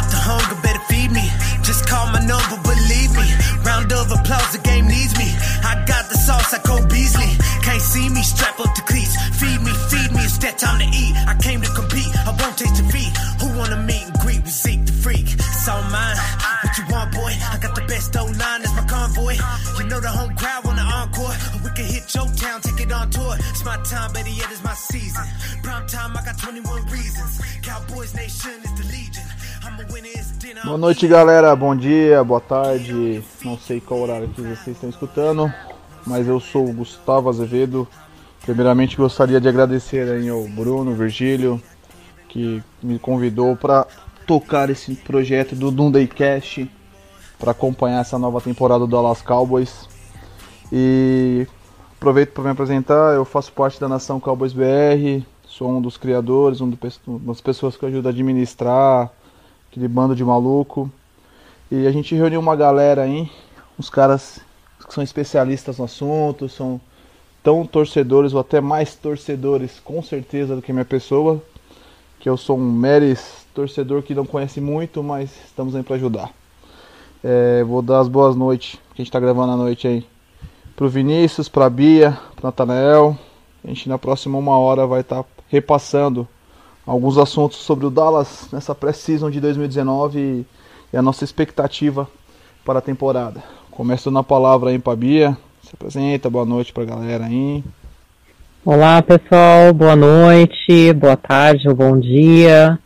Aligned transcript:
got 0.00 0.10
the 0.10 0.16
hunger, 0.16 0.56
better 0.62 0.80
feed 0.88 1.12
me. 1.12 1.26
Just 1.62 1.86
call 1.86 2.06
my 2.08 2.20
number, 2.24 2.56
believe 2.64 3.12
me. 3.12 3.28
Round 3.64 3.92
of 3.92 4.08
applause, 4.10 4.52
the 4.52 4.62
game 4.64 4.88
needs 4.88 5.12
me. 5.18 5.28
I 5.60 5.84
got 5.86 6.08
the 6.08 6.16
sauce, 6.16 6.52
I 6.54 6.60
go 6.64 6.80
Beasley. 6.88 7.28
Can't 7.62 7.82
see 7.82 8.08
me, 8.08 8.22
strap 8.22 8.58
up 8.60 8.72
the 8.74 8.82
cleats. 8.82 9.14
Feed 9.36 9.60
me, 9.60 9.72
feed 9.92 10.10
me, 10.12 10.24
it's 10.24 10.38
that 10.38 10.56
time 10.58 10.80
to 10.80 10.88
eat. 10.88 11.14
I 11.28 11.34
came 11.36 11.60
to 11.60 11.70
compete, 11.76 12.08
I 12.16 12.32
won't 12.32 12.56
taste 12.56 12.76
defeat. 12.80 13.12
Who 13.40 13.52
wanna 13.58 13.76
meet 13.84 14.04
and 14.08 14.16
greet 14.20 14.42
with 14.42 14.56
Zeke 14.56 14.86
the 14.86 14.92
freak? 14.92 15.28
It's 15.36 15.68
all 15.68 15.82
mine. 15.92 16.16
What 16.64 16.72
you 16.78 16.84
want, 16.88 17.12
boy? 17.12 17.32
I 17.52 17.58
got 17.60 17.74
the 17.74 17.84
best 17.84 18.16
oh 18.16 18.24
O 18.24 18.24
line, 18.24 18.60
that's 18.64 18.72
my 18.72 18.86
convoy. 18.88 19.36
You 19.78 19.84
know 19.84 20.00
the 20.00 20.08
home 20.08 20.34
crowd 20.36 20.64
want 20.64 20.78
the 20.78 20.84
encore. 20.84 21.34
We 21.64 21.70
can 21.76 21.84
hit 21.84 22.08
your 22.14 22.28
town, 22.40 22.60
take 22.60 22.80
it 22.80 22.92
on 22.92 23.10
tour. 23.10 23.36
It's 23.52 23.64
my 23.64 23.76
time, 23.84 24.12
better 24.12 24.30
yet, 24.30 24.48
it's 24.50 24.64
my 24.64 24.74
season. 24.74 25.24
Prime 25.62 25.86
time, 25.86 26.16
I 26.16 26.24
got 26.24 26.38
21 26.38 26.86
reasons. 26.86 27.40
Cowboys 27.62 28.14
Nation 28.14 28.56
is 28.64 28.72
the 28.80 28.89
Boa 30.64 30.78
noite, 30.78 31.08
galera. 31.08 31.54
Bom 31.56 31.74
dia, 31.74 32.22
boa 32.22 32.40
tarde. 32.40 33.22
Não 33.44 33.58
sei 33.58 33.80
qual 33.80 34.00
horário 34.00 34.28
que 34.28 34.40
vocês 34.40 34.76
estão 34.76 34.90
escutando, 34.90 35.52
mas 36.06 36.28
eu 36.28 36.38
sou 36.38 36.68
o 36.68 36.72
Gustavo 36.72 37.28
Azevedo. 37.28 37.88
Primeiramente, 38.42 38.96
gostaria 38.96 39.40
de 39.40 39.48
agradecer 39.48 40.08
aí 40.10 40.28
ao 40.28 40.44
Bruno, 40.48 40.94
Virgílio, 40.94 41.60
que 42.28 42.62
me 42.82 42.98
convidou 42.98 43.56
para 43.56 43.86
tocar 44.26 44.70
esse 44.70 44.94
projeto 44.94 45.54
do 45.54 45.70
Dundee 45.70 46.06
Cast 46.06 46.70
para 47.38 47.52
acompanhar 47.52 48.00
essa 48.00 48.18
nova 48.18 48.40
temporada 48.40 48.80
do 48.80 48.86
Dallas 48.86 49.22
Cowboys. 49.22 49.88
E 50.70 51.46
aproveito 51.96 52.32
para 52.32 52.44
me 52.44 52.50
apresentar, 52.50 53.14
eu 53.14 53.24
faço 53.24 53.52
parte 53.52 53.80
da 53.80 53.88
Nação 53.88 54.20
Cowboys 54.20 54.52
BR, 54.52 55.24
sou 55.44 55.70
um 55.70 55.80
dos 55.80 55.96
criadores, 55.96 56.60
um 56.60 56.72
uma 57.06 57.18
das 57.20 57.40
pessoas 57.40 57.76
que 57.76 57.86
ajuda 57.86 58.08
a 58.08 58.12
administrar 58.12 59.10
aquele 59.70 59.86
bando 59.88 60.14
de 60.14 60.24
maluco. 60.24 60.90
E 61.70 61.86
a 61.86 61.92
gente 61.92 62.14
reuniu 62.14 62.40
uma 62.40 62.56
galera 62.56 63.02
aí, 63.02 63.30
uns 63.78 63.88
caras 63.88 64.40
que 64.84 64.92
são 64.92 65.04
especialistas 65.04 65.78
no 65.78 65.84
assunto, 65.84 66.48
são 66.48 66.80
tão 67.42 67.64
torcedores 67.64 68.34
ou 68.34 68.40
até 68.40 68.60
mais 68.60 68.94
torcedores 68.96 69.80
com 69.80 70.02
certeza 70.02 70.56
do 70.56 70.60
que 70.60 70.72
minha 70.72 70.84
pessoa, 70.84 71.40
que 72.18 72.28
eu 72.28 72.36
sou 72.36 72.58
um 72.58 72.72
meres 72.72 73.46
torcedor 73.54 74.02
que 74.02 74.14
não 74.14 74.26
conhece 74.26 74.60
muito, 74.60 75.02
mas 75.02 75.30
estamos 75.46 75.76
aí 75.76 75.82
para 75.82 75.96
ajudar. 75.96 76.32
É, 77.22 77.62
vou 77.62 77.80
dar 77.80 78.00
as 78.00 78.08
boas 78.08 78.34
noites, 78.34 78.72
que 78.72 78.94
a 78.94 78.96
gente 78.96 79.08
está 79.08 79.20
gravando 79.20 79.52
a 79.52 79.56
noite 79.56 79.86
aí, 79.86 80.06
pro 80.74 80.88
Vinícius, 80.88 81.48
pra 81.48 81.70
Bia, 81.70 82.18
pro 82.34 82.46
Natanael. 82.46 83.16
A 83.62 83.68
gente 83.68 83.88
na 83.88 83.98
próxima 83.98 84.38
uma 84.38 84.58
hora 84.58 84.86
vai 84.86 85.02
estar 85.02 85.22
tá 85.22 85.28
repassando 85.48 86.26
alguns 86.90 87.16
assuntos 87.18 87.58
sobre 87.58 87.86
o 87.86 87.90
Dallas 87.90 88.48
nessa 88.52 88.74
pré-season 88.74 89.30
de 89.30 89.40
2019 89.40 90.44
e, 90.92 90.96
a 90.96 91.00
nossa 91.00 91.22
expectativa 91.22 92.08
para 92.64 92.80
a 92.80 92.82
temporada. 92.82 93.40
Começo 93.70 94.10
na 94.10 94.24
palavra 94.24 94.70
aí 94.70 94.78
pra 94.78 94.96
Bia, 94.96 95.38
se 95.62 95.70
apresenta, 95.72 96.28
boa 96.28 96.44
noite 96.44 96.72
pra 96.72 96.84
galera 96.84 97.26
aí. 97.26 97.62
Olá 98.64 99.00
pessoal, 99.02 99.72
boa 99.72 99.94
noite, 99.94 100.92
boa 100.94 101.16
tarde 101.16 101.68
ou 101.68 101.76
bom 101.76 101.96
dia. 101.96 102.76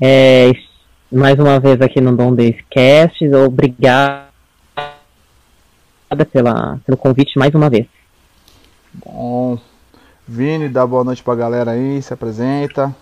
É, 0.00 0.52
mais 1.10 1.36
uma 1.36 1.58
vez 1.58 1.80
aqui 1.80 2.00
no 2.00 2.16
Dom 2.16 2.36
Days 2.36 2.62
Cast, 2.70 3.28
obrigada 3.34 4.28
pela, 6.30 6.78
pelo 6.86 6.96
convite 6.96 7.36
mais 7.36 7.52
uma 7.52 7.68
vez. 7.68 7.88
Bom, 9.04 9.58
Vini, 10.28 10.68
dá 10.68 10.86
boa 10.86 11.02
noite 11.02 11.24
pra 11.24 11.34
galera 11.34 11.72
aí, 11.72 12.00
se 12.00 12.14
apresenta. 12.14 12.94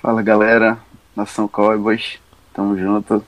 Fala 0.00 0.22
galera, 0.22 0.78
Nação 1.14 1.46
Cowboys, 1.46 2.18
tamo 2.52 2.76
junto. 2.78 3.24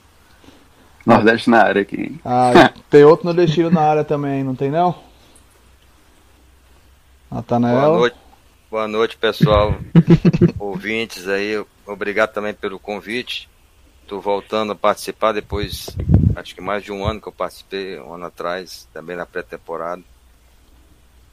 Nordeste 1.07 1.51
na 1.51 1.63
área 1.63 1.83
aqui. 1.83 2.19
Ah, 2.25 2.73
tem 2.89 3.05
outro 3.05 3.27
nordestino 3.27 3.71
na 3.71 3.83
área 3.83 4.05
também, 4.05 4.43
não 4.43 4.55
tem 4.55 4.71
não? 4.71 4.95
Natanael. 7.31 7.81
Boa 7.81 7.99
noite, 7.99 8.17
boa 8.71 8.89
noite 8.89 9.17
pessoal, 9.17 9.75
ouvintes 10.59 11.29
aí, 11.29 11.63
obrigado 11.87 12.33
também 12.33 12.55
pelo 12.55 12.79
convite. 12.79 13.49
Tô 14.07 14.21
voltando 14.21 14.73
a 14.73 14.77
participar 14.77 15.33
depois, 15.33 15.89
acho 16.37 16.55
que 16.55 16.61
mais 16.61 16.85
de 16.85 16.93
um 16.93 17.07
ano 17.07 17.21
que 17.21 17.29
eu 17.29 17.33
participei, 17.33 17.99
um 17.99 18.15
ano 18.15 18.27
atrás, 18.27 18.89
também 18.93 19.17
na 19.17 19.27
pré-temporada. 19.27 20.03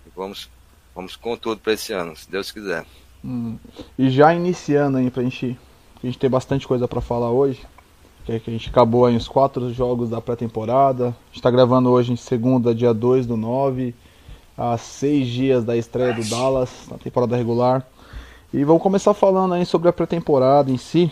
E 0.05 0.09
vamos, 0.15 0.49
vamos 0.95 1.15
com 1.15 1.35
tudo 1.35 1.59
para 1.59 1.73
esse 1.73 1.93
ano, 1.93 2.15
se 2.15 2.29
Deus 2.29 2.51
quiser. 2.51 2.85
Hum. 3.23 3.57
E 3.97 4.09
já 4.09 4.33
iniciando 4.33 4.97
aí 4.97 5.11
pra 5.11 5.23
gente, 5.23 5.57
a 6.03 6.05
gente 6.05 6.17
ter 6.17 6.29
bastante 6.29 6.67
coisa 6.67 6.87
para 6.87 7.01
falar 7.01 7.31
hoje, 7.31 7.61
que, 8.25 8.31
é 8.31 8.39
que 8.39 8.49
a 8.49 8.53
gente 8.53 8.69
acabou 8.69 9.05
aí 9.05 9.15
os 9.15 9.27
quatro 9.27 9.73
jogos 9.73 10.09
da 10.09 10.21
pré-temporada. 10.21 11.07
A 11.07 11.33
gente 11.33 11.41
tá 11.41 11.51
gravando 11.51 11.89
hoje 11.89 12.13
em 12.13 12.15
segunda, 12.15 12.73
dia 12.73 12.93
2 12.93 13.25
do 13.25 13.35
9, 13.35 13.93
a 14.57 14.77
seis 14.77 15.27
dias 15.27 15.63
da 15.63 15.75
estreia 15.75 16.13
do 16.13 16.23
Dallas 16.23 16.87
na 16.89 16.97
temporada 16.97 17.35
regular. 17.35 17.85
E 18.53 18.63
vamos 18.63 18.81
começar 18.81 19.13
falando 19.13 19.53
aí 19.53 19.65
sobre 19.65 19.89
a 19.89 19.93
pré-temporada 19.93 20.71
em 20.71 20.77
si. 20.77 21.11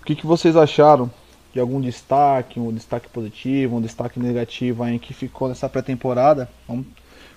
O 0.00 0.04
que, 0.04 0.14
que 0.14 0.26
vocês 0.26 0.56
acharam 0.56 1.10
de 1.52 1.60
algum 1.60 1.80
destaque, 1.80 2.60
um 2.60 2.72
destaque 2.72 3.08
positivo, 3.08 3.76
um 3.76 3.80
destaque 3.80 4.20
negativo 4.20 4.82
aí 4.82 4.98
que 4.98 5.14
ficou 5.14 5.48
nessa 5.48 5.68
pré-temporada? 5.68 6.48
Vamos 6.68 6.86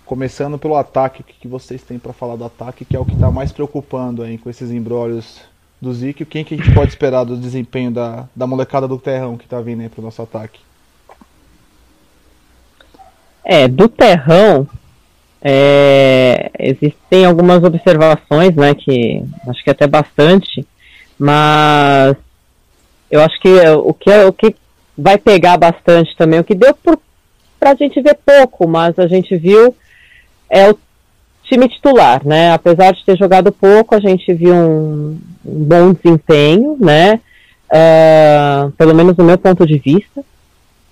começando 0.07 0.57
pelo 0.57 0.75
ataque, 0.75 1.21
o 1.21 1.23
que, 1.25 1.47
vocês 1.47 1.83
têm 1.83 1.99
para 1.99 2.13
falar 2.13 2.37
do 2.37 2.45
ataque, 2.45 2.85
que 2.85 2.95
é 2.95 2.99
o 2.99 3.05
que 3.05 3.13
está 3.13 3.29
mais 3.29 3.51
preocupando 3.51 4.23
aí 4.23 4.37
com 4.37 4.49
esses 4.49 4.71
embrólios 4.71 5.41
do 5.81 5.93
Zico. 5.93 6.25
Quem 6.25 6.45
que 6.45 6.55
a 6.55 6.57
gente 6.57 6.73
pode 6.73 6.89
esperar 6.89 7.25
do 7.25 7.35
desempenho 7.35 7.91
da, 7.91 8.25
da 8.33 8.47
molecada 8.47 8.87
do 8.87 8.97
terrão 8.97 9.37
que 9.37 9.43
está 9.43 9.59
vindo 9.59 9.81
aí 9.81 9.89
para 9.89 9.99
o 9.99 10.03
nosso 10.03 10.21
ataque? 10.21 10.61
É, 13.43 13.67
do 13.67 13.89
terrão, 13.89 14.67
é, 15.41 16.51
existem 16.57 17.25
algumas 17.25 17.61
observações, 17.63 18.55
né, 18.55 18.73
que 18.73 19.21
acho 19.47 19.63
que 19.63 19.69
até 19.69 19.85
bastante, 19.87 20.65
mas 21.19 22.15
eu 23.11 23.21
acho 23.21 23.39
que 23.41 23.49
o 23.49 23.93
que, 23.93 24.09
o 24.25 24.33
que 24.33 24.55
vai 24.97 25.17
pegar 25.17 25.57
bastante 25.57 26.15
também, 26.15 26.39
o 26.39 26.43
que 26.45 26.55
deu 26.55 26.73
para 27.59 27.71
a 27.71 27.75
gente 27.75 28.01
ver 28.01 28.17
pouco, 28.25 28.67
mas 28.67 28.97
a 28.97 29.07
gente 29.07 29.35
viu 29.35 29.75
é 30.49 30.69
o 30.69 30.77
time 31.43 31.67
titular, 31.69 32.25
né? 32.25 32.53
Apesar 32.53 32.93
de 32.93 33.03
ter 33.05 33.17
jogado 33.17 33.51
pouco, 33.51 33.95
a 33.95 33.99
gente 33.99 34.33
viu 34.33 34.53
um, 34.53 35.19
um 35.45 35.63
bom 35.63 35.93
desempenho, 35.93 36.77
né? 36.79 37.19
Uh, 37.71 38.71
pelo 38.71 38.95
menos 38.95 39.15
no 39.17 39.23
meu 39.23 39.37
ponto 39.37 39.65
de 39.65 39.77
vista. 39.77 40.23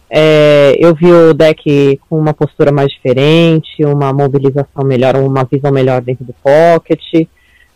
É, 0.09 0.75
eu 0.79 0.93
vi 0.93 1.11
o 1.11 1.33
deck 1.33 1.99
com 2.07 2.17
uma 2.17 2.33
postura 2.33 2.71
mais 2.71 2.89
diferente, 2.89 3.83
uma 3.83 4.13
mobilização 4.13 4.83
melhor, 4.83 5.15
uma 5.15 5.43
visão 5.43 5.71
melhor 5.71 6.01
dentro 6.01 6.23
do 6.23 6.33
pocket. 6.33 7.01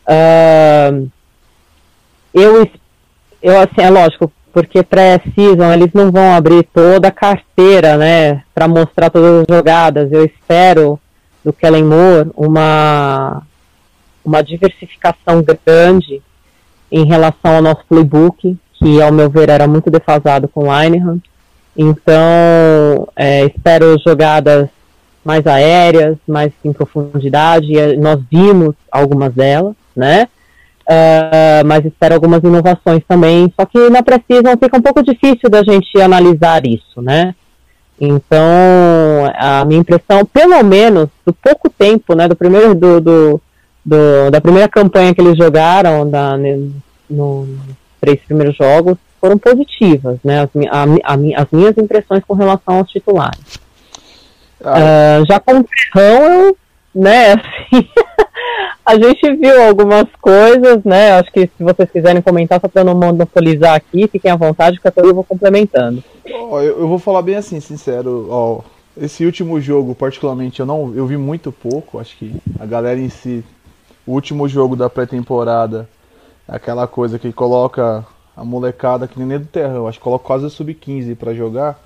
Uh, 0.08 1.10
eu, 2.34 2.68
eu, 3.42 3.60
assim, 3.60 3.82
é 3.82 3.90
lógico, 3.90 4.32
porque 4.54 4.84
pré-season 4.84 5.74
eles 5.74 5.92
não 5.94 6.12
vão 6.12 6.34
abrir 6.34 6.64
toda 6.74 7.08
a 7.08 7.12
carteira, 7.12 7.98
né, 7.98 8.44
para 8.54 8.68
mostrar 8.68 9.10
todas 9.10 9.42
as 9.42 9.46
jogadas. 9.50 10.12
Eu 10.12 10.24
espero 10.24 11.00
do 11.44 11.54
Kellen 11.54 11.84
Moore 11.84 12.32
uma, 12.36 13.42
uma 14.24 14.42
diversificação 14.42 15.44
grande 15.44 16.22
em 16.92 17.06
relação 17.06 17.56
ao 17.56 17.62
nosso 17.62 17.86
playbook, 17.88 18.58
que 18.74 19.02
ao 19.02 19.12
meu 19.12 19.30
ver 19.30 19.50
era 19.50 19.68
muito 19.68 19.90
defasado 19.90 20.48
com 20.48 20.68
o 20.68 20.82
Linehan. 20.82 21.20
Então, 21.78 23.08
é, 23.16 23.46
espero 23.46 23.98
jogadas 24.06 24.70
mais 25.24 25.46
aéreas, 25.46 26.18
mais 26.28 26.52
em 26.64 26.74
profundidade, 26.74 27.72
e 27.72 27.98
nós 27.98 28.20
vimos 28.32 28.74
algumas 28.92 29.34
delas, 29.34 29.76
né? 29.96 30.28
Uh, 30.90 31.62
mas 31.68 31.86
espero 31.86 32.16
algumas 32.16 32.44
inovações 32.44 33.04
também. 33.08 33.54
Só 33.56 33.64
que 33.66 33.90
na 33.90 34.02
Precision 34.02 34.58
fica 34.58 34.76
um 34.76 34.82
pouco 34.82 35.04
difícil 35.04 35.48
da 35.50 35.64
gente 35.64 36.02
analisar 36.02 36.66
isso, 36.66 37.00
né? 37.00 37.36
Então, 38.00 38.40
a 39.36 39.66
minha 39.66 39.82
impressão, 39.82 40.26
pelo 40.26 40.64
menos, 40.64 41.10
do 41.26 41.34
pouco 41.34 41.70
tempo, 41.70 42.16
né, 42.16 42.28
do 42.28 42.36
primeiro, 42.36 42.74
do, 42.74 43.02
do, 43.02 43.42
do 43.84 44.32
da 44.32 44.40
primeira 44.40 44.70
campanha 44.70 45.14
que 45.14 45.20
eles 45.20 45.38
jogaram, 45.38 46.10
da, 46.10 46.38
no, 46.38 46.72
nos 47.10 47.50
três 48.00 48.20
primeiros 48.22 48.56
jogos, 48.56 48.98
foram 49.20 49.38
positivas, 49.38 50.18
né, 50.24 50.44
as, 50.44 50.50
a, 50.72 51.14
a, 51.14 51.42
as 51.42 51.48
minhas 51.52 51.78
impressões 51.78 52.24
com 52.26 52.34
relação 52.34 52.78
aos 52.78 52.90
titulares. 52.90 53.60
Ah. 54.64 55.20
Uh, 55.22 55.26
já 55.26 55.40
com 55.40 55.60
o 55.60 55.66
Ferrão, 55.94 56.48
eu, 56.48 56.58
né, 56.94 57.34
assim, 57.34 57.88
a 58.86 58.96
gente 58.96 59.36
viu 59.36 59.62
algumas 59.62 60.06
coisas, 60.22 60.84
né? 60.84 61.14
Acho 61.14 61.32
que 61.32 61.42
se 61.42 61.64
vocês 61.64 61.90
quiserem 61.92 62.22
comentar, 62.22 62.60
só 62.60 62.68
para 62.68 62.84
não 62.84 62.96
monopolizar 62.96 63.76
aqui, 63.76 64.08
fiquem 64.08 64.32
à 64.32 64.36
vontade, 64.36 64.80
que 64.80 64.88
eu 64.96 65.14
vou 65.14 65.24
complementando. 65.24 66.04
Oh, 66.26 66.60
eu, 66.60 66.80
eu, 66.80 66.88
vou 66.88 67.00
falar 67.00 67.22
bem 67.22 67.36
assim, 67.36 67.60
sincero. 67.60 68.28
Oh, 68.30 68.64
esse 69.00 69.26
último 69.26 69.62
jogo, 69.62 69.94
particularmente, 69.94 70.60
eu 70.60 70.66
não, 70.66 70.94
eu 70.96 71.06
vi 71.06 71.18
muito 71.18 71.52
pouco. 71.52 72.00
Acho 72.00 72.18
que 72.18 72.36
a 72.60 72.66
galera 72.66 73.00
em 73.00 73.10
si, 73.10 73.44
o 74.06 74.14
último 74.14 74.48
jogo 74.48 74.76
da 74.76 74.90
pré-temporada, 74.90 75.88
aquela 76.48 76.88
coisa 76.88 77.20
que 77.20 77.32
coloca 77.32 78.06
a 78.36 78.44
molecada 78.44 79.08
que 79.08 79.20
nem 79.20 79.38
do 79.38 79.46
terrão. 79.46 79.88
Acho 79.88 80.00
que 80.00 80.04
coloco 80.04 80.26
quase 80.26 80.46
o 80.46 80.50
sub-15 80.50 81.16
para 81.16 81.34
jogar. 81.34 81.80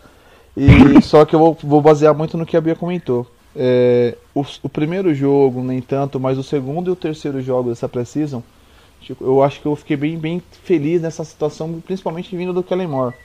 E 0.55 1.01
só 1.01 1.25
que 1.25 1.35
eu 1.35 1.39
vou, 1.39 1.57
vou, 1.63 1.81
basear 1.81 2.13
muito 2.13 2.37
no 2.37 2.45
que 2.45 2.55
a 2.55 2.61
Bia 2.61 2.75
comentou. 2.75 3.27
É, 3.55 4.15
o, 4.33 4.43
o, 4.63 4.69
primeiro 4.69 5.13
jogo, 5.13 5.63
nem 5.63 5.79
tanto, 5.79 6.19
mas 6.19 6.37
o 6.37 6.43
segundo 6.43 6.89
e 6.89 6.91
o 6.91 6.95
terceiro 6.95 7.41
jogo 7.41 7.69
dessa 7.69 7.87
Precision, 7.87 8.41
tipo, 9.01 9.23
eu 9.23 9.43
acho 9.43 9.61
que 9.61 9.67
eu 9.67 9.75
fiquei 9.75 9.95
bem, 9.95 10.17
bem 10.17 10.41
feliz 10.63 11.01
nessa 11.01 11.23
situação, 11.23 11.81
principalmente 11.85 12.35
vindo 12.35 12.53
do 12.53 12.63
Kellen 12.63 12.87
Moore. 12.87 13.15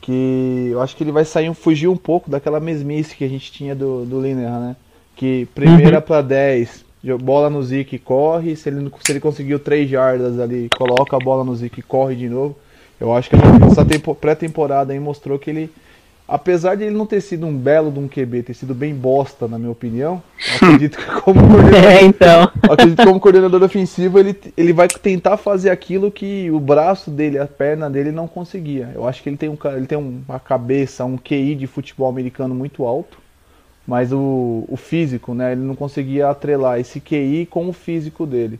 Que 0.00 0.68
eu 0.72 0.82
acho 0.82 0.94
que 0.94 1.02
ele 1.02 1.12
vai 1.12 1.24
sair, 1.24 1.52
fugir 1.54 1.88
um 1.88 1.96
pouco 1.96 2.30
daquela 2.30 2.60
mesmice 2.60 3.16
que 3.16 3.24
a 3.24 3.28
gente 3.28 3.50
tinha 3.50 3.74
do, 3.74 4.04
do 4.04 4.20
Lineker, 4.20 4.50
né? 4.50 4.76
Que 5.14 5.46
primeira 5.54 5.96
uhum. 5.96 6.02
para 6.02 6.20
10, 6.20 6.84
bola 7.14 7.48
no 7.48 7.62
Zik 7.62 7.98
corre, 8.00 8.56
se 8.56 8.68
ele, 8.68 8.90
se 9.00 9.12
ele 9.12 9.20
conseguiu 9.20 9.58
3 9.58 9.88
jardas 9.88 10.38
ali, 10.38 10.68
coloca 10.76 11.16
a 11.16 11.20
bola 11.20 11.44
no 11.44 11.54
Zik 11.56 11.80
e 11.80 11.82
corre 11.82 12.14
de 12.14 12.28
novo. 12.28 12.56
Eu 13.00 13.14
acho 13.14 13.30
que 13.30 13.36
essa 13.36 14.14
pré-temporada 14.14 14.92
aí 14.92 14.98
mostrou 14.98 15.38
que 15.38 15.50
ele 15.50 15.70
apesar 16.28 16.74
de 16.74 16.84
ele 16.84 16.96
não 16.96 17.06
ter 17.06 17.20
sido 17.20 17.46
um 17.46 17.56
belo 17.56 17.90
de 17.90 17.98
um 17.98 18.08
QB, 18.08 18.42
ter 18.42 18.54
sido 18.54 18.74
bem 18.74 18.94
bosta, 18.94 19.46
na 19.46 19.58
minha 19.58 19.70
opinião, 19.70 20.22
acredito 20.56 20.98
que 20.98 21.04
como 21.20 21.40
coordenador, 21.40 21.84
é, 21.84 22.02
então. 22.02 22.50
acredito 22.62 22.96
que 22.98 23.06
como 23.06 23.20
coordenador 23.20 23.62
ofensivo 23.62 24.18
ele, 24.18 24.36
ele 24.56 24.72
vai 24.72 24.88
tentar 24.88 25.36
fazer 25.36 25.70
aquilo 25.70 26.10
que 26.10 26.50
o 26.50 26.58
braço 26.58 27.10
dele, 27.10 27.38
a 27.38 27.46
perna 27.46 27.88
dele 27.88 28.10
não 28.10 28.26
conseguia. 28.26 28.90
Eu 28.94 29.06
acho 29.06 29.22
que 29.22 29.28
ele 29.28 29.36
tem, 29.36 29.48
um, 29.48 29.58
ele 29.76 29.86
tem 29.86 29.98
uma 29.98 30.40
cabeça, 30.40 31.04
um 31.04 31.16
QI 31.16 31.54
de 31.54 31.66
futebol 31.66 32.08
americano 32.08 32.54
muito 32.54 32.84
alto, 32.84 33.18
mas 33.86 34.12
o, 34.12 34.64
o 34.68 34.76
físico, 34.76 35.32
né, 35.32 35.52
ele 35.52 35.60
não 35.60 35.76
conseguia 35.76 36.28
atrelar 36.28 36.80
esse 36.80 37.00
QI 37.00 37.46
com 37.46 37.68
o 37.68 37.72
físico 37.72 38.26
dele. 38.26 38.58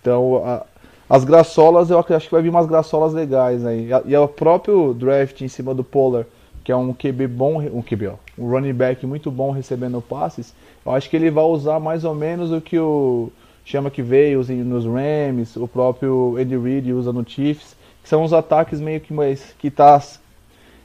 Então, 0.00 0.42
a, 0.44 0.64
as 1.08 1.24
graçolas, 1.24 1.90
eu 1.90 1.98
acho 1.98 2.28
que 2.28 2.32
vai 2.32 2.40
vir 2.40 2.50
umas 2.50 2.66
graçolas 2.66 3.12
legais 3.12 3.66
aí. 3.66 3.88
E 4.06 4.16
o 4.16 4.28
próprio 4.28 4.94
draft 4.94 5.40
em 5.40 5.48
cima 5.48 5.74
do 5.74 5.82
Polar, 5.82 6.24
que 6.64 6.70
é 6.70 6.76
um 6.76 6.92
QB 6.92 7.26
bom, 7.26 7.60
um 7.60 7.82
QB, 7.82 8.08
ó, 8.08 8.14
um 8.38 8.50
running 8.50 8.72
back 8.72 9.06
muito 9.06 9.30
bom 9.30 9.50
recebendo 9.50 10.00
passes, 10.00 10.54
eu 10.84 10.92
acho 10.92 11.08
que 11.08 11.16
ele 11.16 11.30
vai 11.30 11.44
usar 11.44 11.80
mais 11.80 12.04
ou 12.04 12.14
menos 12.14 12.50
o 12.52 12.60
que 12.60 12.78
o 12.78 13.30
chama 13.64 13.90
que 13.90 14.02
veio 14.02 14.44
nos 14.64 14.84
Rams, 14.84 15.56
o 15.56 15.68
próprio 15.68 16.36
Andy 16.38 16.56
Reid 16.56 16.92
usa 16.92 17.12
no 17.12 17.28
Chiefs, 17.28 17.76
que 18.02 18.08
são 18.08 18.24
os 18.24 18.32
ataques 18.32 18.80
meio 18.80 19.00
que 19.00 19.12
mais 19.12 19.54
que 19.58 19.70
tá 19.70 20.00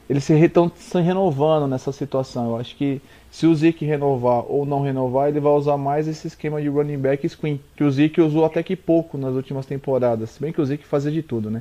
eles 0.08 0.28
estão 0.30 0.70
se 0.76 1.00
renovando 1.00 1.66
nessa 1.66 1.90
situação. 1.90 2.50
Eu 2.50 2.56
acho 2.58 2.76
que 2.76 3.00
se 3.28 3.44
o 3.44 3.54
Zeke 3.54 3.84
renovar 3.84 4.44
ou 4.46 4.64
não 4.64 4.82
renovar, 4.82 5.28
ele 5.28 5.40
vai 5.40 5.52
usar 5.52 5.76
mais 5.76 6.06
esse 6.06 6.28
esquema 6.28 6.62
de 6.62 6.68
running 6.68 6.98
back 6.98 7.28
screen, 7.28 7.60
que 7.76 7.82
o 7.82 7.90
Zeke 7.90 8.20
usou 8.20 8.44
até 8.44 8.62
que 8.62 8.76
pouco 8.76 9.18
nas 9.18 9.34
últimas 9.34 9.66
temporadas. 9.66 10.30
Se 10.30 10.40
bem 10.40 10.52
que 10.52 10.60
o 10.60 10.64
Zeke 10.64 10.84
fazia 10.84 11.10
de 11.10 11.22
tudo, 11.22 11.50
né? 11.50 11.60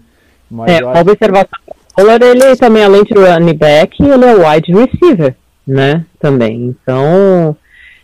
Mas 0.49 0.71
é, 0.71 0.83
acho... 0.83 1.01
observação 1.01 1.59
Pollard, 1.95 2.25
ele 2.25 2.55
também, 2.57 2.83
além 2.83 3.03
de 3.03 3.13
running 3.13 3.53
back, 3.53 4.03
ele 4.03 4.25
é 4.25 4.33
wide 4.33 4.73
receiver, 4.73 5.35
né? 5.65 6.05
Também. 6.19 6.65
Então, 6.65 7.55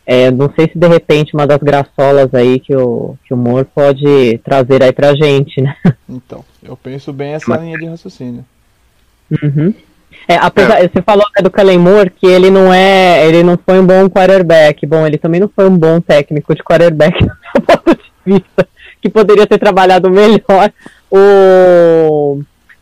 é, 0.05 0.31
não 0.31 0.51
sei 0.55 0.69
se 0.71 0.77
de 0.77 0.87
repente 0.87 1.33
uma 1.33 1.45
das 1.45 1.59
graçolas 1.59 2.33
aí 2.33 2.59
que 2.59 2.75
o, 2.75 3.15
que 3.25 3.33
o 3.33 3.37
Moore 3.37 3.65
pode 3.65 4.39
trazer 4.43 4.81
aí 4.81 4.93
pra 4.93 5.15
gente, 5.15 5.61
né? 5.61 5.75
Então, 6.07 6.43
eu 6.63 6.75
penso 6.75 7.11
bem 7.11 7.33
essa 7.33 7.55
linha 7.57 7.77
de 7.77 7.85
raciocínio. 7.85 8.45
Uhum. 9.41 9.73
É, 10.27 10.35
apesar, 10.35 10.83
é. 10.83 10.87
você 10.87 11.01
falou 11.01 11.25
né, 11.35 11.41
do 11.41 11.51
Kellen 11.51 11.79
Moore 11.79 12.09
que 12.09 12.27
ele 12.27 12.49
não 12.49 12.73
é, 12.73 13.27
ele 13.27 13.43
não 13.43 13.57
foi 13.57 13.79
um 13.79 13.85
bom 13.85 14.09
quarterback. 14.09 14.85
Bom, 14.85 15.05
ele 15.05 15.17
também 15.17 15.39
não 15.39 15.49
foi 15.49 15.67
um 15.67 15.77
bom 15.77 15.99
técnico 15.99 16.53
de 16.53 16.63
quarterback 16.63 17.17
do 17.55 17.61
ponto 17.61 17.95
de 17.95 18.33
vista, 18.33 18.67
que 19.01 19.09
poderia 19.09 19.47
ter 19.47 19.57
trabalhado 19.57 20.09
melhor 20.09 20.71
o 21.09 22.41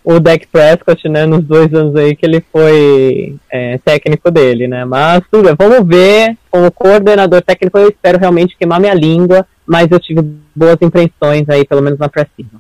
o 0.10 0.20
Dak 0.20 0.48
Prescott, 0.48 1.08
né, 1.08 1.28
nos 1.28 1.46
dois 1.46 1.72
anos 1.72 1.96
aí 1.96 2.16
que 2.16 2.26
ele 2.26 2.44
foi 2.52 3.36
é, 3.48 3.78
técnico 3.78 4.32
dele, 4.32 4.68
né, 4.68 4.84
mas 4.84 5.22
tudo 5.30 5.44
bem, 5.44 5.56
vamos 5.56 5.88
ver, 5.88 6.36
como 6.50 6.72
coordenador 6.72 7.44
técnico. 7.44 7.78
Eu 7.78 7.90
espero 7.90 8.18
realmente 8.18 8.58
queimar 8.58 8.80
minha 8.80 8.96
língua, 8.96 9.46
mas 9.68 9.92
eu 9.92 10.00
tive 10.00 10.24
boas 10.56 10.78
impressões 10.82 11.48
aí, 11.48 11.64
pelo 11.64 11.84
menos 11.84 12.00
na 12.00 12.10
pré-season. 12.10 12.58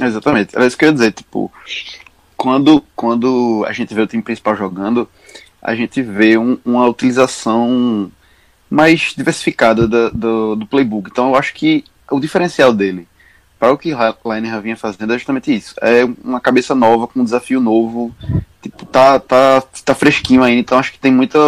Exatamente, 0.00 0.56
era 0.56 0.66
isso 0.66 0.78
que 0.78 0.86
eu 0.86 0.88
ia 0.88 0.94
dizer, 0.94 1.12
tipo, 1.12 1.52
quando, 2.34 2.82
quando 2.96 3.62
a 3.68 3.72
gente 3.72 3.92
vê 3.92 4.00
o 4.00 4.06
time 4.06 4.22
principal 4.22 4.56
jogando, 4.56 5.06
a 5.60 5.74
gente 5.74 6.00
vê 6.00 6.38
um, 6.38 6.56
uma 6.64 6.86
utilização 6.86 8.10
mais 8.70 9.12
diversificada 9.14 9.86
do, 9.86 10.10
do, 10.12 10.56
do 10.56 10.66
playbook, 10.66 11.10
então 11.10 11.28
eu 11.28 11.36
acho 11.36 11.52
que 11.52 11.84
o 12.10 12.18
diferencial 12.18 12.72
dele 12.72 13.06
para 13.60 13.72
o 13.74 13.78
que 13.78 13.90
Linehan 14.24 14.60
vinha 14.62 14.76
fazendo 14.76 15.12
é 15.12 15.18
justamente 15.18 15.54
isso. 15.54 15.74
É 15.82 16.02
uma 16.24 16.40
cabeça 16.40 16.74
nova, 16.74 17.06
com 17.06 17.20
um 17.20 17.24
desafio 17.24 17.60
novo. 17.60 18.16
Tipo, 18.62 18.86
tá, 18.86 19.20
tá, 19.20 19.62
tá 19.84 19.94
fresquinho 19.94 20.42
ainda, 20.42 20.60
então 20.60 20.78
acho 20.78 20.90
que 20.92 20.98
tem 20.98 21.12
muita. 21.12 21.38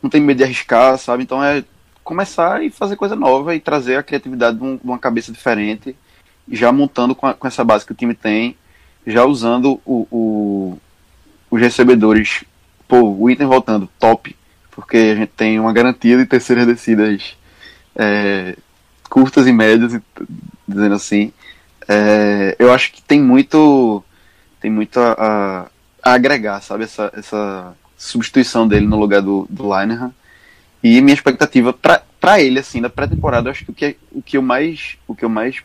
Não 0.00 0.08
tem 0.08 0.20
medo 0.20 0.38
de 0.38 0.44
arriscar, 0.44 0.96
sabe? 0.96 1.24
Então 1.24 1.42
é 1.42 1.64
começar 2.04 2.64
e 2.64 2.70
fazer 2.70 2.94
coisa 2.94 3.16
nova 3.16 3.52
e 3.52 3.60
trazer 3.60 3.96
a 3.96 4.02
criatividade 4.02 4.58
de, 4.58 4.62
um, 4.62 4.76
de 4.76 4.84
uma 4.84 4.98
cabeça 4.98 5.32
diferente, 5.32 5.96
já 6.48 6.70
montando 6.70 7.16
com, 7.16 7.26
a, 7.26 7.34
com, 7.34 7.48
essa 7.48 7.64
base 7.64 7.84
que 7.84 7.92
o 7.92 7.96
time 7.96 8.14
tem, 8.14 8.56
já 9.04 9.24
usando 9.24 9.80
o, 9.84 10.06
o, 10.10 10.78
os 11.50 11.60
recebedores. 11.60 12.44
Pô, 12.86 13.02
o 13.02 13.28
item 13.28 13.46
voltando, 13.48 13.88
top, 13.98 14.34
porque 14.70 14.96
a 14.96 15.14
gente 15.16 15.32
tem 15.36 15.58
uma 15.58 15.72
garantia 15.72 16.16
de 16.16 16.24
terceiras 16.26 16.64
descidas 16.64 17.36
é, 17.96 18.56
curtas 19.10 19.48
e 19.48 19.52
médias, 19.52 20.00
dizendo 20.68 20.94
assim. 20.94 21.32
É, 21.88 22.54
eu 22.58 22.72
acho 22.72 22.92
que 22.92 23.00
tem 23.00 23.20
muito 23.20 24.04
tem 24.60 24.70
muito 24.70 25.00
a, 25.00 25.12
a, 25.12 26.10
a, 26.10 26.14
agregar, 26.14 26.60
sabe? 26.60 26.84
Essa, 26.84 27.10
essa 27.14 27.74
substituição 27.96 28.68
dele 28.68 28.86
no 28.86 28.98
lugar 28.98 29.22
do, 29.22 29.46
do 29.48 29.64
Linehan. 29.64 30.12
E 30.82 31.00
minha 31.00 31.14
expectativa 31.14 31.72
para 31.72 32.40
ele, 32.40 32.60
assim, 32.60 32.80
da 32.80 32.90
pré-temporada, 32.90 33.50
acho 33.50 33.64
que 33.64 33.70
o 33.70 33.74
que, 33.74 33.96
o 34.12 34.22
que 34.22 34.36
eu 34.36 34.42
mais. 34.42 34.96
O 35.06 35.14
que 35.14 35.24
eu 35.24 35.28
mais. 35.28 35.62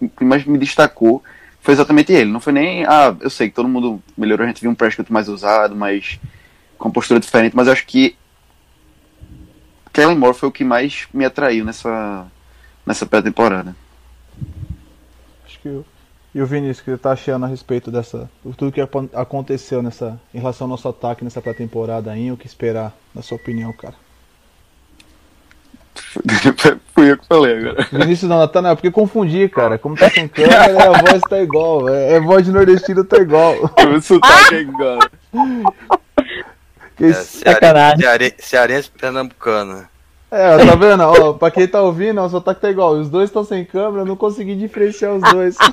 O 0.00 0.08
que 0.08 0.24
mais 0.24 0.44
me 0.44 0.58
destacou 0.58 1.22
foi 1.60 1.74
exatamente 1.74 2.12
ele. 2.12 2.30
Não 2.30 2.40
foi 2.40 2.52
nem. 2.52 2.84
Ah, 2.86 3.14
eu 3.20 3.30
sei 3.30 3.48
que 3.48 3.54
todo 3.54 3.68
mundo 3.68 4.02
melhorou, 4.16 4.44
a 4.44 4.48
gente 4.48 4.60
viu 4.60 4.70
um 4.70 4.74
Prescott 4.74 5.12
mais 5.12 5.28
usado, 5.28 5.76
mais. 5.76 6.18
com 6.78 6.90
postura 6.90 7.20
diferente, 7.20 7.54
mas 7.54 7.68
acho 7.68 7.86
que. 7.86 8.16
Kellen 9.92 10.16
Moore 10.16 10.36
foi 10.36 10.48
o 10.48 10.52
que 10.52 10.64
mais 10.64 11.08
me 11.12 11.24
atraiu 11.24 11.64
nessa, 11.64 12.26
nessa 12.86 13.04
pré-temporada. 13.04 13.74
Que 15.68 15.98
e 16.38 16.42
o 16.42 16.46
Vinícius, 16.46 16.80
que 16.80 16.96
tá 16.96 17.12
achando 17.12 17.46
a 17.46 17.48
respeito 17.48 17.90
dessa. 17.90 18.30
Tudo 18.56 18.70
que 18.70 18.80
aconteceu 19.14 19.82
nessa. 19.82 20.20
em 20.32 20.38
relação 20.38 20.66
ao 20.66 20.70
nosso 20.70 20.86
ataque 20.88 21.24
nessa 21.24 21.40
pré-temporada 21.40 22.12
aí, 22.12 22.30
o 22.30 22.36
que 22.36 22.46
esperar, 22.46 22.94
na 23.14 23.22
sua 23.22 23.36
opinião, 23.36 23.72
cara? 23.72 23.94
Fui 26.94 27.10
eu 27.10 27.18
que 27.18 27.26
falei 27.26 27.58
agora. 27.58 27.88
Vinícius 27.90 28.28
não, 28.28 28.38
Natanael, 28.38 28.76
porque 28.76 28.90
confundi, 28.90 29.48
cara. 29.48 29.78
Como 29.78 29.96
tá 29.96 30.10
sem 30.10 30.28
câmera, 30.28 30.64
a 30.64 31.02
voz 31.02 31.20
tá 31.28 31.40
igual. 31.40 31.88
É, 31.88 32.14
é 32.14 32.20
voz 32.20 32.44
de 32.44 32.52
nordestino 32.52 33.04
tá 33.04 33.18
igual. 33.18 33.54
O 33.64 34.00
sotaque 34.00 34.54
é 34.54 34.60
igual. 34.60 34.98
Que 36.96 37.06
é, 37.06 37.12
ceare... 37.14 38.34
Cearense 38.38 38.90
pernambucano. 38.90 39.88
É, 40.30 40.58
tá 40.58 40.74
vendo? 40.74 41.02
Ó, 41.04 41.32
pra 41.32 41.50
quem 41.50 41.66
tá 41.66 41.80
ouvindo, 41.80 42.20
o 42.20 42.28
sotaque 42.28 42.60
tá 42.60 42.70
igual. 42.70 42.92
Os 42.92 43.08
dois 43.08 43.30
estão 43.30 43.42
sem 43.44 43.64
câmera, 43.64 44.02
eu 44.02 44.06
não 44.06 44.16
consegui 44.16 44.54
diferenciar 44.54 45.14
os 45.14 45.22
dois. 45.22 45.56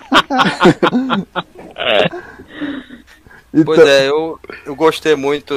então... 3.54 3.66
Pois 3.66 3.80
é, 3.80 4.08
eu, 4.08 4.40
eu 4.66 4.76
gostei 4.76 5.16
muito 5.16 5.54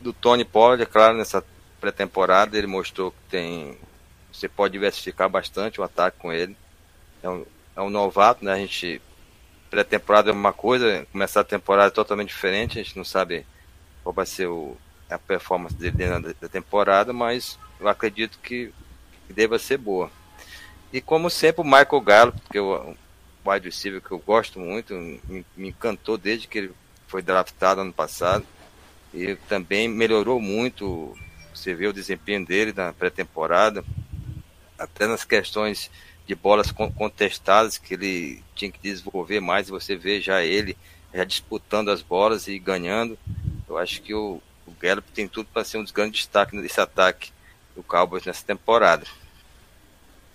do 0.00 0.12
Tony 0.12 0.44
Pollard, 0.44 0.82
é 0.82 0.86
claro, 0.86 1.16
nessa 1.16 1.44
pré-temporada. 1.80 2.58
Ele 2.58 2.66
mostrou 2.66 3.12
que 3.12 3.18
tem. 3.30 3.78
Você 4.32 4.48
pode 4.48 4.72
diversificar 4.72 5.28
bastante 5.28 5.80
o 5.80 5.84
ataque 5.84 6.18
com 6.18 6.32
ele. 6.32 6.56
É 7.22 7.28
um, 7.28 7.44
é 7.76 7.80
um 7.80 7.90
novato, 7.90 8.44
né? 8.44 8.52
A 8.52 8.58
gente. 8.58 9.00
Pré-temporada 9.70 10.30
é 10.30 10.34
uma 10.34 10.52
coisa, 10.52 11.06
começar 11.10 11.40
a 11.40 11.44
temporada 11.44 11.88
é 11.88 11.94
totalmente 11.94 12.28
diferente. 12.28 12.78
A 12.78 12.82
gente 12.82 12.96
não 12.96 13.04
sabe 13.04 13.46
qual 14.02 14.12
vai 14.12 14.26
ser 14.26 14.46
o, 14.46 14.76
a 15.08 15.18
performance 15.18 15.74
dele 15.74 15.96
dentro 15.96 16.34
da 16.38 16.48
temporada, 16.48 17.10
mas 17.10 17.58
eu 17.82 17.88
acredito 17.88 18.38
que, 18.38 18.72
que 19.26 19.32
deva 19.32 19.58
ser 19.58 19.78
boa. 19.78 20.10
E 20.92 21.00
como 21.00 21.28
sempre, 21.28 21.62
o 21.62 21.64
Michael 21.64 22.00
Gallup, 22.00 22.40
que 22.50 22.58
é 22.58 22.60
o 22.60 22.94
wide 23.44 23.66
receiver 23.66 24.00
que 24.00 24.12
eu 24.12 24.18
gosto 24.18 24.60
muito, 24.60 24.94
me, 24.94 25.44
me 25.56 25.68
encantou 25.68 26.16
desde 26.16 26.46
que 26.46 26.58
ele 26.58 26.72
foi 27.08 27.22
draftado 27.22 27.80
ano 27.80 27.92
passado. 27.92 28.46
E 29.12 29.34
também 29.48 29.88
melhorou 29.88 30.40
muito. 30.40 31.16
Você 31.52 31.74
vê 31.74 31.86
o 31.86 31.92
desempenho 31.92 32.46
dele 32.46 32.72
na 32.74 32.92
pré-temporada, 32.92 33.84
até 34.78 35.06
nas 35.06 35.24
questões 35.24 35.90
de 36.26 36.34
bolas 36.34 36.70
contestadas 36.70 37.76
que 37.76 37.94
ele 37.94 38.42
tinha 38.54 38.70
que 38.70 38.80
desenvolver 38.80 39.40
mais. 39.40 39.68
Você 39.68 39.96
vê 39.96 40.20
já 40.20 40.42
ele 40.42 40.76
já 41.12 41.24
disputando 41.24 41.90
as 41.90 42.00
bolas 42.00 42.48
e 42.48 42.58
ganhando. 42.58 43.18
Eu 43.68 43.76
acho 43.76 44.00
que 44.00 44.14
o, 44.14 44.40
o 44.66 44.72
Gallup 44.80 45.10
tem 45.12 45.28
tudo 45.28 45.48
para 45.52 45.64
ser 45.64 45.78
um 45.78 45.82
dos 45.82 45.92
grandes 45.92 46.20
destaques 46.20 46.60
desse 46.62 46.80
ataque 46.80 47.32
do 47.76 47.82
Cowboys 47.82 48.24
nessa 48.24 48.44
temporada. 48.44 49.04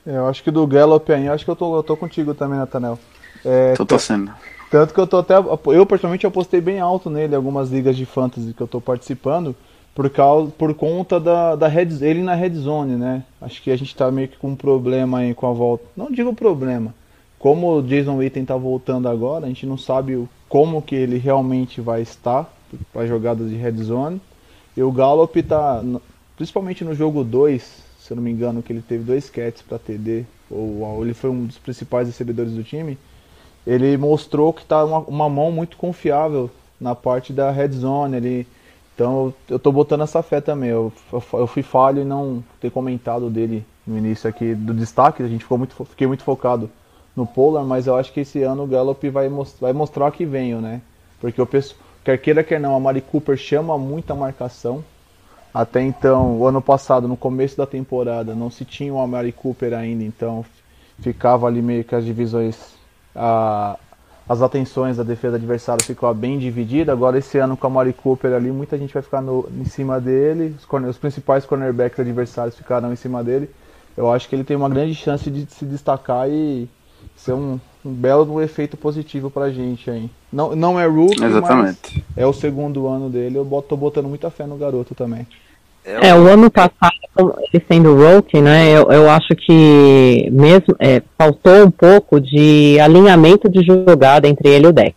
É, 0.06 0.18
eu 0.18 0.28
acho 0.28 0.44
que 0.44 0.52
do 0.52 0.66
Gallup 0.66 1.12
aí, 1.12 1.28
acho 1.28 1.44
que 1.44 1.52
eu 1.52 1.56
tô, 1.56 1.76
eu 1.76 1.84
tô 1.84 1.98
contigo 1.98 2.34
também, 2.34 2.58
Natanel. 2.58 2.98
É, 3.44 3.74
tô 3.74 3.86
torcendo. 3.86 4.32
Tanto 4.70 4.94
que 4.94 5.00
eu 5.00 5.08
tô 5.08 5.18
até. 5.18 5.36
Eu, 5.36 5.86
particularmente, 5.86 6.28
apostei 6.28 6.60
bem 6.60 6.80
alto 6.80 7.10
nele 7.10 7.34
em 7.34 7.36
algumas 7.36 7.70
ligas 7.70 7.96
de 7.96 8.06
fantasy 8.06 8.54
que 8.54 8.62
eu 8.62 8.68
tô 8.68 8.82
participando. 8.82 9.56
Por, 9.96 10.10
causa, 10.10 10.52
por 10.52 10.74
conta 10.76 11.20
da, 11.20 11.56
da 11.56 11.68
red, 11.68 11.88
ele 12.02 12.22
na 12.22 12.36
red 12.36 12.54
zone, 12.54 12.96
né? 12.96 13.24
Acho 13.42 13.62
que 13.64 13.72
a 13.72 13.76
gente 13.76 13.96
tá 13.96 14.12
meio 14.12 14.28
que 14.28 14.38
com 14.38 14.50
um 14.50 14.56
problema 14.56 15.20
aí 15.20 15.34
com 15.34 15.50
a 15.50 15.54
volta. 15.54 15.86
Não 15.96 16.12
digo 16.12 16.36
problema. 16.36 16.94
Como 17.40 17.78
o 17.78 17.82
Jason 17.82 18.18
Witten 18.18 18.46
tá 18.46 18.56
voltando 18.56 19.08
agora, 19.08 19.46
a 19.46 19.48
gente 19.48 19.66
não 19.66 19.78
sabe 19.78 20.28
como 20.48 20.82
que 20.82 20.96
ele 20.96 21.18
realmente 21.18 21.82
vai 21.82 22.02
estar 22.02 22.52
para 22.94 23.08
jogadas 23.08 23.50
de 23.50 23.56
red 23.56 23.78
zone. 23.78 24.22
E 24.76 24.84
o 24.84 24.92
Gallup 24.92 25.42
tá. 25.44 25.82
Principalmente 26.38 26.86
no 26.86 26.96
jogo 26.96 27.24
2, 27.24 27.62
se 28.00 28.14
eu 28.14 28.16
não 28.16 28.24
me 28.24 28.32
engano, 28.32 28.64
que 28.64 28.72
ele 28.72 28.82
teve 28.82 29.04
dois 29.04 29.30
catches 29.30 29.62
para 29.62 29.78
TD, 29.78 30.24
ou 30.50 31.04
ele 31.04 31.14
foi 31.14 31.30
um 31.30 31.46
dos 31.46 31.58
principais 31.58 32.08
recebedores 32.08 32.54
do 32.54 32.64
time 32.64 32.98
ele 33.68 33.98
mostrou 33.98 34.54
que 34.54 34.62
está 34.62 34.84
uma, 34.86 35.00
uma, 35.00 35.30
mão 35.30 35.52
muito 35.52 35.76
confiável 35.76 36.50
na 36.80 36.96
parte 36.96 37.34
da 37.34 37.52
red 37.52 37.72
zone 37.72 38.16
ali. 38.16 38.48
Então 38.96 39.34
eu 39.50 39.58
estou 39.58 39.74
botando 39.74 40.02
essa 40.02 40.24
fé 40.24 40.40
também. 40.40 40.70
Eu, 40.70 40.92
eu, 41.12 41.22
eu, 41.34 41.46
fui 41.46 41.62
falho 41.62 42.02
em 42.02 42.06
não 42.06 42.42
ter 42.62 42.72
comentado 42.72 43.30
dele 43.30 43.66
no 43.86 43.98
início 43.98 44.30
aqui 44.30 44.56
do 44.56 44.74
destaque. 44.74 45.22
A 45.22 45.28
gente 45.28 45.44
ficou 45.44 45.58
muito, 45.58 45.76
fiquei 45.84 46.08
muito 46.08 46.24
focado 46.24 46.70
no 47.14 47.28
Polar, 47.28 47.66
mas 47.66 47.88
eu 47.88 47.96
acho 47.98 48.14
que 48.14 48.22
esse 48.22 48.42
ano 48.42 48.64
o 48.64 48.68
Gallup 48.68 49.10
vai, 49.10 49.28
most, 49.28 49.58
vai 49.60 49.74
mostrar 49.74 50.10
que 50.12 50.26
venho, 50.26 50.62
né? 50.62 50.82
Porque 51.20 51.42
eu 51.42 51.46
penso, 51.46 51.76
quer 52.06 52.18
queira 52.18 52.44
quer 52.44 52.62
não, 52.62 52.74
a 52.74 52.80
Mari 52.80 53.02
Cooper 53.02 53.36
chama 53.36 53.78
muita 53.78 54.16
marcação. 54.16 54.82
Até 55.58 55.82
então, 55.82 56.38
o 56.38 56.46
ano 56.46 56.62
passado, 56.62 57.08
no 57.08 57.18
começo 57.18 57.58
da 57.58 57.66
temporada, 57.66 58.36
não 58.36 58.48
se 58.48 58.64
tinha 58.64 58.94
o 58.94 59.02
Amari 59.02 59.32
Cooper 59.32 59.74
ainda, 59.74 60.04
então 60.04 60.46
ficava 61.00 61.48
ali 61.48 61.64
meio 61.64 61.84
que 61.84 61.96
as 61.96 62.06
divisões 62.06 62.76
a, 63.16 63.76
as 64.30 64.44
atenções 64.44 64.98
da 64.98 65.04
defesa 65.04 65.36
adversária 65.36 65.84
ficou 65.84 66.14
bem 66.14 66.38
dividida. 66.38 66.92
Agora 66.92 67.18
esse 67.18 67.40
ano 67.40 67.58
com 67.58 67.66
a 67.66 67.72
Mari 67.72 67.92
Cooper 67.92 68.34
ali, 68.34 68.52
muita 68.52 68.78
gente 68.78 68.94
vai 68.94 69.02
ficar 69.02 69.20
no, 69.20 69.50
em 69.60 69.66
cima 69.66 70.00
dele. 70.00 70.54
Os, 70.60 70.64
corner, 70.64 70.92
os, 70.92 70.98
principais 71.00 71.44
cornerbacks 71.44 72.00
adversários 72.00 72.56
ficarão 72.56 72.94
em 72.94 72.96
cima 72.96 73.24
dele. 73.24 73.50
Eu 73.98 74.12
acho 74.12 74.30
que 74.30 74.36
ele 74.36 74.44
tem 74.44 74.56
uma 74.56 74.70
grande 74.70 74.94
chance 74.94 75.28
de 75.32 75.52
se 75.52 75.66
destacar 75.66 76.30
e 76.30 76.70
ser 77.16 77.34
um, 77.34 77.60
um 77.84 77.92
belo 77.92 78.40
efeito 78.44 78.78
positivo 78.78 79.32
pra 79.32 79.50
gente 79.50 79.90
aí. 79.90 80.08
Não, 80.32 80.56
não 80.56 80.80
é 80.80 80.86
rookie, 80.86 81.24
Exatamente. 81.24 82.06
é 82.16 82.28
o 82.28 82.34
segundo 82.34 82.88
ano 82.88 83.10
dele. 83.10 83.40
Eu 83.40 83.44
boto, 83.44 83.70
tô 83.70 83.76
botando 83.76 84.08
muita 84.08 84.30
fé 84.30 84.46
no 84.46 84.56
garoto 84.56 84.94
também. 84.94 85.26
É, 85.88 86.14
o 86.14 86.28
ano 86.28 86.52
passado, 86.52 86.92
ele 87.18 87.64
sendo 87.66 87.96
rookie, 87.96 88.42
né, 88.42 88.72
eu, 88.72 88.92
eu 88.92 89.10
acho 89.10 89.34
que 89.36 90.28
mesmo 90.34 90.76
é, 90.80 91.02
faltou 91.18 91.66
um 91.66 91.72
pouco 91.72 92.20
de 92.20 92.78
alinhamento 92.82 93.50
de 93.50 93.66
jogada 93.66 94.28
entre 94.28 94.50
ele 94.50 94.66
e 94.66 94.70
o 94.70 94.74
deck. 94.74 94.96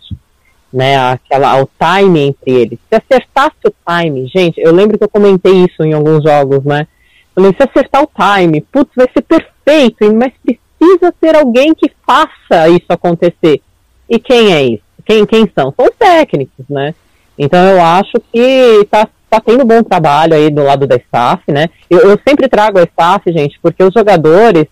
Né, 0.72 0.96
aquela, 0.98 1.62
o 1.62 1.68
time 1.78 2.20
entre 2.20 2.50
eles. 2.50 2.78
Se 2.88 2.96
acertasse 2.96 3.56
o 3.64 3.72
time, 3.88 4.26
gente, 4.26 4.60
eu 4.60 4.72
lembro 4.72 4.98
que 4.98 5.04
eu 5.04 5.08
comentei 5.08 5.64
isso 5.64 5.82
em 5.84 5.92
alguns 5.92 6.24
jogos, 6.24 6.64
né? 6.64 6.88
Falei, 7.34 7.52
se 7.52 7.62
acertar 7.62 8.02
o 8.02 8.08
time, 8.08 8.60
putz, 8.60 8.90
vai 8.96 9.08
ser 9.12 9.22
perfeito, 9.22 10.12
mas 10.12 10.32
precisa 10.44 11.14
ter 11.20 11.36
alguém 11.36 11.72
que 11.72 11.90
faça 12.04 12.68
isso 12.68 12.86
acontecer. 12.88 13.60
E 14.08 14.18
quem 14.18 14.52
é 14.52 14.62
isso? 14.62 14.82
Quem, 15.04 15.24
quem 15.24 15.50
são? 15.54 15.72
São 15.76 15.86
os 15.86 15.96
técnicos, 15.96 16.64
né? 16.68 16.94
Então 17.38 17.64
eu 17.64 17.80
acho 17.80 18.12
que 18.32 18.38
está 18.82 19.08
tá 19.30 19.40
tendo 19.40 19.64
bom 19.64 19.82
trabalho 19.82 20.34
aí 20.34 20.50
do 20.50 20.62
lado 20.62 20.86
da 20.86 20.96
staff, 20.96 21.42
né? 21.50 21.68
Eu, 21.88 22.00
eu 22.00 22.18
sempre 22.26 22.48
trago 22.48 22.78
a 22.78 22.82
staff, 22.82 23.32
gente, 23.32 23.58
porque 23.62 23.82
os 23.82 23.94
jogadores 23.94 24.66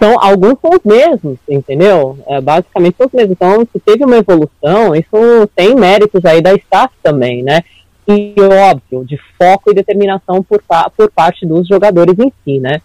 são 0.00 0.16
alguns 0.20 0.54
são 0.60 0.70
os 0.70 0.80
mesmos, 0.84 1.38
entendeu? 1.48 2.18
É, 2.26 2.40
basicamente 2.40 2.96
são 2.96 3.06
os 3.06 3.12
mesmos. 3.12 3.32
Então, 3.32 3.66
se 3.72 3.80
teve 3.80 4.04
uma 4.04 4.16
evolução, 4.16 4.94
isso 4.94 5.48
tem 5.54 5.74
méritos 5.74 6.24
aí 6.24 6.40
da 6.40 6.54
staff 6.54 6.92
também, 7.02 7.42
né? 7.42 7.62
E 8.08 8.34
óbvio, 8.38 9.04
de 9.04 9.18
foco 9.38 9.70
e 9.70 9.74
determinação 9.74 10.42
por, 10.42 10.62
por 10.96 11.10
parte 11.10 11.44
dos 11.44 11.66
jogadores 11.66 12.16
em 12.18 12.32
si, 12.44 12.60
né? 12.60 12.80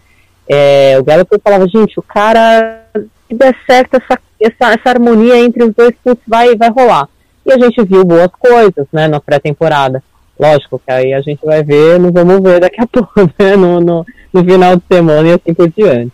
É, 0.48 0.98
o 1.00 1.04
Gallup 1.04 1.30
falava, 1.44 1.68
gente, 1.68 2.00
o 2.00 2.04
cara, 2.04 2.84
se 3.28 3.36
der 3.36 3.56
certo 3.70 3.96
essa, 3.96 4.20
essa, 4.40 4.74
essa 4.74 4.90
harmonia 4.90 5.38
entre 5.38 5.64
os 5.64 5.74
dois, 5.74 5.94
putz, 6.04 6.22
vai, 6.28 6.56
vai 6.56 6.70
rolar. 6.70 7.08
E 7.46 7.52
a 7.52 7.58
gente 7.58 7.84
viu 7.84 8.04
boas 8.04 8.30
coisas, 8.38 8.88
né, 8.92 9.08
na 9.08 9.20
pré-temporada. 9.20 10.04
Lógico 10.42 10.80
que 10.80 10.92
aí 10.92 11.14
a 11.14 11.22
gente 11.22 11.46
vai 11.46 11.64
ver, 11.64 12.00
não 12.00 12.12
vamos 12.12 12.42
ver 12.42 12.60
daqui 12.60 12.82
a 12.82 12.88
pouco, 12.90 13.14
né? 13.38 13.56
No, 13.56 13.80
no, 13.80 14.04
no 14.34 14.44
final 14.44 14.76
de 14.76 14.84
semana 14.92 15.28
e 15.28 15.34
assim 15.34 15.54
por 15.54 15.70
diante. 15.70 16.12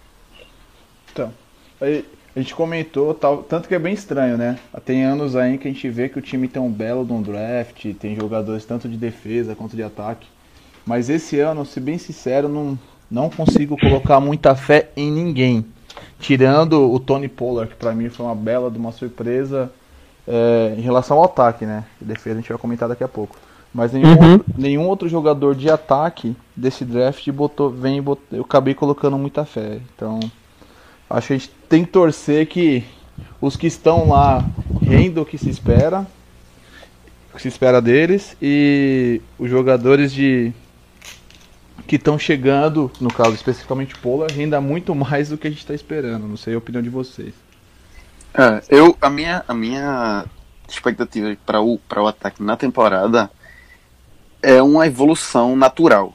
Então, 1.14 1.32
aí, 1.80 2.04
a 2.36 2.40
gente 2.40 2.54
comentou, 2.54 3.14
tal, 3.14 3.38
tanto 3.38 3.70
que 3.70 3.74
é 3.74 3.80
bem 3.80 3.94
estranho, 3.94 4.38
né? 4.38 4.60
Tem 4.84 5.06
anos 5.06 5.38
aí 5.38 5.58
que 5.58 5.70
a 5.70 5.72
gente 5.72 5.90
vê 5.90 6.10
que 6.10 6.20
o 6.20 6.22
time 6.22 6.50
tem 6.50 6.62
um 6.62 6.70
belo 6.70 7.06
de 7.06 7.14
um 7.14 7.22
draft, 7.22 7.86
tem 7.96 8.18
jogadores 8.18 8.66
tanto 8.66 8.90
de 8.90 8.98
defesa 8.98 9.56
quanto 9.56 9.78
de 9.78 9.84
ataque. 9.84 10.28
Mas 10.86 11.10
esse 11.10 11.40
ano, 11.40 11.66
se 11.66 11.80
bem 11.80 11.98
sincero, 11.98 12.50
não, 12.50 12.78
não 13.10 13.30
consigo 13.30 13.78
colocar 13.78 14.20
muita 14.20 14.56
fé 14.56 14.90
em 14.98 15.10
ninguém. 15.10 15.66
Tirando 16.20 16.92
o 16.92 17.00
Tony 17.00 17.30
Pollard, 17.30 17.72
que 17.72 17.78
para 17.78 17.94
mim 17.94 18.10
foi 18.10 18.26
uma 18.26 18.36
bela 18.36 18.70
de 18.70 18.78
uma 18.78 18.92
surpresa 18.92 19.72
é, 20.28 20.76
em 20.78 20.82
relação 20.82 21.18
ao 21.18 21.24
ataque, 21.24 21.66
né? 21.66 21.86
Defesa 22.02 22.36
a 22.38 22.42
gente 22.42 22.50
vai 22.50 22.58
comentar 22.58 22.90
daqui 22.90 23.06
a 23.06 23.08
pouco. 23.08 23.47
Mas 23.78 23.94
nenhum, 23.94 24.20
uhum. 24.20 24.32
outro, 24.32 24.54
nenhum 24.58 24.88
outro 24.88 25.08
jogador 25.08 25.54
de 25.54 25.70
ataque 25.70 26.36
desse 26.56 26.84
draft 26.84 27.30
botou, 27.30 27.70
vem 27.70 28.02
botou, 28.02 28.40
eu 28.40 28.42
acabei 28.42 28.74
colocando 28.74 29.16
muita 29.20 29.46
fé. 29.46 29.80
Então, 29.94 30.20
acho 31.08 31.28
que 31.28 31.34
a 31.34 31.38
gente 31.38 31.52
tem 31.70 31.86
que 31.86 31.92
torcer 31.92 32.48
que 32.48 32.84
os 33.40 33.56
que 33.56 33.68
estão 33.68 34.10
lá 34.10 34.44
rendam 34.82 35.22
o 35.22 35.26
que 35.28 35.38
se 35.38 35.48
espera, 35.48 36.08
o 37.32 37.36
que 37.36 37.44
se 37.44 37.50
espera 37.50 37.80
deles, 37.80 38.36
e 38.42 39.22
os 39.38 39.48
jogadores 39.48 40.12
de 40.12 40.52
que 41.86 41.98
estão 41.98 42.18
chegando, 42.18 42.92
no 43.00 43.14
caso 43.14 43.36
especificamente 43.36 43.96
Pola, 44.00 44.26
renda 44.28 44.60
muito 44.60 44.96
mais 44.96 45.30
do 45.30 45.38
que 45.38 45.46
a 45.46 45.52
gente 45.52 45.60
está 45.60 45.76
esperando. 45.76 46.28
Não 46.28 46.36
sei 46.36 46.56
a 46.56 46.58
opinião 46.58 46.82
de 46.82 46.90
vocês. 46.90 47.36
É, 48.34 48.60
eu, 48.70 48.98
a 49.00 49.08
minha, 49.08 49.46
a 49.48 49.54
minha 49.54 50.26
expectativa 50.68 51.38
para 51.46 51.62
o, 51.62 51.80
o 51.96 52.08
ataque 52.08 52.42
na 52.42 52.58
temporada 52.58 53.30
é 54.42 54.62
uma 54.62 54.88
evolução 54.88 55.56
natural 55.56 56.14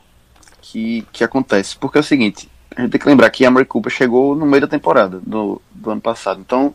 que, 0.61 1.07
que 1.13 1.25
acontece. 1.25 1.77
Porque 1.77 1.99
é 1.99 2.01
o 2.01 2.05
seguinte, 2.05 2.49
a 2.77 2.81
gente 2.81 2.93
tem 2.93 3.01
que 3.01 3.09
lembrar 3.09 3.31
que 3.31 3.45
a 3.45 3.51
Mary 3.51 3.67
Cooper 3.67 3.93
chegou 3.93 4.35
no 4.35 4.47
meio 4.47 4.63
da 4.63 4.69
temporada 4.69 5.21
do, 5.21 5.61
do 5.71 5.91
ano 5.91 6.01
passado. 6.01 6.41
Então, 6.41 6.75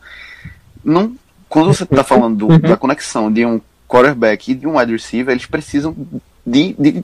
não, 0.84 1.16
quando 1.50 1.74
você 1.74 1.84
está 1.84 2.04
falando 2.04 2.38
do, 2.38 2.48
uhum. 2.48 2.60
da 2.60 2.78
conexão 2.78 3.32
de 3.32 3.46
um 3.46 3.60
quarterback 3.88 4.52
e 4.52 4.56
de 4.56 4.68
um 4.68 4.78
wide 4.78 4.92
receiver, 4.92 5.32
eles 5.32 5.46
precisam 5.46 5.96
de, 6.46 6.76
de 6.78 7.04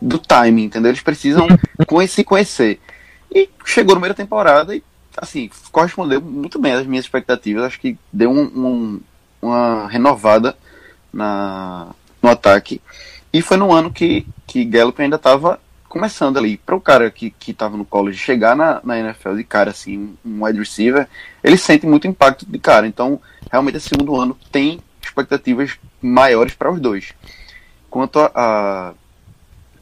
do 0.00 0.18
timing, 0.18 0.64
entendeu? 0.64 0.90
Eles 0.90 1.02
precisam 1.02 1.46
se 2.08 2.24
conhecer. 2.24 2.80
E 3.34 3.48
chegou 3.64 3.94
no 3.94 4.00
meio 4.00 4.12
da 4.12 4.16
temporada 4.16 4.74
e, 4.74 4.82
assim, 5.16 5.50
correspondeu 5.72 6.20
muito 6.20 6.58
bem 6.58 6.72
às 6.72 6.86
minhas 6.86 7.04
expectativas. 7.04 7.64
Acho 7.64 7.80
que 7.80 7.98
deu 8.12 8.30
um, 8.30 8.42
um, 8.42 9.00
uma 9.42 9.88
renovada 9.88 10.56
na, 11.12 11.88
no 12.22 12.30
ataque. 12.30 12.80
E 13.34 13.42
foi 13.42 13.56
no 13.56 13.72
ano 13.72 13.92
que, 13.92 14.24
que 14.46 14.64
Gallup 14.64 15.02
ainda 15.02 15.16
estava 15.16 15.58
começando 15.88 16.36
ali. 16.36 16.56
Para 16.56 16.76
o 16.76 16.80
cara 16.80 17.10
que, 17.10 17.30
que 17.30 17.52
no 17.72 17.84
college 17.84 18.16
chegar 18.16 18.54
na, 18.54 18.80
na 18.84 18.96
NFL 18.96 19.34
de 19.34 19.42
cara, 19.42 19.72
assim, 19.72 20.16
um 20.24 20.44
wide 20.44 20.60
receiver, 20.60 21.08
ele 21.42 21.56
sente 21.56 21.84
muito 21.84 22.06
impacto 22.06 22.46
de 22.46 22.58
cara. 22.60 22.86
Então, 22.86 23.20
realmente, 23.50 23.76
esse 23.78 23.88
segundo 23.88 24.14
ano 24.14 24.38
tem 24.52 24.78
expectativas 25.02 25.76
maiores 26.00 26.54
para 26.54 26.70
os 26.70 26.80
dois. 26.80 27.12
Quanto 27.90 28.20
a, 28.20 28.94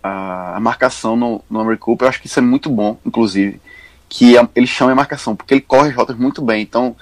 a, 0.03 0.57
a, 0.57 0.61
marcação 0.61 1.15
no, 1.15 1.45
no 1.51 1.61
Amari 1.61 1.77
Cooper, 1.77 2.07
eu 2.07 2.09
acho 2.09 2.23
que 2.23 2.29
isso 2.29 2.39
é 2.39 2.43
muito 2.43 2.71
bom, 2.71 2.99
inclusive, 3.05 3.61
que 4.09 4.39
a, 4.39 4.49
ele 4.55 4.67
chama 4.67 4.93
a 4.93 4.95
marcação, 4.95 5.37
porque 5.37 5.53
ele 5.53 5.61
corre 5.61 5.91
as 5.91 5.95
rotas 5.95 6.17
muito 6.17 6.41
bem. 6.41 6.63
Então, 6.63 6.97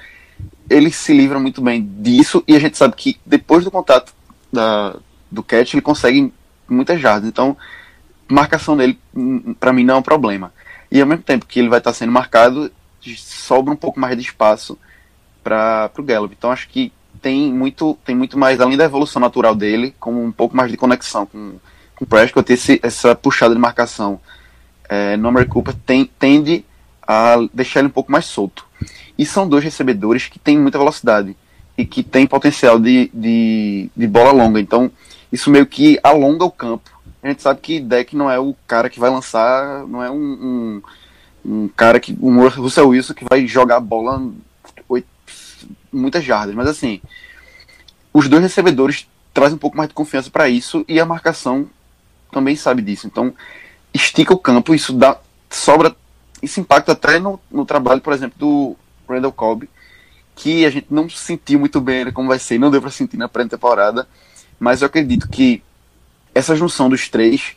ele 0.69 0.90
se 0.90 1.12
livra 1.14 1.38
muito 1.38 1.62
bem 1.62 1.88
disso, 2.00 2.42
e 2.47 2.57
a 2.57 2.59
gente 2.59 2.76
sabe 2.76 2.97
que 2.97 3.21
depois 3.25 3.62
do 3.62 3.71
contato 3.71 4.12
da, 4.52 4.97
do 5.30 5.45
catch, 5.45 5.75
ele 5.75 5.83
consegue 5.83 6.33
muitas 6.73 7.00
jardas. 7.00 7.29
Então, 7.29 7.57
marcação 8.29 8.77
dele, 8.77 8.99
hum, 9.15 9.55
para 9.59 9.73
mim, 9.73 9.85
não 9.85 9.95
é 9.95 9.99
um 9.99 10.03
problema. 10.03 10.53
E 10.91 11.00
ao 11.00 11.07
mesmo 11.07 11.23
tempo 11.23 11.47
que 11.47 11.59
ele 11.59 11.69
vai 11.69 11.79
estar 11.79 11.93
sendo 11.93 12.12
marcado, 12.12 12.71
sobra 13.17 13.73
um 13.73 13.77
pouco 13.77 13.99
mais 13.99 14.17
de 14.17 14.23
espaço 14.23 14.79
para 15.43 15.91
o 15.97 16.03
Gallup. 16.03 16.35
Então, 16.37 16.50
acho 16.50 16.69
que 16.69 16.93
tem 17.21 17.53
muito, 17.53 17.99
tem 18.05 18.15
muito 18.15 18.39
mais, 18.39 18.61
além 18.61 18.77
da 18.77 18.85
evolução 18.85 19.21
natural 19.21 19.55
dele, 19.55 19.95
como 20.00 20.23
um 20.23 20.33
pouco 20.33 20.57
mais 20.57 20.71
de 20.71 20.77
conexão 20.77 21.27
com, 21.27 21.55
com 21.97 22.05
o 22.05 22.07
Prescott, 22.07 22.53
esse, 22.53 22.81
essa 22.83 23.15
puxada 23.15 23.55
de 23.55 23.61
marcação 23.61 24.21
é, 24.89 25.17
no 25.17 25.29
Amari 25.29 25.47
Cooper 25.47 25.75
tem, 25.87 26.05
tende 26.19 26.65
a 27.07 27.37
deixar 27.53 27.81
ele 27.81 27.89
um 27.89 27.93
pouco 27.93 28.11
mais 28.11 28.25
solto. 28.25 28.67
E 29.17 29.27
são 29.27 29.49
dois 29.49 29.62
recebedores 29.62 30.27
que 30.27 30.39
têm 30.39 30.59
muita 30.59 30.79
velocidade 30.79 31.37
e 31.77 31.85
que 31.85 32.03
têm 32.03 32.27
potencial 32.27 32.79
de, 32.79 33.11
de, 33.12 33.91
de 33.97 34.07
bola 34.07 34.33
longa. 34.33 34.61
Então, 34.61 34.91
isso 35.33 35.51
meio 35.51 35.67
que 35.67 35.99
alonga 36.03 36.45
o 36.45 36.51
campo. 36.51 36.91
A 37.23 37.29
gente 37.29 37.43
sabe 37.43 37.61
que 37.61 37.81
Deck 37.81 38.17
não 38.17 38.31
é 38.31 38.39
o 38.39 38.55
cara 38.67 38.89
que 38.89 38.99
vai 38.99 39.11
lançar, 39.11 39.87
não 39.87 40.03
é 40.03 40.11
um, 40.11 40.17
um, 40.17 40.83
um 41.45 41.69
cara 41.69 42.01
que. 42.01 42.17
um 42.21 42.49
Russell 42.49 42.89
Wilson 42.89 43.15
que 43.15 43.25
vai 43.29 43.47
jogar 43.47 43.77
a 43.77 43.81
bola 43.81 44.23
oito, 44.89 45.09
muitas 45.93 46.25
jardas, 46.25 46.55
mas 46.55 46.67
assim. 46.67 47.01
os 48.13 48.29
dois 48.29 48.43
recebedores 48.43 49.07
trazem 49.35 49.57
um 49.57 49.59
pouco 49.59 49.77
mais 49.77 49.89
de 49.89 49.95
confiança 49.95 50.31
para 50.31 50.49
isso 50.49 50.85
e 50.89 50.99
a 50.99 51.07
marcação 51.07 51.69
também 52.33 52.57
sabe 52.57 52.83
disso. 52.83 53.07
Então, 53.07 53.35
estica 53.93 54.33
o 54.33 54.39
campo, 54.39 54.75
isso 54.75 54.93
dá 54.93 55.19
sobra, 55.49 55.95
isso 56.43 56.61
impacta 56.61 56.93
até 56.93 57.19
no, 57.19 57.41
no 57.51 57.65
trabalho, 57.65 58.01
por 58.01 58.13
exemplo, 58.13 58.39
do 58.39 58.77
Randall 59.09 59.33
Cobb, 59.33 59.69
que 60.35 60.65
a 60.65 60.71
gente 60.71 60.87
não 60.91 61.09
sentiu 61.09 61.59
muito 61.59 61.81
bem 61.81 62.11
como 62.13 62.29
vai 62.29 62.39
ser, 62.39 62.59
não 62.59 62.71
deu 62.71 62.81
para 62.81 62.91
sentir 62.91 63.17
na 63.17 63.29
pré-temporada, 63.29 64.09
mas 64.61 64.83
eu 64.83 64.87
acredito 64.87 65.29
que 65.29 65.62
essa 66.35 66.55
junção 66.55 66.88
dos 66.88 67.09
três 67.09 67.57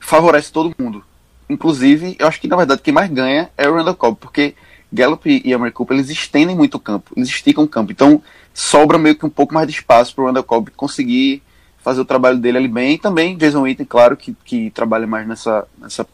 favorece 0.00 0.52
todo 0.52 0.74
mundo. 0.78 1.04
Inclusive, 1.48 2.16
eu 2.18 2.26
acho 2.26 2.40
que 2.40 2.48
na 2.48 2.56
verdade 2.56 2.82
quem 2.82 2.92
mais 2.92 3.10
ganha 3.10 3.48
é 3.56 3.68
o 3.68 3.74
Randall 3.74 3.94
Cobb, 3.94 4.18
porque 4.20 4.54
Gallup 4.92 5.42
e 5.42 5.54
Amari 5.54 5.72
Cooper 5.72 5.96
eles 5.96 6.10
estendem 6.10 6.54
muito 6.54 6.74
o 6.74 6.80
campo, 6.80 7.12
eles 7.16 7.28
esticam 7.28 7.64
o 7.64 7.68
campo. 7.68 7.92
Então, 7.92 8.20
sobra 8.52 8.98
meio 8.98 9.16
que 9.16 9.24
um 9.24 9.30
pouco 9.30 9.54
mais 9.54 9.66
de 9.66 9.72
espaço 9.72 10.14
para 10.14 10.24
o 10.24 10.26
Randall 10.26 10.44
Cobb 10.44 10.70
conseguir 10.76 11.42
fazer 11.78 12.00
o 12.00 12.04
trabalho 12.04 12.38
dele 12.38 12.58
ali 12.58 12.68
bem. 12.68 12.94
E 12.94 12.98
também 12.98 13.36
Jason 13.36 13.62
Witten, 13.62 13.86
claro, 13.86 14.16
que, 14.16 14.36
que 14.44 14.70
trabalha 14.70 15.06
mais 15.06 15.26
nessa, 15.26 15.66
nessa, 15.78 16.06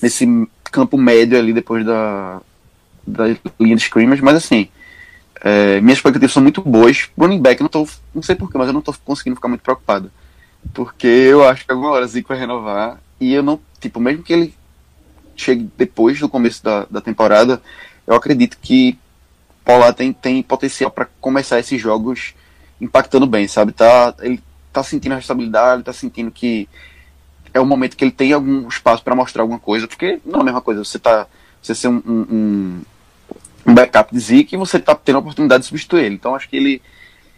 nesse 0.00 0.48
campo 0.64 0.98
médio 0.98 1.38
ali 1.38 1.52
depois 1.52 1.84
da, 1.84 2.40
da 3.06 3.24
linha 3.60 3.76
de 3.76 3.82
scrimmage. 3.82 4.22
Mas 4.22 4.36
assim, 4.36 4.68
é, 5.44 5.80
minhas 5.80 5.98
expectativas 5.98 6.32
são 6.32 6.42
muito 6.42 6.62
boas. 6.62 7.10
Running 7.18 7.40
back, 7.40 7.60
não, 7.60 7.68
tô, 7.68 7.86
não 8.14 8.22
sei 8.22 8.36
porquê, 8.36 8.56
mas 8.56 8.68
eu 8.68 8.72
não 8.72 8.78
estou 8.78 8.94
conseguindo 9.04 9.36
ficar 9.36 9.48
muito 9.48 9.62
preocupado. 9.62 10.10
Porque 10.72 11.06
eu 11.06 11.46
acho 11.46 11.66
que 11.66 11.72
alguma 11.72 11.90
hora 11.90 12.06
Zico 12.06 12.28
vai 12.28 12.38
renovar. 12.38 13.00
E 13.20 13.34
eu 13.34 13.42
não, 13.42 13.60
tipo, 13.80 13.98
mesmo 13.98 14.22
que 14.22 14.32
ele 14.32 14.54
chegue 15.34 15.68
depois 15.76 16.20
do 16.20 16.28
começo 16.28 16.62
da, 16.62 16.86
da 16.88 17.00
temporada, 17.00 17.60
eu 18.06 18.14
acredito 18.14 18.56
que 18.62 18.96
Polar 19.64 19.92
tem, 19.94 20.12
tem 20.12 20.42
potencial 20.42 20.90
para 20.90 21.08
começar 21.20 21.58
esses 21.58 21.80
jogos 21.80 22.34
impactando 22.80 23.26
bem, 23.26 23.46
sabe? 23.48 23.72
Tá, 23.72 24.14
ele 24.20 24.42
tá 24.72 24.82
sentindo 24.82 25.12
a 25.12 25.16
responsabilidade, 25.16 25.84
tá 25.84 25.92
sentindo 25.92 26.30
que 26.30 26.68
é 27.54 27.60
o 27.60 27.66
momento 27.66 27.96
que 27.96 28.04
ele 28.04 28.10
tem 28.10 28.32
algum 28.32 28.66
espaço 28.66 29.04
para 29.04 29.14
mostrar 29.14 29.42
alguma 29.42 29.58
coisa, 29.58 29.86
porque 29.86 30.20
não 30.24 30.40
é 30.40 30.42
a 30.42 30.44
mesma 30.44 30.60
coisa 30.60 30.84
você 30.84 30.98
tá 30.98 31.26
você 31.60 31.76
ser 31.76 31.88
um, 31.88 32.02
um, 32.04 32.82
um 33.66 33.74
backup 33.74 34.12
de 34.12 34.20
Zeke 34.20 34.54
e 34.54 34.58
você 34.58 34.78
tá 34.78 34.94
tendo 34.94 35.16
a 35.16 35.20
oportunidade 35.20 35.62
de 35.62 35.68
substituir 35.68 36.04
ele. 36.04 36.14
Então 36.16 36.34
acho 36.34 36.48
que 36.48 36.56
ele 36.56 36.82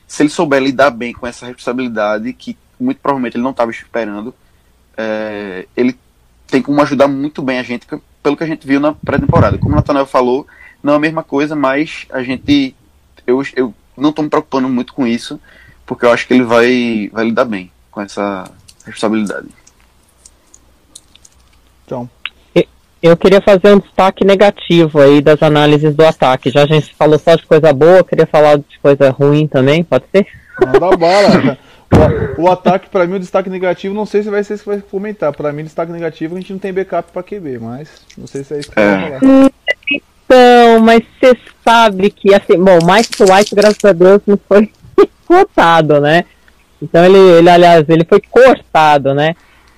se 0.06 0.22
ele 0.22 0.30
souber 0.30 0.62
lidar 0.62 0.90
bem 0.90 1.12
com 1.12 1.26
essa 1.26 1.46
responsabilidade 1.46 2.32
que 2.32 2.56
muito 2.78 3.00
provavelmente 3.00 3.36
ele 3.36 3.44
não 3.44 3.50
estava 3.52 3.70
esperando, 3.70 4.34
é, 4.96 5.66
ele 5.76 5.98
tem 6.46 6.60
como 6.60 6.80
ajudar 6.82 7.08
muito 7.08 7.42
bem 7.42 7.58
a 7.58 7.62
gente 7.62 7.86
pelo 8.22 8.36
que 8.36 8.44
a 8.44 8.46
gente 8.46 8.66
viu 8.66 8.80
na 8.80 8.92
pré-temporada. 8.92 9.58
Como 9.58 9.72
o 9.72 9.76
Nathanael 9.76 10.06
falou, 10.06 10.46
não 10.82 10.92
é 10.92 10.96
a 10.96 11.00
mesma 11.00 11.22
coisa, 11.22 11.56
mas 11.56 12.06
a 12.10 12.22
gente. 12.22 12.74
Eu, 13.26 13.42
eu 13.56 13.74
não 13.96 14.10
estou 14.10 14.22
me 14.22 14.30
preocupando 14.30 14.68
muito 14.68 14.92
com 14.92 15.06
isso, 15.06 15.40
porque 15.86 16.04
eu 16.04 16.12
acho 16.12 16.26
que 16.26 16.34
ele 16.34 16.44
vai, 16.44 17.10
vai 17.12 17.24
lidar 17.24 17.44
bem 17.44 17.70
com 17.90 18.00
essa 18.00 18.50
responsabilidade. 18.84 19.48
Então. 21.84 22.08
Eu 23.04 23.18
queria 23.18 23.42
fazer 23.42 23.74
um 23.74 23.78
destaque 23.78 24.24
negativo 24.24 24.98
aí 24.98 25.20
das 25.20 25.42
análises 25.42 25.94
do 25.94 26.06
ataque. 26.06 26.48
Já 26.50 26.62
a 26.62 26.66
gente 26.66 26.94
falou 26.94 27.18
só 27.18 27.34
de 27.34 27.44
coisa 27.44 27.70
boa, 27.70 28.02
queria 28.02 28.26
falar 28.26 28.56
de 28.56 28.78
coisa 28.80 29.10
ruim 29.10 29.46
também, 29.46 29.84
pode 29.84 30.06
ser? 30.10 30.26
Manda 30.58 30.96
bala. 30.96 31.58
O, 32.38 32.42
o 32.44 32.50
ataque, 32.50 32.88
para 32.88 33.06
mim, 33.06 33.16
o 33.16 33.20
destaque 33.20 33.48
negativo, 33.48 33.94
não 33.94 34.06
sei 34.06 34.22
se 34.22 34.30
vai 34.30 34.42
ser 34.42 34.54
isso 34.54 34.64
que 34.64 34.70
vai 34.70 34.80
comentar. 34.80 35.32
Para 35.32 35.52
mim, 35.52 35.60
o 35.60 35.64
destaque 35.64 35.92
negativo, 35.92 36.34
a 36.34 36.40
gente 36.40 36.52
não 36.52 36.58
tem 36.58 36.72
backup 36.72 37.12
para 37.12 37.22
QB, 37.22 37.58
mas 37.60 37.88
não 38.18 38.26
sei 38.26 38.42
se 38.42 38.54
é 38.54 38.58
isso 38.58 38.72
que 38.72 38.80
é. 38.80 38.96
vai 38.96 39.20
falar. 39.20 39.52
Então, 39.92 40.80
mas 40.82 41.02
você 41.20 41.38
sabe 41.62 42.10
que, 42.10 42.34
assim, 42.34 42.58
bom, 42.58 42.78
o 42.80 42.84
Mike 42.84 43.22
White, 43.22 43.54
graças 43.54 43.84
a 43.84 43.92
Deus, 43.92 44.22
não 44.26 44.36
foi 44.48 44.68
cortado, 45.24 46.00
né? 46.00 46.24
Então, 46.82 47.04
ele, 47.04 47.18
ele, 47.18 47.50
aliás, 47.50 47.88
ele 47.88 48.04
foi 48.04 48.20
cortado, 48.20 49.14
né? 49.14 49.36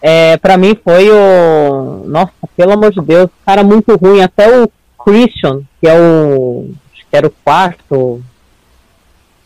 É, 0.09 0.37
para 0.37 0.57
mim 0.57 0.79
foi 0.85 1.11
o. 1.11 2.05
Nossa, 2.07 2.31
pelo 2.57 2.75
amor 2.75 2.92
de 2.92 3.01
Deus, 3.01 3.29
cara 3.45 3.64
muito 3.64 3.97
ruim. 3.97 4.23
Até 4.23 4.62
o 4.62 4.71
Christian, 5.05 5.62
que 5.81 5.88
é 5.88 5.99
o. 5.99 6.71
Acho 6.92 7.05
que 7.11 7.16
era 7.16 7.27
o 7.27 7.35
quarto 7.45 8.23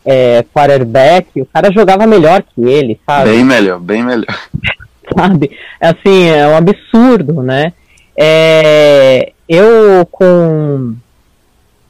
é, 0.05 0.45
quarterback, 0.53 1.41
o 1.41 1.47
cara 1.47 1.71
jogava 1.71 2.05
melhor 2.05 2.43
que 2.43 2.61
ele, 2.61 2.99
sabe? 3.03 3.31
Bem 3.31 3.43
melhor, 3.43 3.79
bem 3.79 4.03
melhor. 4.03 4.27
sabe? 5.17 5.49
Assim, 5.79 6.27
é 6.27 6.47
um 6.47 6.55
absurdo, 6.55 7.41
né? 7.41 7.73
É, 8.15 9.33
eu 9.49 10.05
com 10.11 10.93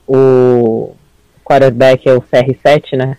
o 0.08 0.96
quarterback 1.44 2.08
é 2.08 2.14
o 2.14 2.22
CR7, 2.22 2.96
né? 2.96 3.18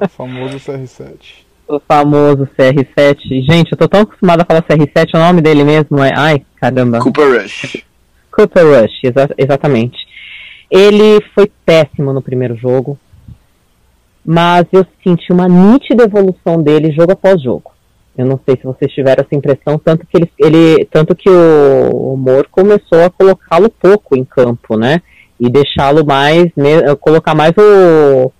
É, 0.00 0.04
o 0.04 0.08
famoso 0.10 0.58
CR7. 0.58 1.48
O 1.76 1.80
famoso 1.80 2.48
CR7. 2.58 3.44
Gente, 3.44 3.72
eu 3.72 3.78
tô 3.78 3.88
tão 3.88 4.02
acostumado 4.02 4.42
a 4.42 4.44
falar 4.44 4.62
CR7, 4.62 5.14
o 5.14 5.18
nome 5.18 5.40
dele 5.40 5.64
mesmo 5.64 6.02
é. 6.02 6.12
Ai, 6.14 6.42
caramba. 6.56 6.98
Cooper 6.98 7.42
Rush. 7.42 7.84
Cooper 8.30 8.64
Rush, 8.64 9.04
exa 9.04 9.30
exatamente. 9.38 9.96
Ele 10.70 11.20
foi 11.34 11.50
péssimo 11.64 12.12
no 12.12 12.22
primeiro 12.22 12.56
jogo 12.56 12.98
mas 14.24 14.66
eu 14.72 14.86
senti 15.02 15.32
uma 15.32 15.48
nítida 15.48 16.04
evolução 16.04 16.62
dele 16.62 16.92
jogo 16.92 17.12
após 17.12 17.42
jogo. 17.42 17.72
Eu 18.16 18.26
não 18.26 18.38
sei 18.44 18.56
se 18.56 18.64
vocês 18.64 18.92
tiveram 18.92 19.24
essa 19.24 19.34
impressão, 19.34 19.78
tanto 19.78 20.06
que 20.06 20.16
ele, 20.16 20.30
ele 20.38 20.84
tanto 20.84 21.14
que 21.14 21.28
o, 21.28 22.12
o 22.12 22.16
Moore 22.16 22.48
começou 22.50 23.02
a 23.04 23.10
colocá-lo 23.10 23.70
pouco 23.70 24.16
em 24.16 24.24
campo, 24.24 24.76
né? 24.76 25.00
E 25.38 25.48
deixá-lo 25.48 26.04
mais, 26.04 26.46
colocar 27.00 27.34
mais 27.34 27.52
o, 27.56 28.30